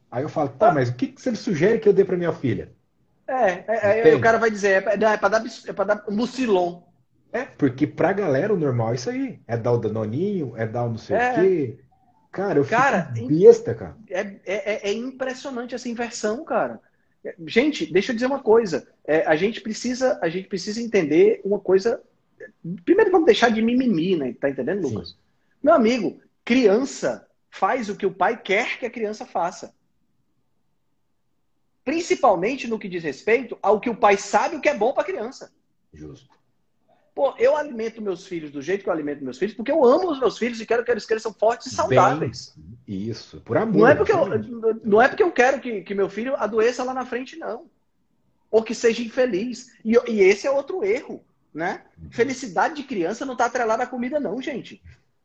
Aí 0.09 0.23
eu 0.23 0.29
falo, 0.29 0.49
tá, 0.49 0.73
mas 0.73 0.89
o 0.89 0.95
que, 0.95 1.07
que 1.07 1.21
você 1.21 1.34
sugere 1.36 1.79
que 1.79 1.88
eu 1.88 1.93
dê 1.93 2.03
para 2.03 2.17
minha 2.17 2.34
filha? 2.34 2.71
É, 3.27 3.63
é, 3.67 4.09
é 4.09 4.15
o 4.15 4.19
cara 4.19 4.38
vai 4.38 4.51
dizer, 4.51 4.84
é, 4.84 4.93
é 4.93 5.17
para 5.17 5.29
dar, 5.29 5.43
é 5.67 5.73
pra 5.73 5.86
dar 5.86 6.03
mucilon. 6.09 6.82
É, 7.32 7.45
porque 7.45 7.88
pra 7.88 8.11
galera 8.11 8.53
o 8.53 8.59
normal 8.59 8.91
é 8.91 8.95
isso 8.95 9.09
aí. 9.09 9.39
É 9.47 9.55
dar 9.55 9.71
o 9.71 9.77
danoninho, 9.77 10.53
é 10.57 10.67
dar 10.67 10.84
o 10.84 10.89
não 10.89 10.97
sei 10.97 11.15
é. 11.15 11.32
o 11.32 11.36
quê. 11.36 11.79
Cara, 12.29 12.59
eu 12.59 12.65
cara, 12.65 13.11
fico 13.13 13.27
besta, 13.27 13.73
cara. 13.73 13.95
É, 14.09 14.19
é, 14.19 14.39
é, 14.45 14.89
é, 14.89 14.93
impressionante 14.93 15.75
essa 15.75 15.88
inversão, 15.88 16.43
cara. 16.43 16.79
Gente, 17.45 17.91
deixa 17.91 18.11
eu 18.11 18.15
dizer 18.15 18.25
uma 18.25 18.41
coisa. 18.41 18.88
É, 19.05 19.25
a 19.25 19.36
gente 19.36 19.61
precisa, 19.61 20.19
a 20.21 20.27
gente 20.27 20.47
precisa 20.47 20.82
entender 20.82 21.41
uma 21.43 21.59
coisa. 21.59 22.01
Primeiro, 22.84 23.11
vamos 23.11 23.25
deixar 23.25 23.49
de 23.49 23.61
mimimi, 23.61 24.15
né? 24.15 24.34
Tá 24.39 24.49
entendendo, 24.49 24.82
Lucas? 24.82 25.09
Sim. 25.09 25.15
Meu 25.61 25.73
amigo, 25.73 26.19
criança 26.43 27.27
faz 27.52 27.89
o 27.89 27.95
que 27.95 28.06
o 28.06 28.14
pai 28.14 28.41
quer 28.41 28.80
que 28.80 28.86
a 28.86 28.89
criança 28.89 29.26
faça. 29.26 29.76
Principalmente 31.84 32.68
no 32.68 32.80
que 32.80 32.88
diz 32.88 33.04
respeito 33.04 33.58
ao 33.62 33.80
que 33.80 33.89
o 33.89 33.95
pai 33.95 34.18
sabe 34.18 34.56
o 34.56 34.62
que 34.62 34.70
é 34.70 34.78
bom 34.78 34.93
para 34.93 35.04
a 35.04 35.06
criança. 35.06 35.52
Justo. 35.93 36.30
Pô, 37.14 37.36
eu 37.38 37.58
alimento 37.58 38.02
meus 38.02 38.26
filhos 38.26 38.52
do 38.52 38.62
jeito 38.62 38.84
que 38.84 38.89
eu 38.89 38.93
alimento 38.93 39.24
meus 39.24 39.38
filhos, 39.38 39.54
porque 39.54 39.72
eu 39.72 39.84
amo 39.84 40.12
os 40.12 40.20
meus 40.20 40.38
filhos 40.38 40.62
e 40.62 40.66
quero 40.66 40.84
que 40.86 40.89
eles 40.89 41.06
cresçam 41.06 41.34
fortes 41.34 41.68
e 41.68 41.76
saudáveis. 41.76 42.54
Bem, 42.56 43.10
isso, 43.10 43.41
por 43.41 43.58
amor. 43.58 43.80
Não 43.80 43.88
é 43.88 43.95
porque, 43.95 44.14
eu, 44.14 44.80
não 44.84 45.02
é 45.02 45.08
porque 45.10 45.24
eu 45.24 45.32
quero 45.32 45.60
que, 45.60 45.82
que 45.82 45.93
meu 45.93 46.10
filho 46.10 46.36
adoeça 46.38 46.84
lá 46.84 46.93
na 46.93 47.06
frente, 47.06 47.36
não. 47.36 47.70
Ou 48.49 48.64
que 48.64 48.74
seja 48.74 49.04
infeliz. 49.04 49.74
E, 49.84 49.91
e 50.10 50.22
esse 50.22 50.47
é 50.47 50.52
outro 50.52 50.86
erro, 50.86 51.22
né? 51.54 51.84
Felicidade 52.10 52.76
de 52.76 52.84
criança 52.84 53.26
não 53.26 53.34
está 53.34 53.45
atrelada 53.45 53.84
à 53.84 53.88
comida, 53.88 54.18
não, 54.18 54.41
gente. 54.41 54.82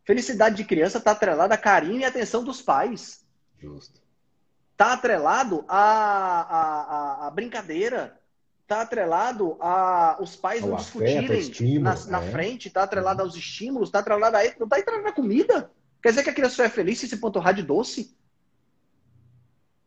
Felicidade 0.07 0.57
de 0.57 0.64
criança 0.64 0.96
está 0.96 1.11
atrelada 1.11 1.54
a 1.54 1.59
carinho 1.59 2.00
e 2.00 2.04
atenção 2.04 2.42
dos 2.42 2.62
pais. 2.62 3.26
Justo. 3.59 4.00
Está 4.72 4.94
atrelado 4.94 5.64
à, 5.68 5.80
à, 5.80 7.26
à 7.26 7.30
brincadeira 7.30 8.18
está 8.66 8.82
atrelado 8.82 9.57
a 9.61 10.18
os 10.20 10.34
pais 10.34 10.61
não 10.61 10.74
discutirem 10.74 11.38
estímulo, 11.38 11.82
na, 11.82 11.94
na 12.07 12.22
é. 12.22 12.30
frente, 12.32 12.66
está 12.66 12.82
atrelado 12.82 13.22
aos 13.22 13.36
estímulos, 13.36 13.88
está 13.88 14.00
atrelado 14.00 14.36
a 14.36 14.42
não 14.59 14.66
está 14.66 14.76
atrelado 14.76 15.04
na 15.04 15.12
comida. 15.12 15.70
Quer 16.02 16.11
dizer 16.11 16.24
que 16.24 16.30
a 16.30 16.34
criança 16.34 16.57
só 16.57 16.64
é 16.64 16.68
feliz 16.68 16.98
se 16.98 17.09
se 17.09 17.16
panturrar 17.16 17.54
de 17.54 17.62
doce? 17.62 18.16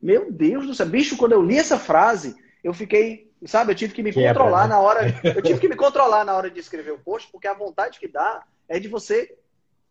Meu 0.01 0.31
Deus 0.31 0.65
do 0.65 0.73
céu. 0.73 0.85
Bicho, 0.85 1.17
quando 1.17 1.33
eu 1.33 1.43
li 1.43 1.57
essa 1.57 1.77
frase, 1.77 2.37
eu 2.63 2.73
fiquei, 2.73 3.29
sabe, 3.45 3.73
eu 3.73 3.75
tive 3.75 3.93
que 3.93 4.01
me 4.01 4.13
Quebra, 4.13 4.29
controlar 4.29 4.63
né? 4.63 4.69
na 4.69 4.79
hora. 4.79 5.01
Eu 5.23 5.41
tive 5.41 5.59
que 5.61 5.67
me 5.67 5.75
controlar 5.75 6.23
na 6.23 6.33
hora 6.35 6.49
de 6.49 6.59
escrever 6.59 6.91
o 6.91 6.99
post, 6.99 7.29
porque 7.31 7.47
a 7.47 7.53
vontade 7.53 7.99
que 7.99 8.07
dá 8.07 8.43
é 8.67 8.79
de 8.79 8.87
você 8.87 9.37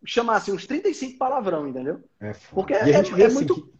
chamar 0.04 0.36
assim 0.36 0.52
uns 0.52 0.66
35 0.66 1.18
palavrão, 1.18 1.68
entendeu? 1.68 2.00
É 2.20 2.32
porque 2.50 2.74
é, 2.74 2.90
é, 2.90 2.90
é 2.92 2.96
assim, 3.00 3.34
muito. 3.34 3.54
Que, 3.54 3.72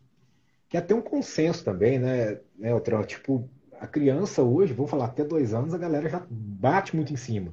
que 0.70 0.76
é 0.76 0.80
até 0.80 0.94
um 0.94 1.00
consenso 1.00 1.64
também, 1.64 1.98
né, 1.98 2.40
né 2.56 2.74
Otro? 2.74 3.04
Tipo, 3.04 3.48
a 3.80 3.86
criança 3.86 4.42
hoje, 4.42 4.72
vou 4.72 4.86
falar 4.86 5.06
até 5.06 5.24
dois 5.24 5.54
anos, 5.54 5.74
a 5.74 5.78
galera 5.78 6.08
já 6.08 6.22
bate 6.28 6.94
muito 6.94 7.12
em 7.12 7.16
cima. 7.16 7.52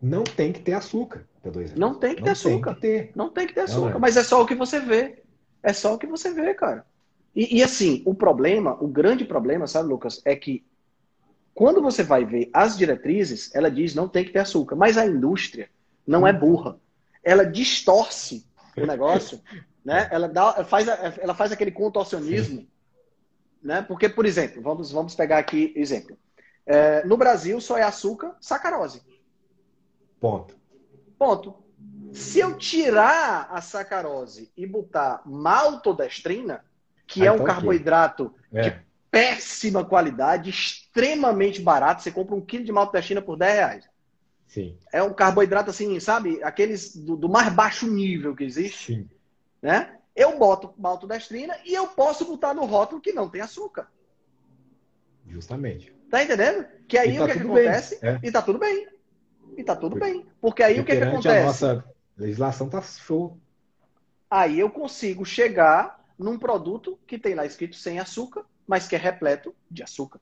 Não 0.00 0.22
tem 0.22 0.52
que 0.52 0.60
ter 0.60 0.74
açúcar 0.74 1.26
até 1.40 1.50
dois 1.50 1.70
anos. 1.70 1.80
Não 1.80 1.94
tem 1.94 2.14
que 2.14 2.20
não 2.20 2.24
ter 2.26 2.30
açúcar. 2.30 2.74
Que 2.74 2.80
ter. 2.80 3.12
Não 3.14 3.30
tem 3.30 3.46
que 3.46 3.54
ter 3.54 3.62
açúcar. 3.62 3.90
Não, 3.90 3.96
é. 3.96 4.00
Mas 4.00 4.16
é 4.16 4.22
só 4.22 4.42
o 4.42 4.46
que 4.46 4.54
você 4.54 4.78
vê. 4.78 5.22
É 5.62 5.72
só 5.72 5.94
o 5.94 5.98
que 5.98 6.06
você 6.06 6.32
vê, 6.32 6.52
cara. 6.52 6.84
E, 7.34 7.58
e, 7.58 7.62
assim, 7.62 8.02
o 8.04 8.14
problema, 8.14 8.76
o 8.82 8.86
grande 8.86 9.24
problema, 9.24 9.66
sabe, 9.66 9.88
Lucas, 9.88 10.20
é 10.24 10.36
que 10.36 10.64
quando 11.54 11.80
você 11.80 12.02
vai 12.02 12.24
ver 12.24 12.50
as 12.52 12.76
diretrizes, 12.76 13.54
ela 13.54 13.70
diz 13.70 13.94
não 13.94 14.08
tem 14.08 14.24
que 14.24 14.32
ter 14.32 14.40
açúcar. 14.40 14.76
Mas 14.76 14.98
a 14.98 15.06
indústria 15.06 15.68
não 16.06 16.26
é 16.26 16.32
burra. 16.32 16.78
Ela 17.24 17.44
distorce 17.44 18.46
o 18.76 18.84
negócio, 18.86 19.40
né? 19.84 20.08
Ela, 20.10 20.28
dá, 20.28 20.64
faz, 20.64 20.86
ela 20.86 21.34
faz 21.34 21.50
aquele 21.52 21.70
contorcionismo. 21.70 22.60
Sim 22.60 22.74
né? 23.64 23.80
Porque, 23.80 24.08
por 24.08 24.26
exemplo, 24.26 24.60
vamos, 24.60 24.92
vamos 24.92 25.14
pegar 25.14 25.38
aqui 25.38 25.72
exemplo. 25.74 26.16
É, 26.66 27.04
no 27.06 27.16
Brasil 27.16 27.58
só 27.60 27.78
é 27.78 27.82
açúcar, 27.82 28.36
sacarose. 28.38 29.02
Ponto. 30.20 30.54
Ponto. 31.18 31.54
Se 32.12 32.38
eu 32.38 32.56
tirar 32.58 33.48
a 33.50 33.60
sacarose 33.60 34.52
e 34.56 34.66
botar 34.66 35.22
maltodestrina, 35.24 36.62
que 37.06 37.22
Aí 37.22 37.28
é 37.28 37.32
um 37.32 37.38
tá 37.38 37.44
carboidrato 37.44 38.34
é. 38.52 38.62
de 38.62 38.76
péssima 39.10 39.84
qualidade, 39.84 40.50
extremamente 40.50 41.60
barato, 41.60 42.02
você 42.02 42.10
compra 42.10 42.34
um 42.34 42.40
quilo 42.40 42.64
de 42.64 42.72
maltodestrina 42.72 43.22
por 43.22 43.36
10 43.36 43.54
reais. 43.54 43.88
Sim. 44.54 44.78
É 44.92 45.02
um 45.02 45.12
carboidrato 45.12 45.70
assim, 45.70 45.98
sabe? 46.00 46.42
Aqueles 46.42 46.94
do, 46.94 47.16
do 47.16 47.28
mais 47.28 47.52
baixo 47.52 47.86
nível 47.86 48.34
que 48.34 48.44
existe. 48.44 48.94
Sim. 48.94 49.08
Né? 49.60 49.98
eu 50.14 50.38
boto 50.38 50.72
maltodestrina 50.78 51.56
e 51.64 51.74
eu 51.74 51.88
posso 51.88 52.24
botar 52.24 52.54
no 52.54 52.64
rótulo 52.64 53.00
que 53.00 53.12
não 53.12 53.28
tem 53.28 53.40
açúcar. 53.40 53.88
Justamente. 55.26 55.92
Tá 56.10 56.22
entendendo? 56.22 56.66
Que 56.86 56.96
aí 56.96 57.16
tá 57.16 57.24
o 57.24 57.26
que, 57.26 57.32
é 57.32 57.34
que 57.34 57.42
acontece? 57.42 57.98
É. 58.02 58.20
E 58.22 58.30
tá 58.30 58.40
tudo 58.40 58.58
bem. 58.58 58.88
E 59.56 59.64
tá 59.64 59.74
tudo 59.74 59.96
Porque, 59.96 60.12
bem. 60.12 60.26
Porque 60.40 60.62
aí 60.62 60.80
o 60.80 60.84
que, 60.84 60.92
é 60.92 60.96
que 60.96 61.02
acontece? 61.02 61.38
A 61.38 61.44
nossa 61.44 61.84
legislação 62.16 62.68
tá 62.68 62.80
show. 62.80 63.36
Aí 64.30 64.60
eu 64.60 64.70
consigo 64.70 65.24
chegar 65.24 66.04
num 66.16 66.38
produto 66.38 66.98
que 67.06 67.18
tem 67.18 67.34
lá 67.34 67.44
escrito 67.44 67.74
sem 67.74 67.98
açúcar, 67.98 68.44
mas 68.66 68.86
que 68.86 68.94
é 68.94 68.98
repleto 68.98 69.54
de 69.68 69.82
açúcar. 69.82 70.20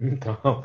Então. 0.00 0.64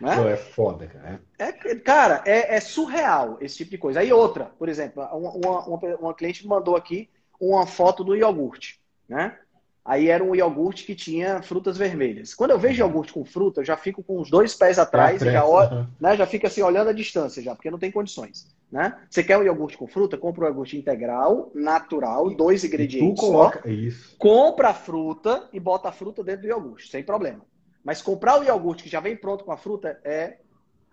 Né? 0.00 0.16
Pô, 0.16 0.28
é 0.28 0.36
foda, 0.36 0.86
cara. 0.86 1.20
É, 1.38 1.52
cara, 1.76 2.22
é, 2.24 2.56
é, 2.56 2.60
surreal 2.60 3.36
esse 3.40 3.58
tipo 3.58 3.70
de 3.70 3.78
coisa. 3.78 4.00
Aí 4.00 4.12
outra, 4.12 4.46
por 4.58 4.68
exemplo, 4.68 5.02
uma, 5.02 5.32
uma, 5.66 5.96
uma 5.96 6.14
cliente 6.14 6.46
mandou 6.46 6.74
aqui 6.74 7.08
uma 7.40 7.66
foto 7.66 8.02
do 8.02 8.16
iogurte, 8.16 8.80
né? 9.08 9.36
Aí 9.84 10.08
era 10.08 10.22
um 10.22 10.34
iogurte 10.34 10.84
que 10.84 10.94
tinha 10.94 11.42
frutas 11.42 11.76
vermelhas. 11.76 12.34
Quando 12.34 12.50
eu 12.50 12.58
vejo 12.58 12.82
iogurte 12.82 13.12
com 13.12 13.24
fruta, 13.24 13.60
eu 13.60 13.64
já 13.64 13.76
fico 13.76 14.02
com 14.02 14.20
os 14.20 14.30
dois 14.30 14.54
pés 14.54 14.78
atrás, 14.78 15.22
é, 15.22 15.32
já, 15.32 15.88
né, 15.98 16.16
já 16.16 16.26
fica 16.26 16.48
assim 16.48 16.62
olhando 16.62 16.90
a 16.90 16.92
distância 16.92 17.42
já, 17.42 17.54
porque 17.54 17.70
não 17.70 17.78
tem 17.78 17.90
condições. 17.90 18.46
Né? 18.70 18.94
Você 19.08 19.24
quer 19.24 19.38
um 19.38 19.42
iogurte 19.42 19.76
com 19.76 19.88
fruta? 19.88 20.18
Compra 20.18 20.44
um 20.44 20.48
iogurte 20.48 20.76
integral, 20.76 21.50
natural, 21.54 22.30
dois 22.30 22.62
ingredientes. 22.62 23.18
tu 23.18 23.26
coloca 23.26 23.62
só, 23.62 23.68
isso. 23.68 24.16
Compra 24.18 24.68
a 24.68 24.74
fruta 24.74 25.48
e 25.52 25.58
bota 25.58 25.88
a 25.88 25.92
fruta 25.92 26.22
dentro 26.22 26.42
do 26.42 26.48
iogurte, 26.48 26.88
sem 26.88 27.02
problema. 27.02 27.40
Mas 27.84 28.02
comprar 28.02 28.38
o 28.38 28.44
iogurte 28.44 28.82
que 28.82 28.88
já 28.88 29.00
vem 29.00 29.16
pronto 29.16 29.44
com 29.44 29.52
a 29.52 29.56
fruta 29.56 30.00
é. 30.04 30.38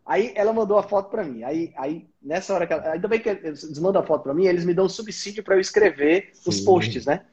Aí 0.06 0.32
ela 0.36 0.54
mandou 0.54 0.78
a 0.78 0.84
foto 0.84 1.10
para 1.10 1.24
mim. 1.24 1.44
Aí, 1.44 1.74
aí, 1.76 2.08
nessa 2.22 2.54
hora 2.54 2.66
que 2.66 2.74
ela. 2.74 2.92
Ainda 2.92 3.08
bem 3.08 3.20
que 3.20 3.30
eles 3.30 3.78
mandam 3.80 4.02
a 4.02 4.06
foto 4.06 4.24
para 4.24 4.34
mim, 4.34 4.46
eles 4.46 4.64
me 4.64 4.74
dão 4.74 4.88
subsídio 4.88 5.44
para 5.44 5.56
eu 5.56 5.60
escrever 5.60 6.30
Sim. 6.34 6.50
os 6.50 6.62
posts, 6.62 7.06
né? 7.06 7.26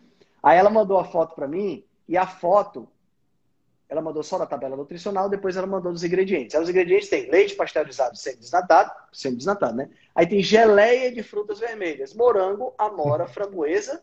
Aí 0.43 0.59
ela 0.59 0.71
mandou 0.71 0.99
a 0.99 1.05
foto 1.05 1.35
para 1.35 1.47
mim 1.47 1.85
e 2.09 2.17
a 2.17 2.27
foto 2.27 2.89
ela 3.89 4.03
mandou 4.03 4.23
só 4.23 4.39
da 4.39 4.47
tabela 4.47 4.77
nutricional, 4.77 5.29
depois 5.29 5.57
ela 5.57 5.67
mandou 5.67 5.93
dos 5.93 6.03
ingredientes. 6.03 6.55
Aí 6.55 6.63
os 6.63 6.69
ingredientes 6.69 7.09
tem 7.09 7.31
leite 7.31 7.55
pasteurizado 7.55 8.17
semi-desnatado, 8.17 8.91
semi-desnatado, 9.13 9.77
né? 9.77 9.89
Aí 10.15 10.27
tem 10.27 10.43
geleia 10.43 11.13
de 11.13 11.23
frutas 11.23 11.61
vermelhas, 11.61 12.13
morango, 12.15 12.75
amora, 12.77 13.27
framboesa 13.29 14.03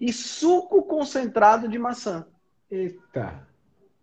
e 0.00 0.12
suco 0.12 0.82
concentrado 0.84 1.68
de 1.68 1.78
maçã. 1.78 2.26
Eita! 2.70 3.46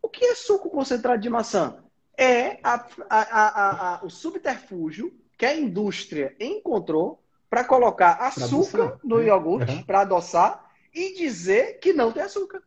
O 0.09 0.11
que 0.11 0.25
é 0.25 0.33
suco 0.33 0.71
concentrado 0.71 1.21
de 1.21 1.29
maçã? 1.29 1.77
É 2.17 2.57
a, 2.63 2.83
a, 3.07 3.93
a, 3.97 4.03
o 4.03 4.09
subterfúgio 4.09 5.13
que 5.37 5.45
a 5.45 5.55
indústria 5.55 6.35
encontrou 6.39 7.21
para 7.47 7.63
colocar 7.63 8.13
açúcar 8.13 8.99
no 9.03 9.21
iogurte, 9.21 9.71
uhum. 9.71 9.83
para 9.83 10.01
adoçar, 10.01 10.65
e 10.91 11.13
dizer 11.13 11.77
que 11.79 11.93
não 11.93 12.11
tem 12.11 12.23
açúcar. 12.23 12.63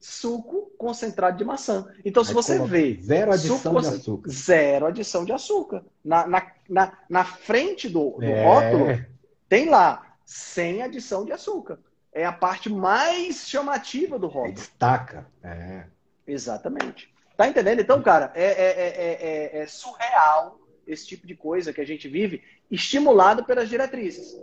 Suco 0.00 0.72
concentrado 0.76 1.38
de 1.38 1.44
maçã. 1.44 1.86
Então, 2.04 2.24
se 2.24 2.30
Aí 2.30 2.34
você 2.34 2.58
vê. 2.58 2.98
Zero 3.00 3.32
adição 3.32 3.80
de 3.80 3.86
açúcar. 3.86 4.30
Zero 4.30 4.86
adição 4.86 5.24
de 5.24 5.32
açúcar. 5.32 5.84
Na, 6.04 6.26
na, 6.26 6.52
na, 6.68 6.98
na 7.08 7.24
frente 7.24 7.88
do, 7.88 8.10
do 8.10 8.24
é... 8.24 8.44
rótulo, 8.44 9.06
tem 9.48 9.70
lá, 9.70 10.16
sem 10.24 10.82
adição 10.82 11.24
de 11.24 11.30
açúcar. 11.30 11.78
É 12.12 12.24
a 12.24 12.32
parte 12.32 12.68
mais 12.68 13.48
chamativa 13.48 14.18
do 14.18 14.26
rótulo. 14.26 14.54
Destaca. 14.54 15.26
É. 15.44 15.84
Exatamente. 16.26 17.14
Tá 17.36 17.46
entendendo? 17.48 17.80
Então, 17.80 18.02
cara, 18.02 18.32
é, 18.34 18.44
é, 18.44 18.88
é, 18.88 19.58
é, 19.58 19.66
surreal 19.66 20.58
esse 20.86 21.06
tipo 21.06 21.26
de 21.26 21.34
coisa 21.34 21.72
que 21.72 21.80
a 21.80 21.86
gente 21.86 22.08
vive, 22.08 22.42
estimulado 22.70 23.44
pelas 23.44 23.68
diretrizes. 23.68 24.36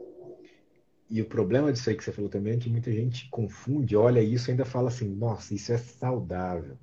E 1.09 1.21
o 1.21 1.25
problema 1.25 1.71
disso 1.71 1.89
aí 1.89 1.95
que 1.95 2.03
você 2.03 2.11
falou 2.11 2.29
também 2.29 2.53
é 2.53 2.57
que 2.57 2.69
muita 2.69 2.91
gente 2.91 3.29
confunde, 3.29 3.95
olha 3.95 4.21
isso 4.21 4.49
e 4.49 4.51
ainda 4.51 4.65
fala 4.65 4.89
assim, 4.89 5.07
nossa, 5.07 5.53
isso 5.53 5.71
é 5.71 5.77
saudável. 5.77 6.77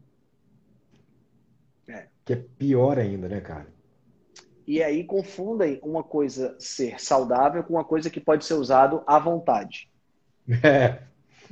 É. 1.86 2.06
Que 2.24 2.32
é 2.32 2.36
pior 2.36 2.98
ainda, 2.98 3.28
né, 3.28 3.40
cara? 3.40 3.66
E 4.66 4.82
aí 4.82 5.04
confundem 5.04 5.80
uma 5.82 6.02
coisa 6.02 6.56
ser 6.58 7.00
saudável 7.00 7.64
com 7.64 7.74
uma 7.74 7.84
coisa 7.84 8.08
que 8.08 8.20
pode 8.20 8.44
ser 8.44 8.54
usado 8.54 9.02
à 9.06 9.18
vontade. 9.18 9.90
É. 10.62 11.02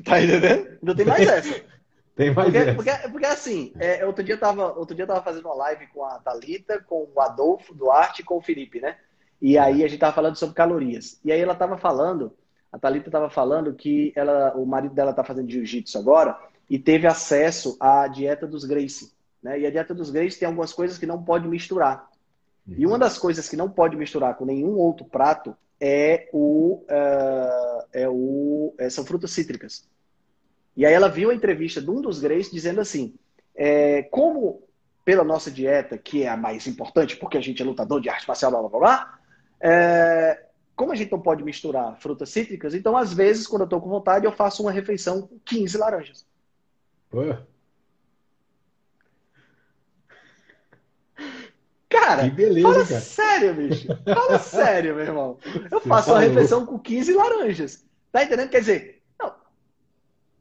Tá 0.05 0.23
entendendo? 0.23 0.79
Não 0.81 0.95
tem 0.95 1.05
mais 1.05 1.27
essa. 1.27 1.65
Tem 2.19 2.35
mais 2.35 2.53
porque, 2.53 2.73
porque, 2.73 3.09
porque, 3.11 3.27
assim, 3.27 3.73
é, 3.79 4.05
outro, 4.05 4.25
dia 4.25 4.35
eu 4.35 4.41
tava, 4.41 4.77
outro 4.77 4.93
dia 4.93 5.05
eu 5.05 5.07
tava 5.07 5.23
fazendo 5.23 5.47
uma 5.47 5.55
live 5.55 5.87
com 5.87 6.05
a 6.05 6.19
Talita, 6.19 6.85
com 6.85 7.09
o 7.14 7.21
Adolfo 7.21 7.73
Duarte 7.73 8.23
e 8.23 8.25
com 8.25 8.39
o 8.39 8.43
Felipe, 8.43 8.81
né? 8.81 8.97
E 9.41 9.57
aí 9.57 9.85
a 9.85 9.89
gente 9.89 10.01
tava 10.01 10.16
falando 10.16 10.35
sobre 10.35 10.57
calorias. 10.57 11.21
E 11.25 11.31
aí 11.31 11.41
ela 11.41 11.55
tava 11.55 11.79
falando, 11.79 12.33
a 12.73 12.79
Talita 12.79 13.09
tava 13.09 13.31
falando 13.31 13.73
que 13.73 14.12
ela, 14.16 14.53
o 14.57 14.66
marido 14.66 14.97
dela 14.97 15.12
tá 15.12 15.23
fazendo 15.23 15.49
jiu-jitsu 15.49 15.97
agora 15.97 16.37
e 16.69 16.77
teve 16.77 17.07
acesso 17.07 17.77
à 17.79 18.09
dieta 18.09 18.49
dos 18.49 18.64
Gracie. 18.64 19.12
Né? 19.41 19.61
E 19.61 19.66
a 19.66 19.71
dieta 19.71 19.95
dos 19.95 20.11
Gracie 20.11 20.41
tem 20.41 20.47
algumas 20.49 20.73
coisas 20.73 20.99
que 20.99 21.07
não 21.07 21.23
pode 21.23 21.47
misturar. 21.47 22.11
Uhum. 22.66 22.75
E 22.79 22.85
uma 22.85 22.99
das 22.99 23.16
coisas 23.16 23.49
que 23.49 23.57
não 23.57 23.71
pode 23.71 23.97
misturar 23.97 24.35
com 24.35 24.45
nenhum 24.45 24.77
outro 24.77 25.07
prato 25.07 25.57
é 25.81 26.29
o, 26.33 26.83
uh, 26.83 27.87
é 27.93 28.09
o 28.09 28.75
é, 28.77 28.91
são 28.91 29.05
frutas 29.07 29.31
cítricas. 29.31 29.87
E 30.79 30.87
aí 30.87 30.95
ela 30.95 31.09
viu 31.09 31.31
a 31.31 31.35
entrevista 31.35 31.83
de 31.83 31.91
um 31.91 32.01
dos 32.01 32.20
Greys 32.20 32.49
dizendo 32.49 32.81
assim: 32.81 33.12
é, 33.53 34.05
como 34.05 34.62
pela 35.05 35.24
nossa 35.24 35.51
dieta, 35.51 35.99
que 35.99 36.22
é 36.22 36.29
a 36.29 36.37
mais 36.37 36.68
importante, 36.68 37.16
porque 37.16 37.37
a 37.37 37.41
gente 37.41 37.61
é 37.61 37.64
lutador 37.64 38.01
de 38.01 38.09
arte 38.09 38.29
marcial, 38.29 38.53
blá 38.53 38.61
blá 38.62 38.79
blá, 38.79 39.18
é, 39.61 40.47
como 40.76 40.93
a 40.93 40.95
gente 40.95 41.11
não 41.11 41.20
pode 41.20 41.43
misturar 41.43 41.99
frutas 41.99 42.31
cítricas, 42.31 42.74
então 42.74 42.97
às 42.97 43.12
vezes, 43.12 43.45
quando 43.49 43.62
eu 43.62 43.64
estou 43.64 43.81
com 43.81 43.89
vontade, 43.89 44.24
eu 44.24 44.31
faço 44.31 44.62
uma 44.62 44.70
refeição 44.70 45.22
com 45.22 45.41
15 45.41 45.76
laranjas. 45.79 46.24
Ué. 47.12 47.39
Cara, 51.89 52.22
que 52.22 52.31
beleza, 52.31 52.68
fala 52.68 52.87
cara. 52.87 53.01
sério, 53.01 53.55
bicho. 53.55 53.89
Fala 54.05 54.39
sério, 54.39 54.95
meu 54.95 55.05
irmão. 55.05 55.39
Eu 55.72 55.81
Você 55.81 55.89
faço 55.89 56.11
uma 56.12 56.20
refeição 56.20 56.64
com 56.64 56.79
15 56.79 57.14
laranjas. 57.14 57.85
Tá 58.12 58.22
entendendo? 58.22 58.51
Quer 58.51 58.61
dizer, 58.61 58.98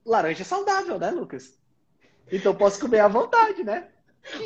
laranja 0.08 0.42
é 0.42 0.46
saudável, 0.46 0.98
né, 0.98 1.12
Lucas? 1.12 1.58
Então 2.32 2.56
posso 2.56 2.80
comer 2.80 3.00
à 3.00 3.08
vontade, 3.08 3.64
né? 3.64 3.88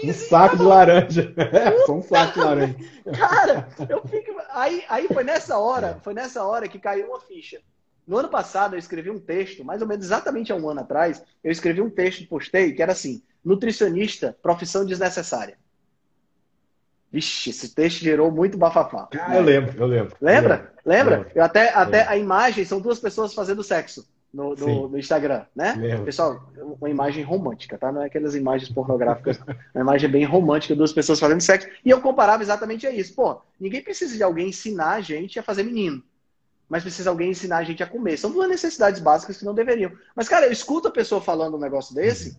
Um 0.04 0.14
saco 0.14 0.58
de 0.58 0.64
laranja. 0.64 1.34
É, 1.38 1.86
só 1.86 1.94
um 1.94 2.02
saco 2.02 2.34
de 2.34 2.40
laranja. 2.40 2.76
Cara, 3.18 3.68
eu 3.90 4.02
fico. 4.06 4.32
Aí, 4.52 4.84
aí 4.88 5.08
foi 5.08 5.24
nessa 5.24 5.58
hora, 5.58 6.00
foi 6.04 6.14
nessa 6.14 6.44
hora 6.44 6.68
que 6.68 6.80
caiu 6.80 7.08
uma 7.08 7.20
ficha. 7.20 7.60
No 8.06 8.18
ano 8.18 8.30
passado 8.30 8.76
eu 8.76 8.80
escrevi 8.80 9.10
um 9.10 9.20
texto, 9.20 9.64
mais 9.64 9.82
ou 9.82 9.88
menos 9.88 10.06
exatamente 10.06 10.52
há 10.52 10.56
um 10.56 10.70
ano 10.70 10.82
atrás, 10.82 11.24
eu 11.44 11.52
escrevi 11.52 11.82
um 11.82 11.90
texto, 11.90 12.28
postei, 12.28 12.74
que 12.74 12.82
era 12.82 12.92
assim: 12.92 13.24
nutricionista, 13.44 14.38
profissão 14.42 14.86
desnecessária. 14.86 15.58
Vixe, 17.12 17.50
esse 17.50 17.74
texto 17.74 18.00
gerou 18.00 18.32
muito 18.32 18.58
bafafá. 18.58 19.10
Ah, 19.20 19.30
né? 19.30 19.38
eu 19.38 19.42
lembro, 19.42 19.78
eu 19.78 19.88
lembro. 19.88 20.16
Lembra? 20.22 20.74
Lembra? 20.86 21.18
Lembro. 21.18 21.32
Eu 21.36 21.44
até, 21.44 21.70
até 21.74 22.08
a 22.08 22.16
imagem 22.16 22.64
são 22.64 22.80
duas 22.80 23.00
pessoas 23.00 23.34
fazendo 23.34 23.64
sexo 23.64 24.08
no, 24.34 24.56
no, 24.56 24.90
no, 24.90 24.98
Instagram, 24.98 25.46
né? 25.54 25.76
Pessoal, 26.06 26.42
uma 26.80 26.90
imagem 26.90 27.24
romântica, 27.24 27.78
tá? 27.78 27.92
Não 27.92 28.02
é 28.02 28.06
aquelas 28.06 28.34
imagens 28.34 28.72
pornográficas, 28.72 29.38
uma 29.76 29.82
imagem 29.82 30.10
bem 30.10 30.24
romântica, 30.24 30.76
duas 30.76 30.94
pessoas 30.94 31.20
fazendo 31.20 31.42
sexo. 31.42 31.68
E 31.84 31.90
eu 31.90 32.00
comparava 32.00 32.42
exatamente 32.42 32.88
a 32.88 32.92
isso. 32.92 33.14
Pô, 33.14 33.42
ninguém 33.60 33.84
precisa 33.84 34.16
de 34.16 34.24
alguém 34.24 34.50
ensinar 34.50 34.92
a 34.92 35.02
gente 35.02 35.38
a 35.38 35.44
fazer 35.44 35.64
menino. 35.64 36.02
Mas 36.70 36.84
precisa 36.84 37.10
alguém 37.10 37.32
ensinar 37.32 37.58
a 37.58 37.64
gente 37.64 37.84
a 37.84 37.88
comer. 37.88 38.16
São 38.18 38.32
duas 38.32 38.48
necessidades 38.48 39.02
básicas 39.02 39.38
que 39.38 39.44
não 39.44 39.54
deveriam. 39.54 39.92
Mas, 40.16 40.30
cara, 40.30 40.46
eu 40.46 40.52
escuto 40.54 40.88
a 40.88 40.92
pessoa 40.92 41.20
falando 41.20 41.58
um 41.58 41.60
negócio 41.60 41.94
desse, 41.94 42.30
uhum. 42.30 42.36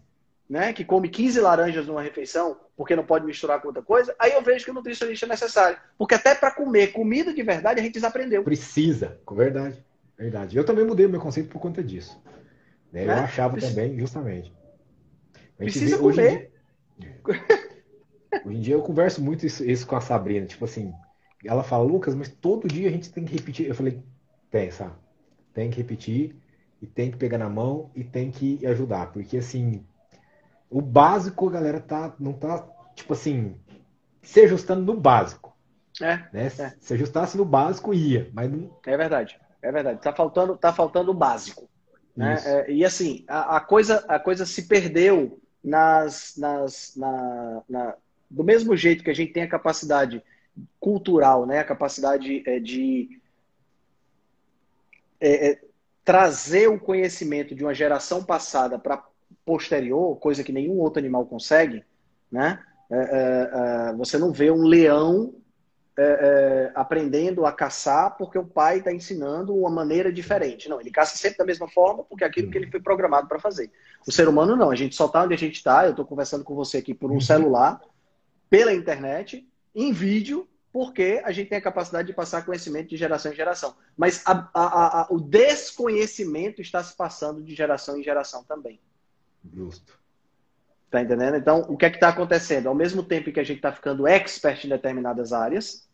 né? 0.49 0.73
Que 0.73 0.87
come 0.87 1.11
15 1.11 1.39
laranjas 1.41 1.87
numa 1.87 2.01
refeição, 2.01 2.57
porque 2.75 2.97
não 2.97 3.05
pode 3.05 3.27
misturar 3.27 3.61
com 3.61 3.69
outra 3.69 3.83
coisa. 3.83 4.15
Aí 4.19 4.33
eu 4.33 4.41
vejo 4.41 4.65
que 4.65 4.71
o 4.71 4.75
nutricionista 4.75 5.27
é 5.27 5.29
necessário. 5.29 5.79
Porque 5.99 6.15
até 6.15 6.35
para 6.35 6.51
comer 6.51 6.93
comida 6.93 7.35
de 7.35 7.43
verdade 7.43 7.81
a 7.81 7.83
gente 7.83 7.93
desaprendeu. 7.93 8.43
Precisa, 8.43 9.19
com 9.27 9.35
verdade. 9.35 9.85
Verdade. 10.17 10.57
Eu 10.57 10.65
também 10.65 10.85
mudei 10.85 11.07
o 11.07 11.09
meu 11.09 11.21
conceito 11.21 11.49
por 11.49 11.61
conta 11.61 11.83
disso. 11.83 12.21
Né? 12.93 13.07
Eu 13.07 13.11
é? 13.11 13.21
achava 13.21 13.59
também, 13.59 13.99
justamente. 13.99 14.53
Precisa 15.57 15.97
vê, 15.97 16.03
comer. 16.03 16.53
Hoje 16.95 16.99
em, 16.99 17.01
dia, 17.01 18.43
hoje 18.45 18.57
em 18.57 18.61
dia 18.61 18.75
eu 18.75 18.83
converso 18.83 19.23
muito 19.23 19.47
isso, 19.47 19.65
isso, 19.65 19.87
com 19.87 19.97
a 19.97 20.01
Sabrina. 20.01 20.47
Tipo 20.47 20.65
assim, 20.65 20.93
ela 21.45 21.63
fala, 21.63 21.85
Lucas, 21.85 22.15
mas 22.15 22.29
todo 22.29 22.69
dia 22.69 22.89
a 22.89 22.93
gente 22.93 23.11
tem 23.11 23.25
que 23.25 23.35
repetir. 23.35 23.67
Eu 23.67 23.75
falei, 23.75 24.03
tem, 24.51 24.71
sabe? 24.71 24.95
Tem 25.53 25.71
que 25.71 25.79
repetir 25.79 26.37
e 26.81 26.87
tem 26.87 27.11
que 27.11 27.17
pegar 27.17 27.39
na 27.39 27.49
mão 27.49 27.91
e 27.95 28.05
tem 28.05 28.31
que 28.31 28.65
ajudar. 28.67 29.13
Porque 29.13 29.39
assim, 29.39 29.85
o 30.69 30.81
básico, 30.81 31.49
a 31.49 31.53
galera 31.53 31.81
tá, 31.81 32.15
não 32.19 32.33
tá, 32.33 32.67
tipo 32.95 33.13
assim, 33.13 33.57
se 34.23 34.41
ajustando 34.41 34.83
no 34.83 34.99
básico. 34.99 35.57
É, 36.01 36.17
né? 36.33 36.47
É. 36.47 36.75
Se 36.81 36.95
ajustasse 36.95 37.37
no 37.37 37.45
básico, 37.45 37.93
ia. 37.93 38.31
Mas 38.33 38.51
não... 38.51 38.75
É 38.87 38.97
verdade. 38.97 39.39
É 39.63 39.71
verdade. 39.71 40.03
Tá 40.03 40.13
faltando, 40.13 40.57
tá 40.57 40.73
faltando 40.73 41.13
o 41.13 41.15
básico. 41.15 41.69
Né? 42.17 42.37
É, 42.45 42.71
e 42.71 42.85
assim, 42.85 43.25
a, 43.27 43.57
a, 43.57 43.61
coisa, 43.61 44.05
a 44.09 44.19
coisa 44.19 44.45
se 44.45 44.67
perdeu 44.67 45.41
nas, 45.65 46.35
nas, 46.37 46.95
na, 46.97 47.63
na, 47.69 47.95
do 48.29 48.45
mesmo 48.45 48.77
jeito 48.77 49.05
que 49.05 49.11
a 49.11 49.15
gente 49.15 49.33
tem 49.33 49.45
a 49.45 49.49
capacidade 49.49 50.23
cultural, 50.79 51.47
né? 51.47 51.61
a 51.61 51.65
capacidade 51.65 52.43
é, 52.47 52.59
de 52.59 53.21
é, 55.21 55.53
é, 55.53 55.61
trazer 56.05 56.69
o 56.69 56.81
conhecimento 56.81 57.55
de 57.55 57.63
uma 57.63 57.73
geração 57.73 58.25
passada 58.25 58.79
para 58.79 59.03
posterior, 59.45 60.17
coisa 60.17 60.45
que 60.45 60.53
nenhum 60.53 60.79
outro 60.79 60.99
animal 60.99 61.25
consegue, 61.27 61.85
né? 62.31 62.63
É, 62.91 62.97
é, 63.91 63.93
você 63.95 64.19
não 64.19 64.31
vê 64.33 64.51
um 64.51 64.65
leão 64.65 65.35
é, 65.97 66.03
é, 66.03 66.73
aprendendo 66.75 67.45
a 67.45 67.53
caçar 67.53 68.17
porque 68.17 68.39
o 68.39 68.47
pai 68.47 68.79
está 68.79 68.93
ensinando 68.93 69.55
uma 69.55 69.69
maneira 69.69 70.13
diferente. 70.13 70.69
Não, 70.69 70.81
ele 70.81 70.91
caça 70.91 71.17
sempre 71.19 71.39
da 71.39 71.45
mesma 71.45 71.69
forma 71.69 72.03
porque 72.05 72.25
é 72.25 72.27
aquilo 72.27 72.51
que 72.51 72.57
ele 72.57 72.71
foi 72.71 72.81
programado 72.81 73.29
para 73.29 73.39
fazer. 73.39 73.71
O 74.07 74.13
ser 74.13 74.27
humano 74.27 74.57
não, 74.57 74.71
a 74.71 74.75
gente 74.75 74.95
só 74.95 75.07
está 75.07 75.23
onde 75.23 75.35
a 75.35 75.39
gente 75.39 75.57
está. 75.57 75.85
Eu 75.85 75.91
estou 75.91 76.07
conversando 76.07 76.45
com 76.45 76.55
você 76.55 76.79
aqui 76.79 76.95
por 76.95 77.11
um 77.11 77.15
uhum. 77.15 77.21
celular. 77.21 77.81
pela 78.49 78.73
internet, 78.73 79.49
em 79.75 79.93
vídeo, 79.93 80.49
porque 80.73 81.23
a 81.25 81.33
gente 81.33 81.49
tem 81.49 81.59
a 81.59 81.63
capacidade 81.63 82.09
de 82.09 82.15
passar 82.15 82.45
conhecimento 82.45 82.89
de 82.89 82.97
geração 82.97 83.33
em 83.33 83.37
geração. 83.37 83.75
Mas 83.97 84.23
a, 84.27 84.49
a, 84.55 85.01
a, 85.03 85.07
o 85.11 85.21
desconhecimento 85.21 86.63
está 86.63 86.83
se 86.83 86.97
passando 86.97 87.43
de 87.43 87.55
geração 87.55 87.99
em 87.99 88.03
geração 88.03 88.43
também. 88.45 88.81
Justo. 89.55 90.02
Tá 90.93 91.01
entendendo? 91.01 91.39
Então, 91.39 91.65
o 91.71 91.77
que 91.77 91.87
é 91.87 91.91
que 91.91 91.97
está 91.97 92.11
acontecendo? 92.11 92.67
Ao 92.67 92.75
mesmo 92.75 93.03
tempo 93.03 93.33
que 93.33 93.41
a 93.41 93.43
gente 93.43 93.57
está 93.57 93.73
ficando 93.73 94.07
expert 94.07 94.67
em 94.67 94.69
determinadas 94.69 95.33
áreas, 95.33 95.89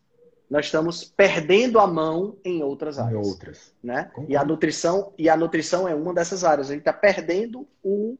nós 0.49 0.65
estamos 0.65 1.05
perdendo 1.05 1.79
a 1.79 1.87
mão 1.87 2.35
em 2.43 2.61
outras 2.61 2.99
áreas. 2.99 3.25
Em 3.25 3.29
outras. 3.29 3.73
Né? 3.81 4.11
E 4.27 4.35
a 4.35 4.43
nutrição 4.43 5.13
e 5.17 5.29
a 5.29 5.37
nutrição 5.37 5.87
é 5.87 5.95
uma 5.95 6.13
dessas 6.13 6.43
áreas. 6.43 6.67
A 6.69 6.73
gente 6.73 6.81
está 6.81 6.91
perdendo 6.91 7.65
o, 7.81 8.17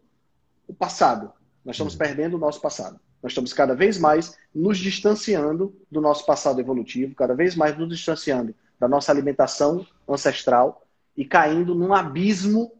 o 0.69 0.73
passado. 0.73 1.33
Nós 1.65 1.75
estamos 1.75 1.95
uhum. 1.95 1.99
perdendo 1.99 2.37
o 2.37 2.39
nosso 2.39 2.61
passado. 2.61 2.97
Nós 3.21 3.33
estamos 3.33 3.51
cada 3.51 3.75
vez 3.75 3.97
mais 3.97 4.37
nos 4.55 4.77
distanciando 4.77 5.75
do 5.91 5.99
nosso 5.99 6.25
passado 6.25 6.61
evolutivo, 6.61 7.13
cada 7.13 7.35
vez 7.35 7.57
mais 7.57 7.77
nos 7.77 7.89
distanciando 7.89 8.55
da 8.79 8.87
nossa 8.87 9.11
alimentação 9.11 9.85
ancestral 10.07 10.87
e 11.17 11.25
caindo 11.25 11.75
num 11.75 11.93
abismo 11.93 12.71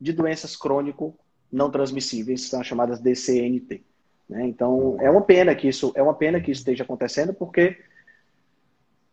de 0.00 0.12
doenças 0.12 0.56
crônico 0.56 1.16
não 1.52 1.70
transmissíveis, 1.70 2.48
são 2.48 2.62
chamadas 2.62 3.00
DCNT. 3.00 3.82
Né? 4.28 4.46
Então 4.46 4.96
é 5.00 5.10
uma 5.10 5.22
pena 5.22 5.54
que 5.54 5.68
isso 5.68 5.92
é 5.94 6.02
uma 6.02 6.14
pena 6.14 6.40
que 6.40 6.50
isso 6.50 6.60
esteja 6.60 6.84
acontecendo, 6.84 7.34
porque 7.34 7.78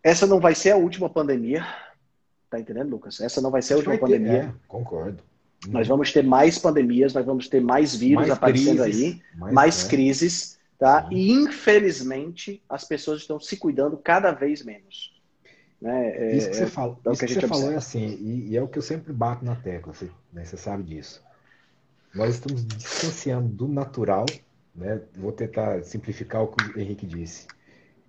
essa 0.04 0.28
não 0.28 0.40
vai 0.40 0.54
ser 0.54 0.72
a 0.72 0.78
última 0.78 1.10
pandemia. 1.10 1.66
Tá 2.50 2.60
entendendo, 2.60 2.92
Lucas? 2.92 3.20
Essa 3.20 3.42
não 3.42 3.52
vai 3.52 3.62
ser 3.62 3.74
a 3.74 3.78
última 3.78 3.98
pandemia. 3.98 4.32
é, 4.32 4.54
concordo. 4.68 5.22
Nós 5.68 5.88
vamos 5.88 6.14
ter 6.14 6.24
mais 6.24 6.58
pandemias, 6.58 7.14
nós 7.14 7.26
vamos 7.26 7.50
ter 7.50 7.60
mais 7.60 7.96
vírus 7.96 8.28
mais 8.28 8.30
aparecendo 8.30 8.84
crises, 8.84 9.04
aí, 9.04 9.22
mais, 9.36 9.54
mais 9.54 9.86
é. 9.86 9.90
crises, 9.90 10.60
tá? 10.78 11.10
E 11.12 11.32
infelizmente 11.32 12.62
as 12.70 12.84
pessoas 12.84 13.22
estão 13.22 13.40
se 13.40 13.58
cuidando 13.58 13.98
cada 13.98 14.32
vez 14.32 14.64
menos. 14.64 15.18
Né? 15.82 16.10
É, 16.10 16.36
isso 16.36 16.50
que 16.50 16.56
você, 16.56 16.64
é, 16.64 16.68
fala, 16.68 16.98
é 17.06 17.12
isso 17.12 17.20
que, 17.20 17.34
que 17.34 17.42
você 17.42 17.48
falou 17.48 17.72
é 17.72 17.76
assim, 17.76 18.06
e, 18.20 18.50
e, 18.50 18.58
é 18.58 18.62
o 18.62 18.68
que 18.68 18.78
eu 18.78 18.84
sempre 18.84 19.14
bato 19.14 19.46
na 19.46 19.56
tecla, 19.56 19.94
você, 19.94 20.10
né, 20.32 20.44
você 20.46 20.58
sabe 20.58 20.84
disso. 20.84 21.24
Nós 22.18 22.34
estamos 22.34 22.66
distanciando 22.66 23.48
do 23.48 23.68
natural, 23.68 24.26
né? 24.74 25.00
Vou 25.16 25.32
tentar 25.32 25.84
simplificar 25.84 26.42
o 26.42 26.48
que 26.48 26.76
o 26.76 26.82
Henrique 26.82 27.06
disse. 27.06 27.46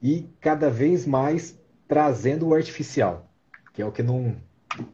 E 0.02 0.26
cada 0.40 0.70
vez 0.70 1.06
mais 1.06 1.60
trazendo 1.86 2.48
o 2.48 2.54
artificial, 2.54 3.30
que 3.74 3.82
é 3.82 3.84
o 3.84 3.92
que 3.92 4.02
não, 4.02 4.34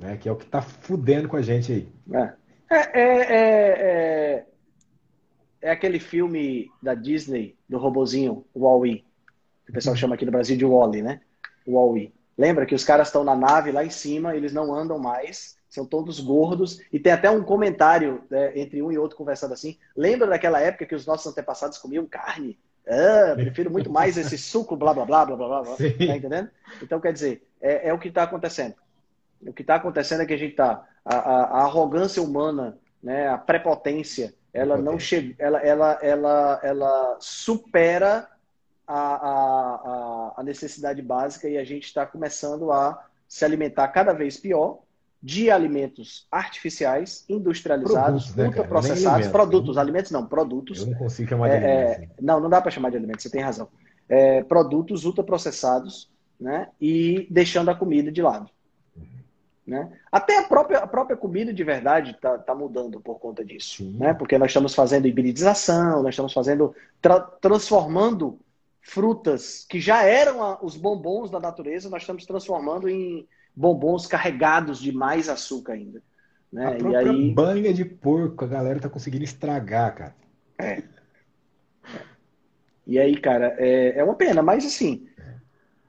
né, 0.01 0.17
que 0.17 0.29
é 0.29 0.33
o 0.33 0.37
que 0.37 0.45
está 0.45 0.61
fudendo 0.61 1.29
com 1.29 1.37
a 1.37 1.43
gente 1.43 1.73
aí. 1.73 1.89
É. 2.13 2.33
É, 2.71 3.01
é, 3.01 3.21
é, 3.77 4.47
é, 5.63 5.71
aquele 5.71 6.01
filme 6.01 6.69
da 6.83 6.95
Disney 6.95 7.57
do 7.69 7.79
robozinho 7.79 8.45
Wall-E, 8.55 9.05
que 9.65 9.71
o 9.71 9.75
pessoal 9.75 9.95
chama 9.95 10.17
aqui 10.17 10.25
no 10.25 10.33
Brasil 10.33 10.57
de 10.57 10.65
Wally, 10.65 11.03
né? 11.03 11.21
Wall-E. 11.69 12.13
Lembra 12.37 12.67
que 12.67 12.75
os 12.75 12.83
caras 12.83 13.09
estão 13.09 13.23
na 13.23 13.37
nave 13.37 13.71
lá 13.71 13.85
em 13.85 13.91
cima, 13.91 14.35
eles 14.35 14.53
não 14.53 14.75
andam 14.75 14.99
mais, 14.99 15.57
são 15.75 15.85
todos 15.85 16.21
gordos, 16.21 16.81
e 16.93 17.01
tem 17.01 17.13
até 17.13 17.29
um 17.29 17.43
comentário 17.43 18.23
né, 18.31 18.57
entre 18.57 18.81
um 18.81 18.93
e 18.93 18.97
outro 18.97 19.17
conversando 19.17 19.55
assim. 19.55 19.77
Lembra 19.97 20.29
daquela 20.29 20.61
época 20.61 20.87
que 20.87 20.95
os 20.95 21.05
nossos 21.05 21.27
antepassados 21.27 21.79
comiam 21.79 22.07
carne? 22.07 22.57
Ah, 22.87 23.35
prefiro 23.35 23.73
muito 23.73 23.91
mais 23.91 24.17
esse 24.17 24.39
suco, 24.39 24.77
blá, 24.77 24.95
blá, 24.95 25.05
blá, 25.05 25.27
blá, 25.27 25.37
blá, 25.37 25.63
blá. 25.63 25.77
Sim. 25.77 26.07
Tá 26.07 26.17
entendendo? 26.17 26.49
Então, 26.81 27.01
quer 27.01 27.13
dizer, 27.13 27.45
é, 27.61 27.89
é 27.89 27.93
o 27.93 27.99
que 27.99 28.07
está 28.07 28.23
acontecendo. 28.23 28.77
O 29.45 29.53
que 29.53 29.63
está 29.63 29.75
acontecendo 29.75 30.23
é 30.23 30.27
que 30.27 30.35
a 30.35 30.39
gente 30.39 30.53
está... 30.53 30.87
A, 31.05 31.17
a, 31.17 31.43
a, 31.43 31.63
arrogância 31.65 32.23
humana, 32.23 32.79
né, 33.03 33.29
a 33.29 33.37
prepotência, 33.37 34.33
ela 34.53 34.79
não 34.79 34.97
chega... 34.97 35.35
Ela, 35.41 35.59
ela, 35.59 35.99
ela, 36.01 36.61
ela 36.63 37.17
supera 37.19 38.29
a, 38.87 38.97
a, 38.97 40.35
a 40.37 40.43
necessidade 40.45 41.03
básica 41.03 41.49
e 41.49 41.59
a 41.59 41.65
gente 41.65 41.85
está 41.85 42.07
começando 42.07 42.71
a 42.71 43.05
se 43.27 43.45
alimentar 43.45 43.89
cada 43.89 44.13
vez 44.13 44.37
pior 44.37 44.84
de 45.25 45.51
alimentos 45.51 46.27
artificiais, 46.31 47.25
industrializados, 47.31 48.25
produtos, 48.25 48.37
né, 48.37 48.47
ultraprocessados, 48.47 49.29
produtos, 49.29 49.79
alimentos 49.79 50.11
não, 50.11 50.27
produtos. 50.27 50.81
Eu 50.81 50.89
não 50.89 50.99
consigo 50.99 51.31
chamar 51.31 51.49
de 51.49 51.55
é, 51.55 51.57
alimentos. 51.57 52.19
É, 52.19 52.23
não, 52.23 52.41
não 52.41 52.51
dá 52.51 52.61
para 52.61 52.71
chamar 52.71 52.91
de 52.91 52.99
alimentos, 52.99 53.23
você 53.23 53.31
tem 53.31 53.41
razão. 53.41 53.67
É, 54.07 54.45
produtos 54.45 55.07
ultraprocessados, 55.07 56.11
né, 56.39 56.69
e 56.79 57.27
deixando 57.31 57.71
a 57.71 57.75
comida 57.75 58.13
de 58.13 58.21
lado. 58.21 58.51
Uhum. 58.95 59.07
Né? 59.67 59.91
Até 60.13 60.41
a 60.41 60.43
própria, 60.43 60.81
a 60.81 60.87
própria 60.87 61.17
comida 61.17 61.55
de 61.55 61.65
verdade 61.65 62.11
está 62.11 62.37
tá 62.37 62.55
mudando 62.55 63.01
por 63.01 63.19
conta 63.19 63.43
disso. 63.43 63.83
Né? 63.99 64.13
Porque 64.13 64.37
nós 64.37 64.51
estamos 64.51 64.75
fazendo 64.75 65.09
hibridização, 65.09 66.03
nós 66.03 66.11
estamos 66.11 66.35
fazendo, 66.35 66.75
tra 67.01 67.19
transformando 67.19 68.39
frutas 68.83 69.65
que 69.67 69.81
já 69.81 70.05
eram 70.05 70.43
a, 70.43 70.59
os 70.63 70.77
bombons 70.77 71.31
da 71.31 71.41
natureza, 71.41 71.89
nós 71.89 72.03
estamos 72.03 72.27
transformando 72.27 72.91
em 72.91 73.27
bombons 73.55 74.07
carregados 74.07 74.81
de 74.81 74.93
mais 74.93 75.29
açúcar 75.29 75.75
ainda. 75.75 76.03
Né? 76.53 76.67
A 76.67 76.71
própria 76.77 77.03
e 77.03 77.09
aí... 77.09 77.31
banha 77.31 77.75
de 77.75 77.85
porco 77.85 78.45
a 78.45 78.49
galera 78.49 78.81
tá 78.81 78.89
conseguindo 78.89 79.25
estragar, 79.25 79.95
cara. 79.95 80.17
É. 80.59 80.83
E 82.87 82.99
aí, 82.99 83.17
cara, 83.17 83.55
é, 83.59 83.99
é 83.99 84.05
uma 84.05 84.15
pena, 84.15 84.43
mas 84.43 84.65
assim, 84.65 85.07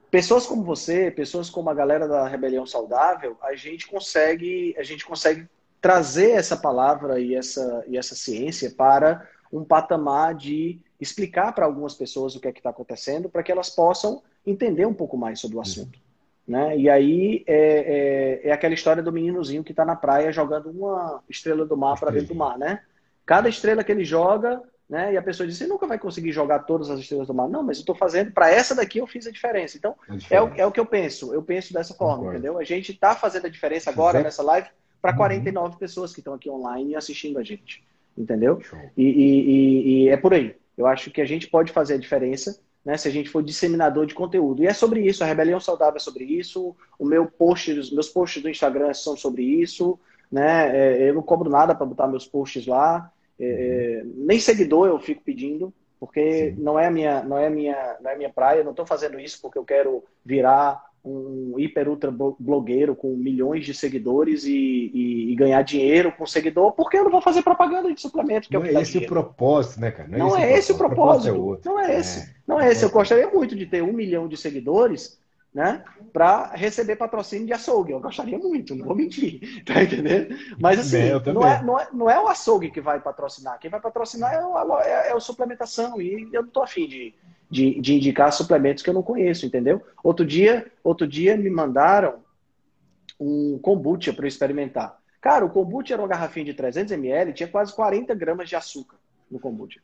pessoas 0.10 0.46
como 0.48 0.64
você, 0.64 1.12
pessoas 1.12 1.50
como 1.50 1.70
a 1.70 1.74
galera 1.74 2.08
da 2.08 2.28
Rebelião 2.28 2.66
Saudável, 2.66 3.38
a 3.42 3.56
gente 3.56 3.88
consegue, 3.88 4.74
a 4.78 4.84
gente 4.84 5.06
consegue 5.06 5.48
trazer 5.82 6.32
essa 6.32 6.56
palavra 6.56 7.20
e 7.20 7.36
essa, 7.36 7.84
e 7.88 7.98
essa 7.98 8.16
ciência 8.16 8.72
para 8.72 9.28
um 9.52 9.64
patamar 9.64 10.34
de 10.34 10.80
explicar 11.00 11.54
para 11.54 11.66
algumas 11.66 11.94
pessoas 11.94 12.36
o 12.36 12.40
que 12.40 12.48
é 12.48 12.52
que 12.52 12.60
está 12.60 12.70
acontecendo, 12.70 13.30
para 13.30 13.44
que 13.44 13.52
elas 13.52 13.70
possam 13.70 14.24
entender 14.46 14.86
um 14.86 14.94
pouco 14.94 15.18
mais 15.18 15.40
sobre 15.40 15.58
o 15.58 15.62
assunto. 15.62 16.00
Né? 16.48 16.78
E 16.78 16.90
aí 16.90 17.44
é, 17.48 18.44
é, 18.44 18.50
é, 18.50 18.52
aquela 18.52 18.74
história 18.74 19.02
do 19.02 19.12
meninozinho 19.12 19.64
que 19.64 19.72
está 19.72 19.84
na 19.84 19.96
praia 19.96 20.32
jogando 20.32 20.70
uma 20.70 21.24
estrela 21.28 21.66
do 21.66 21.76
mar 21.76 22.00
para 22.00 22.12
dentro 22.12 22.30
do 22.30 22.36
mar, 22.36 22.58
né? 22.58 22.82
Cada 23.26 23.50
estrela 23.50 23.84
que 23.84 23.92
ele 23.92 24.06
joga, 24.06 24.62
né? 24.88 25.14
E 25.14 25.18
a 25.18 25.24
pessoa 25.24 25.48
diz: 25.48 25.58
você 25.58 25.66
nunca 25.66 25.88
vai 25.88 25.98
conseguir 25.98 26.32
jogar 26.32 26.60
todas 26.60 26.92
as 26.92 27.00
estrelas 27.00 27.26
do 27.26 27.34
mar. 27.34 27.50
Não, 27.50 27.64
mas 27.64 27.78
eu 27.78 27.82
estou 27.82 27.96
fazendo, 27.96 28.32
para 28.32 28.52
essa 28.52 28.76
daqui 28.76 29.00
eu 29.00 29.08
fiz 29.08 29.26
a 29.26 29.32
diferença. 29.32 29.76
Então, 29.76 29.96
é, 30.30 30.40
o, 30.40 30.54
é 30.56 30.66
o 30.66 30.72
que 30.72 30.80
eu 30.80 30.86
penso. 30.86 31.34
Eu 31.34 31.42
penso 31.42 31.74
dessa 31.74 31.96
forma, 31.96 32.18
Concordo. 32.18 32.38
entendeu? 32.38 32.60
A 32.60 32.64
gente 32.64 32.92
está 32.92 33.16
fazendo 33.16 33.48
a 33.48 33.50
diferença 33.50 33.90
agora 33.90 34.22
nessa 34.22 34.44
live 34.44 34.70
para 35.02 35.12
uhum. 35.12 35.18
49 35.18 35.78
pessoas 35.78 36.14
que 36.14 36.20
estão 36.20 36.36
aqui 36.36 36.50
online 36.50 36.96
assistindo 36.96 37.40
a 37.40 37.44
gente, 37.44 37.84
entendeu? 38.16 38.62
E, 38.96 39.04
e, 39.04 39.42
e, 39.42 40.04
e 40.04 40.10
é 40.10 40.18
por 40.18 40.34
aí. 40.34 40.56
Eu 40.78 40.86
acho 40.86 41.10
que 41.10 41.22
a 41.22 41.26
gente 41.26 41.48
pode 41.48 41.72
fazer 41.72 41.96
a 41.96 41.98
diferença 41.98 42.60
né, 42.86 42.96
se 42.98 43.08
a 43.08 43.12
gente 43.12 43.30
for 43.30 43.42
disseminador 43.42 44.06
de 44.06 44.14
conteúdo. 44.14 44.62
E 44.62 44.68
é 44.68 44.74
sobre 44.74 45.02
isso, 45.02 45.24
a 45.24 45.28
Rebelião 45.28 45.60
Saudável 45.60 45.98
é 45.98 46.00
sobre 46.00 46.24
isso, 46.24 46.76
o 47.00 47.06
meu 47.06 47.26
post, 47.26 47.72
os 47.72 47.92
meus 47.92 48.10
posts 48.10 48.44
do 48.44 48.50
Instagram 48.50 48.94
são 48.94 49.18
sobre 49.18 49.42
isso, 49.42 50.00
né? 50.32 51.02
É, 51.02 51.10
eu 51.10 51.16
não 51.16 51.24
cobro 51.24 51.50
nada 51.50 51.74
para 51.74 51.86
botar 51.86 52.08
meus 52.08 52.28
posts 52.28 52.68
lá, 52.68 53.12
é, 53.40 54.04
uhum. 54.04 54.14
nem 54.26 54.40
seguidor 54.40 54.88
eu 54.88 55.00
fico 55.00 55.24
pedindo, 55.24 55.74
porque 56.00 56.54
não 56.58 56.78
é 56.78 56.90
minha, 56.90 57.24
não 57.24 57.38
é 57.38 57.50
minha, 57.50 57.98
não 58.02 58.12
é 58.12 58.16
minha 58.16 58.30
praia. 58.30 58.60
Eu 58.60 58.64
não 58.64 58.72
estou 58.72 58.86
fazendo 58.86 59.20
isso 59.20 59.40
porque 59.42 59.58
eu 59.58 59.66
quero 59.66 60.04
virar 60.24 60.84
um 61.06 61.60
hiper 61.60 61.88
ultra 61.88 62.12
blogueiro 62.12 62.96
com 62.96 63.16
milhões 63.16 63.66
de 63.66 63.74
seguidores 63.74 64.44
e, 64.46 64.52
e, 64.52 65.32
e, 65.32 65.36
ganhar 65.36 65.62
dinheiro 65.62 66.12
com 66.12 66.26
seguidor, 66.26 66.72
porque 66.72 66.98
eu 66.98 67.04
não 67.04 67.12
vou 67.12 67.22
fazer 67.22 67.44
propaganda 67.44 67.94
de 67.94 68.02
suplemento. 68.02 68.50
Que 68.50 68.56
não 68.56 68.66
é, 68.66 68.72
o 68.72 68.78
é 68.78 68.82
esse 68.82 68.98
o 68.98 69.06
propósito, 69.06 69.80
né, 69.80 69.92
cara? 69.92 70.10
Não, 70.10 70.30
não 70.30 70.38
é, 70.38 70.58
esse 70.58 70.72
o 70.72 70.78
propósito. 70.78 71.32
O 71.32 71.58
propósito. 71.58 71.70
É 71.70 71.72
não 71.72 71.80
é 71.80 72.00
esse. 72.00 72.20
É. 72.20 72.36
Não 72.48 72.60
é 72.60 72.72
esse. 72.72 72.84
Eu 72.84 72.90
gostaria 72.90 73.30
muito 73.30 73.56
de 73.56 73.66
ter 73.66 73.84
um 73.84 73.94
milhão 73.94 74.28
de 74.28 74.36
seguidores, 74.36 75.20
né, 75.54 75.86
para 76.12 76.52
receber 76.54 76.98
patrocínio 76.98 77.46
de 77.46 77.54
açougue. 77.54 77.94
Eu 77.94 78.02
gostaria 78.02 78.38
muito, 78.38 78.76
não 78.76 78.86
vou 78.86 78.96
mentir, 78.96 79.64
tá 79.64 79.82
entendendo? 79.82 80.36
Mas 80.60 80.80
assim, 80.80 81.12
não, 81.32 81.48
é, 81.48 81.64
não, 81.64 81.80
é, 81.80 81.88
não 81.94 82.10
é 82.10 82.20
o 82.20 82.28
açougue 82.28 82.72
que 82.72 82.82
vai 82.82 83.00
patrocinar. 83.00 83.58
Quem 83.60 83.72
vai 83.72 83.80
patrocinar 83.80 84.34
é, 84.34 84.44
o, 84.44 84.80
é, 84.80 85.10
é 85.10 85.14
a 85.14 85.20
suplementação 85.20 86.02
e 86.02 86.28
eu 86.34 86.42
não 86.42 86.50
tô 86.50 86.62
afim 86.62 86.88
de 86.88 87.14
de, 87.50 87.80
de 87.80 87.96
indicar 87.96 88.32
suplementos 88.34 88.84
que 88.84 88.90
eu 88.90 88.94
não 88.94 89.04
conheço, 89.04 89.46
entendeu? 89.46 89.82
Outro 90.04 90.26
dia, 90.26 90.72
outro 90.84 91.08
dia 91.08 91.38
me 91.38 91.50
mandaram 91.50 92.24
um 93.20 93.58
kombucha 93.60 94.14
para 94.14 94.26
eu 94.26 94.30
experimentar. 94.30 95.00
Cara, 95.22 95.46
o 95.46 95.50
kombucha 95.50 95.94
era 95.94 96.02
uma 96.02 96.08
garrafinha 96.08 96.46
de 96.46 96.54
300 96.54 96.92
ml, 96.92 97.34
tinha 97.34 97.48
quase 97.48 97.74
40 97.74 98.14
gramas 98.14 98.50
de 98.50 98.56
açúcar 98.56 98.98
no 99.30 99.40
kombucha. 99.40 99.82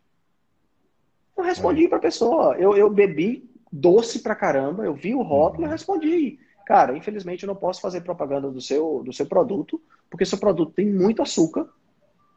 Eu 1.38 1.43
respondi 1.43 1.86
é. 1.86 1.88
para 1.88 1.97
a 1.97 2.01
pessoa, 2.01 2.55
eu, 2.57 2.76
eu 2.76 2.89
bebi 2.89 3.49
doce 3.72 4.22
pra 4.22 4.36
caramba, 4.36 4.84
eu 4.84 4.93
vi 4.93 5.16
o 5.16 5.22
rótulo 5.22 5.64
e 5.64 5.66
uhum. 5.66 5.72
respondi. 5.72 6.39
Cara, 6.66 6.95
infelizmente 6.95 7.43
eu 7.43 7.47
não 7.47 7.55
posso 7.55 7.82
fazer 7.82 8.01
propaganda 8.01 8.51
do 8.51 8.62
seu, 8.62 9.01
do 9.03 9.14
seu 9.14 9.26
produto, 9.26 9.82
porque 10.09 10.26
seu 10.26 10.38
produto 10.38 10.74
tem 10.74 10.86
muito 10.86 11.22
açúcar, 11.22 11.68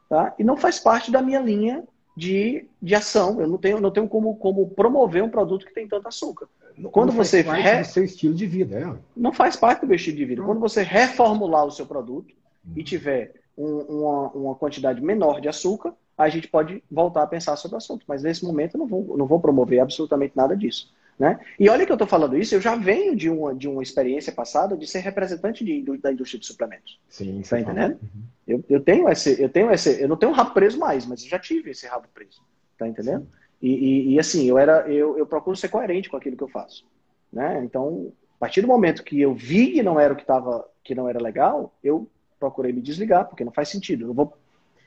tá? 0.09 0.35
E 0.39 0.45
não 0.45 0.57
faz 0.57 0.79
parte 0.79 1.11
da 1.11 1.21
minha 1.21 1.41
linha 1.41 1.85
de, 2.17 2.67
de 2.81 2.95
ação. 2.95 3.41
Eu 3.41 3.49
não 3.49 3.59
tenho, 3.59 3.81
não 3.81 3.91
tenho 3.91 4.09
como, 4.09 4.37
como 4.37 4.69
promover 4.71 5.23
um 5.23 5.31
produto 5.31 5.67
que 5.67 5.75
tem 5.75 5.89
tanto 5.89 6.09
açúcar. 6.09 6.49
Quando 6.91 7.11
não 7.11 7.17
você 7.17 7.43
faz 7.43 7.63
parte 7.63 7.75
re... 7.75 7.83
do 7.83 7.87
seu 7.87 8.05
estilo 8.05 8.35
de 8.35 8.47
vida, 8.47 8.79
é? 8.79 8.93
Não 9.17 9.33
faz 9.33 9.57
parte 9.57 9.81
do 9.81 9.87
meu 9.87 9.97
estilo 9.97 10.17
de 10.17 10.25
vida. 10.25 10.41
Não. 10.41 10.49
Quando 10.49 10.61
você 10.61 10.83
reformular 10.83 11.65
o 11.65 11.71
seu 11.71 11.87
produto 11.87 12.35
e 12.75 12.79
uhum. 12.79 12.85
tiver 12.85 13.35
um, 13.57 13.79
uma, 13.79 14.29
uma 14.31 14.55
quantidade 14.55 15.01
menor 15.01 15.41
de 15.41 15.49
açúcar, 15.49 15.95
a 16.17 16.29
gente 16.29 16.49
pode 16.49 16.83
voltar 16.91 17.23
a 17.23 17.27
pensar 17.27 17.57
sobre 17.57 17.77
o 17.77 17.79
assunto. 17.79 18.05
Mas 18.09 18.23
nesse 18.23 18.45
momento 18.45 18.75
eu 18.75 18.79
não 18.79 18.87
vou, 18.87 19.17
não 19.17 19.27
vou 19.27 19.41
promover 19.41 19.81
absolutamente 19.81 20.37
nada 20.37 20.57
disso. 20.57 20.93
Né? 21.19 21.39
E 21.59 21.69
olha 21.69 21.87
que 21.87 21.93
eu 21.93 21.95
estou 21.95 22.09
falando 22.09 22.37
isso, 22.37 22.55
eu 22.55 22.61
já 22.61 22.75
venho 22.75 23.15
de 23.15 23.31
uma, 23.31 23.55
de 23.55 23.69
uma 23.69 23.83
experiência 23.83 24.33
passada 24.33 24.77
de 24.77 24.87
ser 24.87 24.99
representante 24.99 25.65
de, 25.65 25.83
da 25.99 26.13
indústria 26.13 26.41
de 26.41 26.47
suplementos. 26.47 26.99
Sim, 27.09 27.41
tá 27.49 27.61
entendendo? 27.61 27.99
Uhum. 28.03 28.23
Eu, 28.47 28.65
eu 28.69 28.81
tenho 28.81 29.09
esse, 29.09 29.41
eu 29.41 29.49
tenho 29.49 29.71
esse, 29.71 30.03
eu 30.03 30.09
não 30.09 30.17
tenho 30.17 30.33
um 30.33 30.35
rabo 30.35 30.53
preso 30.53 30.79
mais, 30.79 31.07
mas 31.07 31.23
eu 31.23 31.29
já 31.29 31.39
tive 31.39 31.71
esse 31.71 31.87
rabo 31.87 32.09
preso. 32.13 32.43
Tá 32.77 32.89
entendendo? 32.89 33.29
E, 33.63 33.69
e, 33.69 34.15
e, 34.15 34.19
assim, 34.19 34.47
eu 34.47 34.59
era, 34.59 34.89
eu, 34.91 35.17
eu 35.17 35.25
procuro 35.25 35.57
ser 35.57 35.69
coerente 35.69 36.11
com 36.11 36.17
aquilo 36.17 36.37
que 36.37 36.43
eu 36.43 36.49
faço. 36.49 36.85
Né? 37.33 37.63
Então, 37.65 38.13
a 38.37 38.41
partir 38.41 38.61
do 38.61 38.67
momento 38.67 39.05
que 39.05 39.21
eu 39.21 39.35
vi 39.35 39.73
que 39.73 39.83
não 39.83 39.99
era 39.99 40.13
o 40.13 40.17
que 40.17 40.23
estava, 40.23 40.69
que 40.83 40.95
não 40.95 41.09
era 41.09 41.23
legal, 41.23 41.73
eu 41.83 42.09
procurei 42.39 42.73
me 42.73 42.83
desligar, 42.83 43.27
porque 43.27 43.45
não 43.45 43.53
faz 43.53 43.69
sentido. 43.69 44.03
Eu 44.03 44.09
não 44.09 44.15
vou 44.15 44.37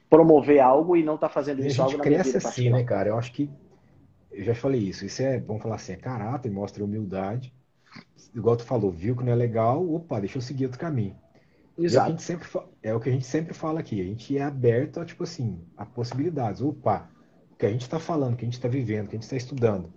promover 0.09 0.59
algo 0.59 0.95
e 0.95 1.03
não 1.03 1.15
estar 1.15 1.27
tá 1.27 1.33
fazendo 1.33 1.65
isso 1.65 1.81
algo 1.81 1.97
na 1.97 2.03
minha 2.03 2.23
vida. 2.23 2.31
cresce 2.31 2.47
assim, 2.47 2.69
né, 2.69 2.83
cara? 2.83 3.09
Eu 3.09 3.17
acho 3.17 3.31
que 3.31 3.49
eu 4.37 4.43
já 4.43 4.53
falei 4.53 4.81
isso. 4.81 5.05
Isso 5.05 5.21
é, 5.21 5.39
vamos 5.39 5.63
falar 5.63 5.75
assim, 5.75 5.93
é 5.93 5.95
caráter, 5.95 6.51
mostra 6.51 6.83
humildade. 6.83 7.51
Igual 8.35 8.55
tu 8.55 8.63
falou, 8.63 8.91
viu 8.91 9.15
que 9.15 9.23
não 9.23 9.31
é 9.31 9.35
legal, 9.35 9.83
opa, 9.91 10.19
deixa 10.19 10.37
eu 10.37 10.41
seguir 10.41 10.65
outro 10.65 10.79
caminho. 10.79 11.15
Exato. 11.75 12.11
É 12.11 12.13
o, 12.13 12.15
que 12.15 12.15
a 12.15 12.15
gente 12.15 12.23
sempre, 12.23 12.47
é 12.83 12.93
o 12.93 12.99
que 12.99 13.09
a 13.09 13.11
gente 13.11 13.25
sempre 13.25 13.53
fala 13.55 13.79
aqui. 13.79 13.99
A 13.99 14.03
gente 14.03 14.37
é 14.37 14.43
aberto 14.43 14.99
a, 14.99 15.05
tipo 15.05 15.23
assim, 15.23 15.59
a 15.75 15.85
possibilidades. 15.85 16.61
Opa, 16.61 17.09
o 17.51 17.55
que 17.55 17.65
a 17.65 17.69
gente 17.69 17.81
está 17.81 17.99
falando, 17.99 18.33
o 18.33 18.37
que 18.37 18.45
a 18.45 18.47
gente 18.47 18.57
está 18.57 18.67
vivendo, 18.67 19.05
o 19.05 19.09
que 19.09 19.15
a 19.15 19.19
gente 19.19 19.23
está 19.23 19.35
estudando, 19.35 19.91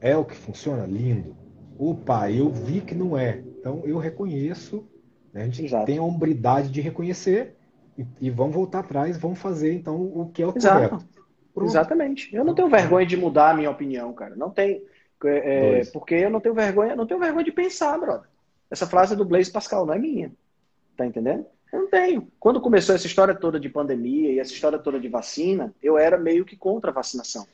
é 0.00 0.14
o 0.14 0.24
que 0.24 0.34
funciona? 0.34 0.84
Lindo. 0.84 1.34
Opa, 1.78 2.30
eu 2.30 2.50
vi 2.50 2.82
que 2.82 2.94
não 2.94 3.16
é. 3.16 3.42
Então 3.58 3.82
eu 3.86 3.96
reconheço. 3.96 4.86
Né? 5.32 5.42
A 5.42 5.44
gente 5.46 5.64
Exato. 5.64 5.86
tem 5.86 5.96
a 5.96 6.02
hombridade 6.02 6.70
de 6.70 6.82
reconhecer 6.82 7.56
e, 7.96 8.06
e, 8.20 8.30
vamos 8.30 8.54
voltar 8.54 8.80
atrás, 8.80 9.16
vamos 9.16 9.38
fazer 9.38 9.72
então 9.74 10.00
o 10.02 10.30
que 10.30 10.42
é 10.42 10.46
o 10.46 10.52
Exato. 10.54 10.90
correto. 10.90 11.21
Pronto. 11.54 11.68
Exatamente. 11.68 12.34
Eu 12.34 12.44
não 12.44 12.54
tenho 12.54 12.68
vergonha 12.68 13.06
de 13.06 13.16
mudar 13.16 13.50
a 13.50 13.54
minha 13.54 13.70
opinião, 13.70 14.12
cara. 14.12 14.34
Não 14.34 14.50
tem. 14.50 14.82
É, 15.24 15.80
é 15.80 15.84
porque 15.92 16.14
eu 16.14 16.30
não 16.30 16.40
tenho 16.40 16.54
vergonha, 16.54 16.96
não 16.96 17.06
tenho 17.06 17.20
vergonha 17.20 17.44
de 17.44 17.52
pensar, 17.52 17.98
brother. 17.98 18.28
Essa 18.70 18.86
frase 18.86 19.12
é 19.12 19.16
do 19.16 19.24
Blaise 19.24 19.50
Pascal 19.50 19.86
não 19.86 19.94
é 19.94 19.98
minha. 19.98 20.32
Tá 20.96 21.06
entendendo? 21.06 21.46
Eu 21.72 21.80
não 21.80 21.88
tenho. 21.88 22.28
Quando 22.40 22.60
começou 22.60 22.94
essa 22.94 23.06
história 23.06 23.34
toda 23.34 23.60
de 23.60 23.68
pandemia 23.68 24.32
e 24.32 24.38
essa 24.38 24.52
história 24.52 24.78
toda 24.78 24.98
de 24.98 25.08
vacina, 25.08 25.74
eu 25.82 25.96
era 25.96 26.18
meio 26.18 26.44
que 26.44 26.56
contra 26.56 26.90
a 26.90 26.94
vacinação. 26.94 27.46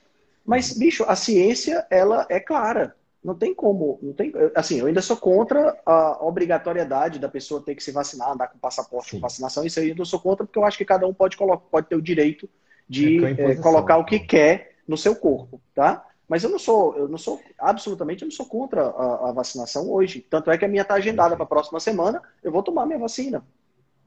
Mas, 0.45 0.73
bicho, 0.73 1.05
a 1.07 1.15
ciência, 1.15 1.87
ela 1.91 2.27
é 2.31 2.41
clara. 2.41 2.97
Não 3.23 3.35
tem 3.35 3.55
como. 3.55 3.99
Não 4.01 4.13
tem, 4.13 4.33
assim, 4.55 4.79
eu 4.79 4.87
ainda 4.87 5.03
sou 5.03 5.17
contra 5.17 5.79
a 5.85 6.25
obrigatoriedade 6.25 7.19
da 7.19 7.29
pessoa 7.29 7.63
ter 7.63 7.75
que 7.75 7.83
se 7.83 7.91
vacinar, 7.91 8.31
andar 8.31 8.49
com 8.49 8.59
passaporte 8.59 9.11
Sim. 9.11 9.17
de 9.17 9.23
vacinação. 9.23 9.67
Isso 9.67 9.79
aí 9.81 9.95
eu 9.97 10.05
sou 10.05 10.21
contra, 10.21 10.47
porque 10.47 10.59
eu 10.59 10.65
acho 10.65 10.79
que 10.79 10.85
cada 10.85 11.07
um 11.07 11.13
pode, 11.13 11.37
colocar, 11.37 11.67
pode 11.71 11.89
ter 11.89 11.97
o 11.97 12.03
direito 12.03 12.49
de 12.89 13.25
é, 13.25 13.57
colocar 13.57 13.99
o 13.99 14.05
que 14.05 14.19
quer 14.19 14.77
no 14.87 14.97
seu 14.97 15.15
corpo, 15.15 15.61
tá? 15.75 16.05
Mas 16.29 16.45
eu 16.45 16.51
não 16.51 16.59
sou, 16.59 16.97
eu 16.97 17.09
não 17.09 17.17
sou, 17.17 17.41
absolutamente, 17.59 18.23
eu 18.23 18.27
não 18.27 18.33
sou 18.33 18.47
contra 18.47 18.83
a, 18.83 19.31
a 19.31 19.33
vacinação 19.33 19.91
hoje. 19.91 20.25
Tanto 20.29 20.51
é 20.51 20.59
que 20.59 20.65
a 20.65 20.69
minha 20.69 20.83
está 20.83 20.95
agendada 20.95 21.35
para 21.35 21.45
a 21.45 21.49
próxima 21.49 21.81
semana, 21.81 22.23
eu 22.43 22.53
vou 22.53 22.63
tomar 22.63 22.85
minha 22.85 22.99
vacina. 22.99 23.43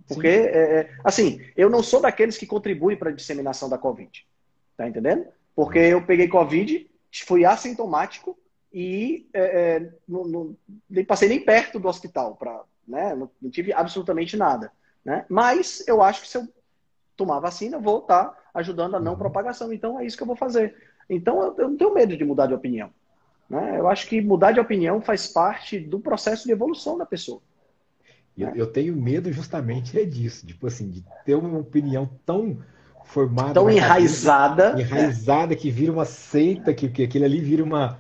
Porque, 0.08 0.28
é, 0.28 0.80
é, 0.80 0.90
assim, 1.04 1.42
eu 1.56 1.70
não 1.70 1.82
sou 1.82 2.02
daqueles 2.02 2.38
que 2.38 2.46
contribuem 2.46 2.98
para 2.98 3.10
a 3.10 3.14
disseminação 3.14 3.70
da 3.70 3.78
Covid. 3.78 4.26
Tá 4.78 4.88
entendendo? 4.88 5.26
Porque 5.56 5.80
eu 5.80 6.06
peguei 6.06 6.28
Covid, 6.28 6.90
fui 7.26 7.44
assintomático 7.44 8.38
e 8.74 9.28
é, 9.34 9.42
é 9.42 9.90
não, 10.08 10.24
não, 10.26 10.58
nem 10.90 11.04
passei 11.04 11.28
nem 11.28 11.40
perto 11.44 11.80
do 11.80 11.88
hospital. 11.88 12.36
Pra, 12.36 12.64
né? 12.88 13.16
não, 13.16 13.30
não 13.42 13.50
tive 13.50 13.74
absolutamente 13.74 14.38
nada. 14.38 14.72
Né? 15.04 15.26
Mas 15.28 15.84
eu 15.88 16.02
acho 16.02 16.22
que 16.22 16.28
se 16.28 16.38
eu 16.38 16.48
tomar 17.22 17.40
vacina, 17.40 17.78
vou 17.78 18.00
estar 18.00 18.36
ajudando 18.52 18.96
a 18.96 19.00
não 19.00 19.12
uhum. 19.12 19.18
propagação. 19.18 19.72
Então 19.72 20.00
é 20.00 20.06
isso 20.06 20.18
que 20.18 20.24
eu 20.24 20.28
vou 20.28 20.36
fazer. 20.36 20.76
Então 21.08 21.40
eu, 21.44 21.56
eu 21.60 21.70
não 21.70 21.78
tenho 21.78 21.94
medo 21.94 22.18
de 22.18 22.26
mudar 22.26 22.48
de 22.48 22.56
opinião. 22.56 22.90
Né? 23.48 23.78
Eu 23.78 23.88
acho 23.88 24.08
que 24.08 24.20
mudar 24.22 24.52
de 24.52 24.60
opinião 24.60 25.00
faz 25.00 25.28
parte 25.28 25.80
do 25.80 26.00
processo 26.00 26.46
de 26.46 26.52
evolução 26.52 26.98
da 26.98 27.06
pessoa. 27.06 27.40
Eu, 28.36 28.50
eu 28.56 28.68
tenho 28.68 28.96
medo 28.96 29.32
justamente 29.32 30.00
é 30.00 30.06
disso, 30.06 30.48
tipo 30.48 30.66
assim, 30.66 30.90
de 30.90 31.04
ter 31.24 31.36
uma 31.36 31.60
opinião 31.60 32.10
tão 32.26 32.58
formada, 33.04 33.54
tão 33.54 33.70
enraizada, 33.70 34.72
cabeça, 34.72 34.96
enraizada 34.96 35.56
que 35.56 35.70
vira 35.70 35.92
uma 35.92 36.06
seita, 36.06 36.74
que, 36.74 36.90
que 36.90 37.04
aquilo 37.04 37.26
ali 37.26 37.42
vira 37.42 37.64
uma, 37.64 38.00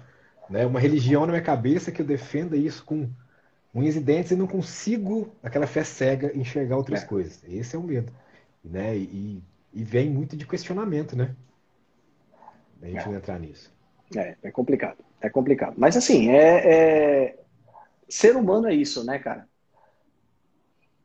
né, 0.50 0.66
uma 0.66 0.80
religião 0.80 1.26
na 1.26 1.34
minha 1.34 1.44
cabeça 1.44 1.92
que 1.92 2.02
eu 2.02 2.06
defenda 2.06 2.56
isso 2.56 2.84
com 2.86 3.10
unhas 3.76 3.98
e 3.98 4.00
dentes 4.00 4.32
e 4.32 4.36
não 4.36 4.48
consigo, 4.48 5.36
aquela 5.44 5.68
fé 5.68 5.84
cega, 5.84 6.32
enxergar 6.34 6.78
outras 6.78 7.04
é. 7.04 7.06
coisas. 7.06 7.44
Esse 7.44 7.76
é 7.76 7.80
o 7.80 7.84
medo 7.84 8.12
né? 8.64 8.98
E, 8.98 9.42
e 9.74 9.84
vem 9.84 10.10
muito 10.10 10.36
de 10.36 10.46
questionamento, 10.46 11.16
né? 11.16 11.36
A 12.82 12.86
gente 12.88 13.00
é. 13.00 13.06
não 13.06 13.16
entrar 13.16 13.40
nisso. 13.40 13.72
É, 14.16 14.36
é 14.44 14.52
complicado. 14.52 14.98
É 15.22 15.30
complicado. 15.30 15.76
Mas 15.78 15.96
assim, 15.96 16.30
é, 16.30 16.74
é, 16.74 17.40
ser 18.10 18.36
humano 18.36 18.68
é 18.68 18.74
isso, 18.74 19.04
né, 19.04 19.20
cara? 19.20 19.48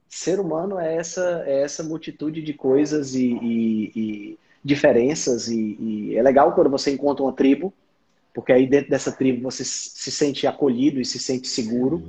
Ser 0.08 0.40
humano 0.40 0.78
é 0.78 0.96
essa, 0.96 1.44
é 1.46 1.62
essa 1.62 1.82
multitude 1.82 2.42
de 2.42 2.54
coisas 2.54 3.14
e, 3.14 3.32
e, 3.42 3.92
e 3.94 4.38
diferenças. 4.64 5.48
E, 5.48 5.76
e, 5.78 6.16
é 6.16 6.22
legal 6.22 6.54
quando 6.54 6.70
você 6.70 6.90
encontra 6.90 7.22
uma 7.22 7.32
tribo, 7.32 7.72
porque 8.32 8.52
aí 8.52 8.66
dentro 8.66 8.90
dessa 8.90 9.12
tribo 9.12 9.42
você 9.42 9.64
se 9.64 10.10
sente 10.10 10.46
acolhido 10.46 11.00
e 11.00 11.04
se 11.04 11.18
sente 11.18 11.46
seguro. 11.46 12.02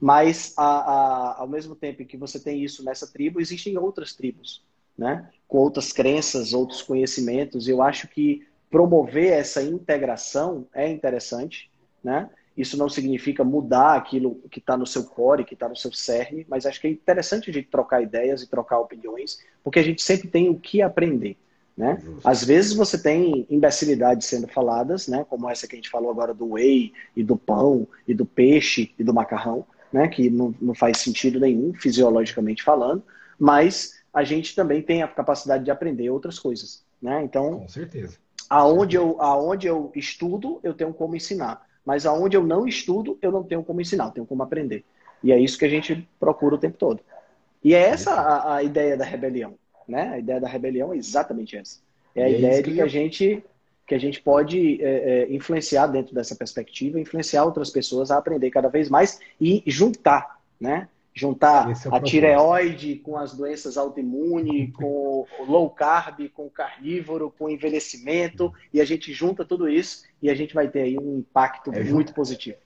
Mas 0.00 0.54
a, 0.56 0.64
a, 0.64 1.40
ao 1.40 1.48
mesmo 1.48 1.74
tempo 1.74 2.04
que 2.04 2.16
você 2.16 2.40
tem 2.40 2.64
isso 2.64 2.82
nessa 2.82 3.06
tribo, 3.06 3.40
existem 3.40 3.76
outras 3.76 4.14
tribos 4.14 4.62
né? 5.00 5.26
com 5.48 5.56
outras 5.56 5.92
crenças, 5.92 6.52
outros 6.52 6.82
conhecimentos. 6.82 7.66
Eu 7.66 7.82
acho 7.82 8.06
que 8.06 8.46
promover 8.70 9.32
essa 9.32 9.62
integração 9.62 10.66
é 10.74 10.88
interessante. 10.88 11.70
Né? 12.04 12.28
Isso 12.56 12.76
não 12.76 12.88
significa 12.88 13.42
mudar 13.42 13.96
aquilo 13.96 14.36
que 14.50 14.58
está 14.58 14.76
no 14.76 14.86
seu 14.86 15.04
core, 15.04 15.44
que 15.44 15.54
está 15.54 15.68
no 15.68 15.74
seu 15.74 15.90
cerne, 15.90 16.46
mas 16.48 16.66
acho 16.66 16.78
que 16.78 16.86
é 16.86 16.90
interessante 16.90 17.48
a 17.48 17.52
gente 17.52 17.68
trocar 17.68 18.02
ideias 18.02 18.42
e 18.42 18.50
trocar 18.50 18.78
opiniões, 18.78 19.38
porque 19.64 19.78
a 19.78 19.82
gente 19.82 20.02
sempre 20.02 20.28
tem 20.28 20.50
o 20.50 20.60
que 20.60 20.82
aprender. 20.82 21.36
Né? 21.76 21.98
Às 22.22 22.44
vezes 22.44 22.74
você 22.74 23.02
tem 23.02 23.46
imbecilidades 23.48 24.26
sendo 24.26 24.46
faladas, 24.46 25.08
né? 25.08 25.24
como 25.30 25.48
essa 25.48 25.66
que 25.66 25.74
a 25.74 25.78
gente 25.78 25.88
falou 25.88 26.10
agora 26.10 26.34
do 26.34 26.52
whey, 26.52 26.92
e 27.16 27.24
do 27.24 27.38
pão, 27.38 27.88
e 28.06 28.12
do 28.12 28.26
peixe, 28.26 28.92
e 28.98 29.02
do 29.02 29.14
macarrão, 29.14 29.64
né? 29.90 30.06
que 30.08 30.28
não, 30.28 30.54
não 30.60 30.74
faz 30.74 30.98
sentido 30.98 31.40
nenhum, 31.40 31.72
fisiologicamente 31.72 32.62
falando, 32.62 33.02
mas 33.38 33.99
a 34.12 34.24
gente 34.24 34.54
também 34.54 34.82
tem 34.82 35.02
a 35.02 35.08
capacidade 35.08 35.64
de 35.64 35.70
aprender 35.70 36.10
outras 36.10 36.38
coisas. 36.38 36.84
Né? 37.00 37.22
Então, 37.22 37.60
com 37.60 37.68
certeza. 37.68 38.16
Aonde 38.48 38.96
eu, 38.96 39.20
aonde 39.22 39.66
eu 39.66 39.92
estudo, 39.94 40.58
eu 40.62 40.74
tenho 40.74 40.92
como 40.92 41.14
ensinar. 41.14 41.66
Mas 41.84 42.04
aonde 42.04 42.36
eu 42.36 42.44
não 42.44 42.66
estudo, 42.66 43.18
eu 43.22 43.30
não 43.30 43.42
tenho 43.42 43.62
como 43.62 43.80
ensinar, 43.80 44.06
eu 44.06 44.10
tenho 44.10 44.26
como 44.26 44.42
aprender. 44.42 44.84
E 45.22 45.32
é 45.32 45.38
isso 45.38 45.58
que 45.58 45.64
a 45.64 45.68
gente 45.68 46.08
procura 46.18 46.54
o 46.54 46.58
tempo 46.58 46.76
todo. 46.76 47.00
E 47.62 47.74
é 47.74 47.80
essa 47.80 48.12
a, 48.12 48.56
a 48.56 48.62
ideia 48.62 48.96
da 48.96 49.04
rebelião. 49.04 49.54
Né? 49.86 50.08
A 50.08 50.18
ideia 50.18 50.40
da 50.40 50.48
rebelião 50.48 50.92
é 50.92 50.96
exatamente 50.96 51.56
essa. 51.56 51.78
É 52.14 52.24
a 52.24 52.28
é 52.28 52.38
ideia 52.38 52.62
de 52.62 52.72
que, 52.72 52.80
a 52.80 52.86
gente 52.86 53.44
que 53.86 53.94
a 53.94 53.98
gente 53.98 54.20
pode 54.20 54.82
é, 54.82 54.88
é, 54.88 55.34
influenciar 55.34 55.86
dentro 55.88 56.14
dessa 56.14 56.34
perspectiva, 56.34 57.00
influenciar 57.00 57.44
outras 57.44 57.70
pessoas 57.70 58.10
a 58.10 58.18
aprender 58.18 58.50
cada 58.50 58.68
vez 58.68 58.88
mais 58.88 59.20
e 59.40 59.62
juntar, 59.66 60.40
né? 60.60 60.88
Juntar 61.14 61.70
é 61.70 61.74
a 61.90 62.00
tireoide 62.00 62.96
com 62.96 63.16
as 63.16 63.34
doenças 63.34 63.76
autoimunes, 63.76 64.72
com 64.74 65.26
o 65.38 65.44
low 65.44 65.70
carb, 65.70 66.28
com 66.30 66.46
o 66.46 66.50
carnívoro, 66.50 67.32
com 67.36 67.44
o 67.44 67.50
envelhecimento, 67.50 68.52
e 68.72 68.80
a 68.80 68.84
gente 68.84 69.12
junta 69.12 69.44
tudo 69.44 69.68
isso 69.68 70.04
e 70.22 70.30
a 70.30 70.34
gente 70.34 70.54
vai 70.54 70.68
ter 70.68 70.82
aí 70.82 70.98
um 70.98 71.18
impacto 71.18 71.72
é 71.72 71.84
muito 71.84 72.14
positivo. 72.14 72.58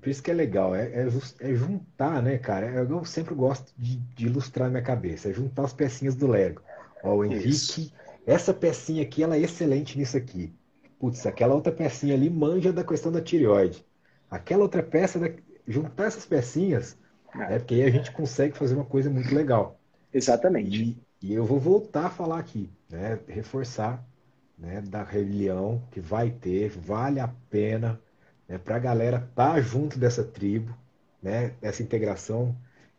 Por 0.00 0.08
isso 0.08 0.22
que 0.22 0.30
é 0.30 0.34
legal, 0.34 0.74
é, 0.74 0.86
é, 0.86 1.08
é 1.40 1.54
juntar, 1.54 2.22
né, 2.22 2.38
cara? 2.38 2.66
Eu 2.66 3.04
sempre 3.04 3.34
gosto 3.34 3.70
de, 3.76 3.96
de, 3.96 4.26
ilustrar 4.26 4.70
minha 4.70 4.82
cabeça, 4.82 5.28
é 5.28 5.32
juntar 5.32 5.64
as 5.64 5.74
pecinhas 5.74 6.14
do 6.14 6.26
Lego. 6.26 6.62
Ó, 7.02 7.16
o 7.16 7.24
Henrique, 7.24 7.48
isso. 7.48 7.92
essa 8.26 8.54
pecinha 8.54 9.02
aqui, 9.02 9.22
ela 9.22 9.36
é 9.36 9.40
excelente 9.40 9.98
nisso 9.98 10.16
aqui. 10.16 10.54
Putz, 10.98 11.26
aquela 11.26 11.54
outra 11.54 11.70
pecinha 11.70 12.14
ali 12.14 12.30
manja 12.30 12.72
da 12.72 12.82
questão 12.82 13.12
da 13.12 13.20
tireoide. 13.20 13.84
Aquela 14.30 14.62
outra 14.62 14.82
peça, 14.82 15.18
da... 15.18 15.30
juntar 15.68 16.06
essas 16.06 16.24
pecinhas 16.24 16.96
é. 17.34 17.58
Porque 17.58 17.74
aí 17.74 17.82
a 17.84 17.90
gente 17.90 18.10
consegue 18.12 18.56
fazer 18.56 18.74
uma 18.74 18.84
coisa 18.84 19.10
muito 19.10 19.34
legal. 19.34 19.78
Exatamente. 20.12 20.98
E, 21.22 21.28
e 21.28 21.34
eu 21.34 21.44
vou 21.44 21.58
voltar 21.58 22.06
a 22.06 22.10
falar 22.10 22.38
aqui, 22.38 22.70
né? 22.88 23.18
Reforçar 23.28 24.04
né, 24.60 24.82
da 24.82 25.02
rebelião 25.02 25.82
que 25.90 26.00
vai 26.00 26.30
ter, 26.30 26.68
vale 26.68 27.18
a 27.18 27.28
pena 27.48 28.00
né, 28.46 28.58
para 28.58 28.76
a 28.76 28.80
galera 28.80 29.16
estar 29.16 29.54
tá 29.54 29.60
junto 29.60 29.98
dessa 29.98 30.22
tribo, 30.22 30.76
né, 31.22 31.52
essa 31.62 31.82
integração, 31.82 32.54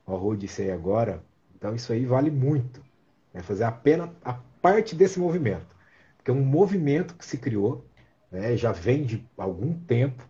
o 0.06 0.16
Rô 0.16 0.36
disse 0.36 0.64
aí 0.64 0.72
agora. 0.72 1.22
Então 1.56 1.76
isso 1.76 1.94
aí 1.94 2.06
vale 2.06 2.32
muito. 2.32 2.84
Né, 3.34 3.42
fazer 3.44 3.64
a 3.66 3.72
pena 3.72 4.12
a 4.24 4.34
parte 4.62 4.96
desse 4.96 5.20
movimento. 5.20 5.76
Porque 6.18 6.32
é 6.32 6.34
um 6.34 6.44
movimento 6.44 7.16
que 7.16 7.26
se 7.26 7.38
criou, 7.38 7.86
né, 8.32 8.58
já 8.58 8.72
vem 8.72 9.04
de 9.04 9.26
algum 9.38 9.74
tempo. 9.74 10.28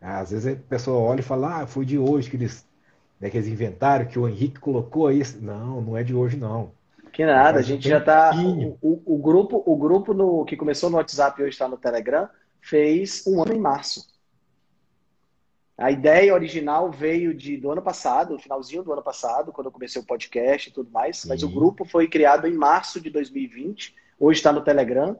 Às 0.00 0.32
vezes 0.32 0.52
a 0.52 0.56
pessoa 0.56 0.98
olha 0.98 1.20
e 1.20 1.24
fala, 1.24 1.62
ah, 1.62 1.66
foi 1.66 1.84
de 1.84 1.96
hoje 1.96 2.28
que 2.28 2.36
eles 2.36 2.66
né, 3.22 3.30
que 3.30 3.36
eles 3.36 3.48
inventaram, 3.48 4.04
que 4.04 4.18
o 4.18 4.28
Henrique 4.28 4.58
colocou 4.58 5.10
isso. 5.12 5.38
Não, 5.40 5.80
não 5.80 5.96
é 5.96 6.02
de 6.02 6.12
hoje, 6.12 6.36
não. 6.36 6.72
Que 7.12 7.24
nada, 7.24 7.60
a 7.60 7.62
gente 7.62 7.88
já 7.88 8.00
tá. 8.00 8.32
O, 8.80 9.00
o, 9.06 9.18
grupo, 9.18 9.62
o 9.64 9.76
grupo 9.76 10.12
no, 10.12 10.44
que 10.44 10.56
começou 10.56 10.90
no 10.90 10.96
WhatsApp 10.96 11.40
e 11.40 11.44
hoje 11.44 11.52
está 11.52 11.68
no 11.68 11.76
Telegram 11.76 12.28
fez 12.60 13.24
um 13.26 13.40
ano 13.40 13.52
em 13.52 13.60
março. 13.60 14.10
A 15.78 15.90
ideia 15.90 16.34
original 16.34 16.90
veio 16.90 17.32
de, 17.34 17.56
do 17.56 17.70
ano 17.70 17.82
passado, 17.82 18.38
finalzinho 18.38 18.82
do 18.82 18.92
ano 18.92 19.02
passado, 19.02 19.52
quando 19.52 19.66
eu 19.66 19.72
comecei 19.72 20.00
o 20.00 20.04
podcast 20.04 20.68
e 20.68 20.72
tudo 20.72 20.90
mais, 20.90 21.18
Sim. 21.18 21.28
mas 21.28 21.42
o 21.42 21.48
grupo 21.48 21.84
foi 21.84 22.08
criado 22.08 22.46
em 22.46 22.54
março 22.54 23.00
de 23.00 23.10
2020, 23.10 23.94
hoje 24.18 24.38
está 24.38 24.52
no 24.52 24.62
Telegram, 24.62 25.16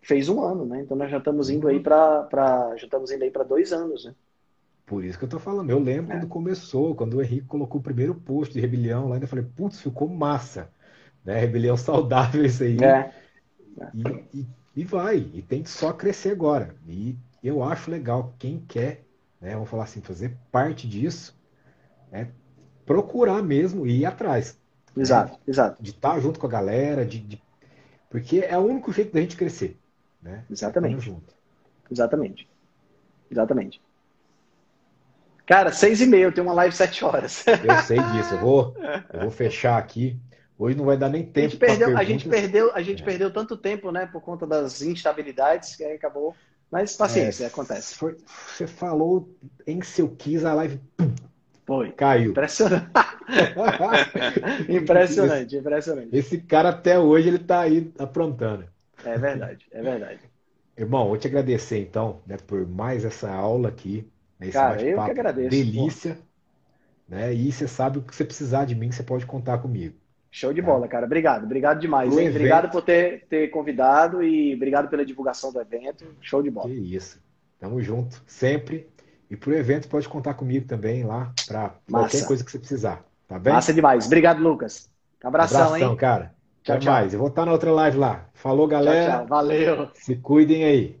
fez 0.00 0.28
um 0.28 0.42
ano, 0.42 0.64
né? 0.64 0.80
Então 0.80 0.96
nós 0.96 1.10
já 1.10 1.18
estamos 1.18 1.50
indo 1.50 1.68
aí 1.68 1.80
para 1.80 2.28
já 2.76 2.84
estamos 2.84 3.10
indo 3.10 3.22
aí 3.22 3.30
para 3.30 3.44
dois 3.44 3.72
anos, 3.72 4.04
né? 4.04 4.14
Por 4.86 5.04
isso 5.04 5.18
que 5.18 5.24
eu 5.24 5.28
tô 5.28 5.40
falando. 5.40 5.68
Eu 5.68 5.80
lembro 5.80 6.12
é. 6.12 6.14
quando 6.16 6.28
começou, 6.28 6.94
quando 6.94 7.14
o 7.14 7.22
Henrique 7.22 7.48
colocou 7.48 7.80
o 7.80 7.84
primeiro 7.84 8.14
post 8.14 8.54
de 8.54 8.60
rebelião 8.60 9.08
lá, 9.08 9.18
eu 9.18 9.26
falei, 9.26 9.44
putz, 9.44 9.80
ficou 9.80 10.08
massa. 10.08 10.70
Né? 11.24 11.40
Rebelião 11.40 11.76
saudável 11.76 12.44
isso 12.44 12.62
aí. 12.62 12.78
É. 12.82 13.12
E, 13.92 14.38
e, 14.38 14.46
e, 14.76 14.84
vai, 14.84 15.18
e 15.34 15.42
tem 15.42 15.64
que 15.64 15.68
só 15.68 15.92
crescer 15.92 16.30
agora. 16.30 16.74
E 16.86 17.16
eu 17.42 17.64
acho 17.64 17.90
legal 17.90 18.32
quem 18.38 18.60
quer, 18.60 19.04
né, 19.40 19.54
vamos 19.54 19.68
falar 19.68 19.84
assim, 19.84 20.00
fazer 20.00 20.36
parte 20.50 20.88
disso, 20.88 21.36
é 22.12 22.28
procurar 22.86 23.42
mesmo 23.42 23.86
e 23.86 23.98
ir 24.00 24.06
atrás. 24.06 24.58
Exato, 24.96 25.32
né? 25.32 25.38
exato. 25.48 25.82
De 25.82 25.90
estar 25.90 26.18
junto 26.20 26.38
com 26.38 26.46
a 26.46 26.50
galera, 26.50 27.04
de, 27.04 27.18
de, 27.18 27.42
porque 28.08 28.38
é 28.38 28.56
o 28.56 28.62
único 28.62 28.92
jeito 28.92 29.12
da 29.12 29.20
gente 29.20 29.36
crescer. 29.36 29.76
Né? 30.22 30.44
Exatamente. 30.48 31.04
junto. 31.04 31.34
Exatamente. 31.90 32.48
Exatamente. 33.30 33.80
Cara, 35.46 35.72
seis 35.72 36.00
e 36.00 36.06
meia, 36.06 36.24
eu 36.24 36.32
tenho 36.32 36.46
uma 36.46 36.54
live 36.54 36.74
sete 36.74 37.04
horas. 37.04 37.44
Eu 37.46 37.82
sei 37.84 37.98
disso, 38.12 38.34
eu 38.34 38.38
vou, 38.38 38.76
eu 39.12 39.20
vou 39.20 39.30
fechar 39.30 39.78
aqui. 39.78 40.18
Hoje 40.58 40.76
não 40.76 40.86
vai 40.86 40.96
dar 40.96 41.08
nem 41.08 41.22
tempo. 41.22 41.46
A 41.46 41.50
gente 41.50 41.58
perdeu, 41.58 41.96
a 41.96 42.04
gente 42.04 42.28
perdeu, 42.28 42.72
a 42.74 42.82
gente 42.82 43.02
é. 43.02 43.04
perdeu 43.04 43.30
tanto 43.30 43.56
tempo, 43.56 43.92
né, 43.92 44.06
por 44.06 44.22
conta 44.22 44.46
das 44.46 44.82
instabilidades, 44.82 45.76
que 45.76 45.84
aí 45.84 45.94
acabou. 45.94 46.34
Mas 46.70 46.96
paciência, 46.96 47.44
é, 47.44 47.46
acontece. 47.46 47.94
Foi, 47.94 48.16
você 48.26 48.66
falou 48.66 49.28
em 49.66 49.80
seu 49.82 50.08
quis 50.08 50.44
a 50.44 50.52
live. 50.54 50.80
Pum, 50.96 51.14
foi. 51.64 51.92
Caiu. 51.92 52.30
Impressionante. 52.30 52.90
impressionante, 54.68 55.46
esse, 55.46 55.56
impressionante. 55.58 56.08
Esse 56.16 56.38
cara 56.38 56.70
até 56.70 56.98
hoje 56.98 57.28
ele 57.28 57.38
tá 57.38 57.60
aí 57.60 57.92
aprontando. 57.98 58.64
É 59.04 59.16
verdade, 59.16 59.66
é 59.70 59.82
verdade. 59.82 60.20
Irmão, 60.76 61.08
vou 61.08 61.16
te 61.16 61.28
agradecer 61.28 61.78
então, 61.78 62.20
né, 62.26 62.36
por 62.46 62.66
mais 62.66 63.04
essa 63.04 63.30
aula 63.30 63.68
aqui. 63.68 64.08
Né, 64.38 64.50
cara, 64.50 64.82
eu 64.82 65.02
que 65.02 65.10
agradeço. 65.10 65.50
Delícia. 65.50 66.18
Né? 67.08 67.32
E 67.32 67.52
você 67.52 67.68
sabe 67.68 67.98
o 67.98 68.02
que 68.02 68.14
você 68.14 68.24
precisar 68.24 68.64
de 68.64 68.74
mim, 68.74 68.90
você 68.90 69.02
pode 69.02 69.24
contar 69.26 69.58
comigo. 69.58 69.94
Show 70.30 70.52
de 70.52 70.60
bola, 70.60 70.86
cara. 70.86 71.06
Obrigado. 71.06 71.44
Obrigado 71.44 71.80
demais. 71.80 72.12
Obrigado 72.12 72.70
por 72.70 72.82
ter, 72.82 73.24
ter 73.26 73.48
convidado 73.48 74.22
e 74.22 74.54
obrigado 74.54 74.88
pela 74.88 75.04
divulgação 75.04 75.50
do 75.50 75.60
evento. 75.60 76.04
Show 76.20 76.42
de 76.42 76.50
bola. 76.50 76.68
Que 76.68 76.74
isso. 76.74 77.18
Tamo 77.58 77.80
junto, 77.80 78.22
sempre. 78.26 78.86
E 79.30 79.36
pro 79.36 79.54
evento 79.54 79.88
pode 79.88 80.08
contar 80.08 80.34
comigo 80.34 80.66
também 80.66 81.04
lá 81.04 81.32
para 81.46 81.74
qualquer 81.90 82.26
coisa 82.26 82.44
que 82.44 82.50
você 82.50 82.58
precisar. 82.58 83.02
Tá 83.26 83.38
bem? 83.38 83.52
Massa 83.52 83.72
demais. 83.72 84.06
Obrigado, 84.06 84.42
Lucas. 84.42 84.90
Abração, 85.24 85.62
Abração 85.62 85.90
hein? 85.92 85.96
cara. 85.96 86.34
Tchau, 86.62 86.76
Até 86.76 86.84
tchau. 86.84 86.92
mais. 86.92 87.12
Eu 87.12 87.18
vou 87.18 87.28
estar 87.28 87.46
na 87.46 87.52
outra 87.52 87.72
live 87.72 87.96
lá. 87.96 88.28
Falou, 88.34 88.68
galera. 88.68 89.10
Tchau, 89.12 89.18
tchau. 89.20 89.26
Valeu. 89.28 89.90
Se 89.94 90.16
cuidem 90.16 90.64
aí. 90.64 91.00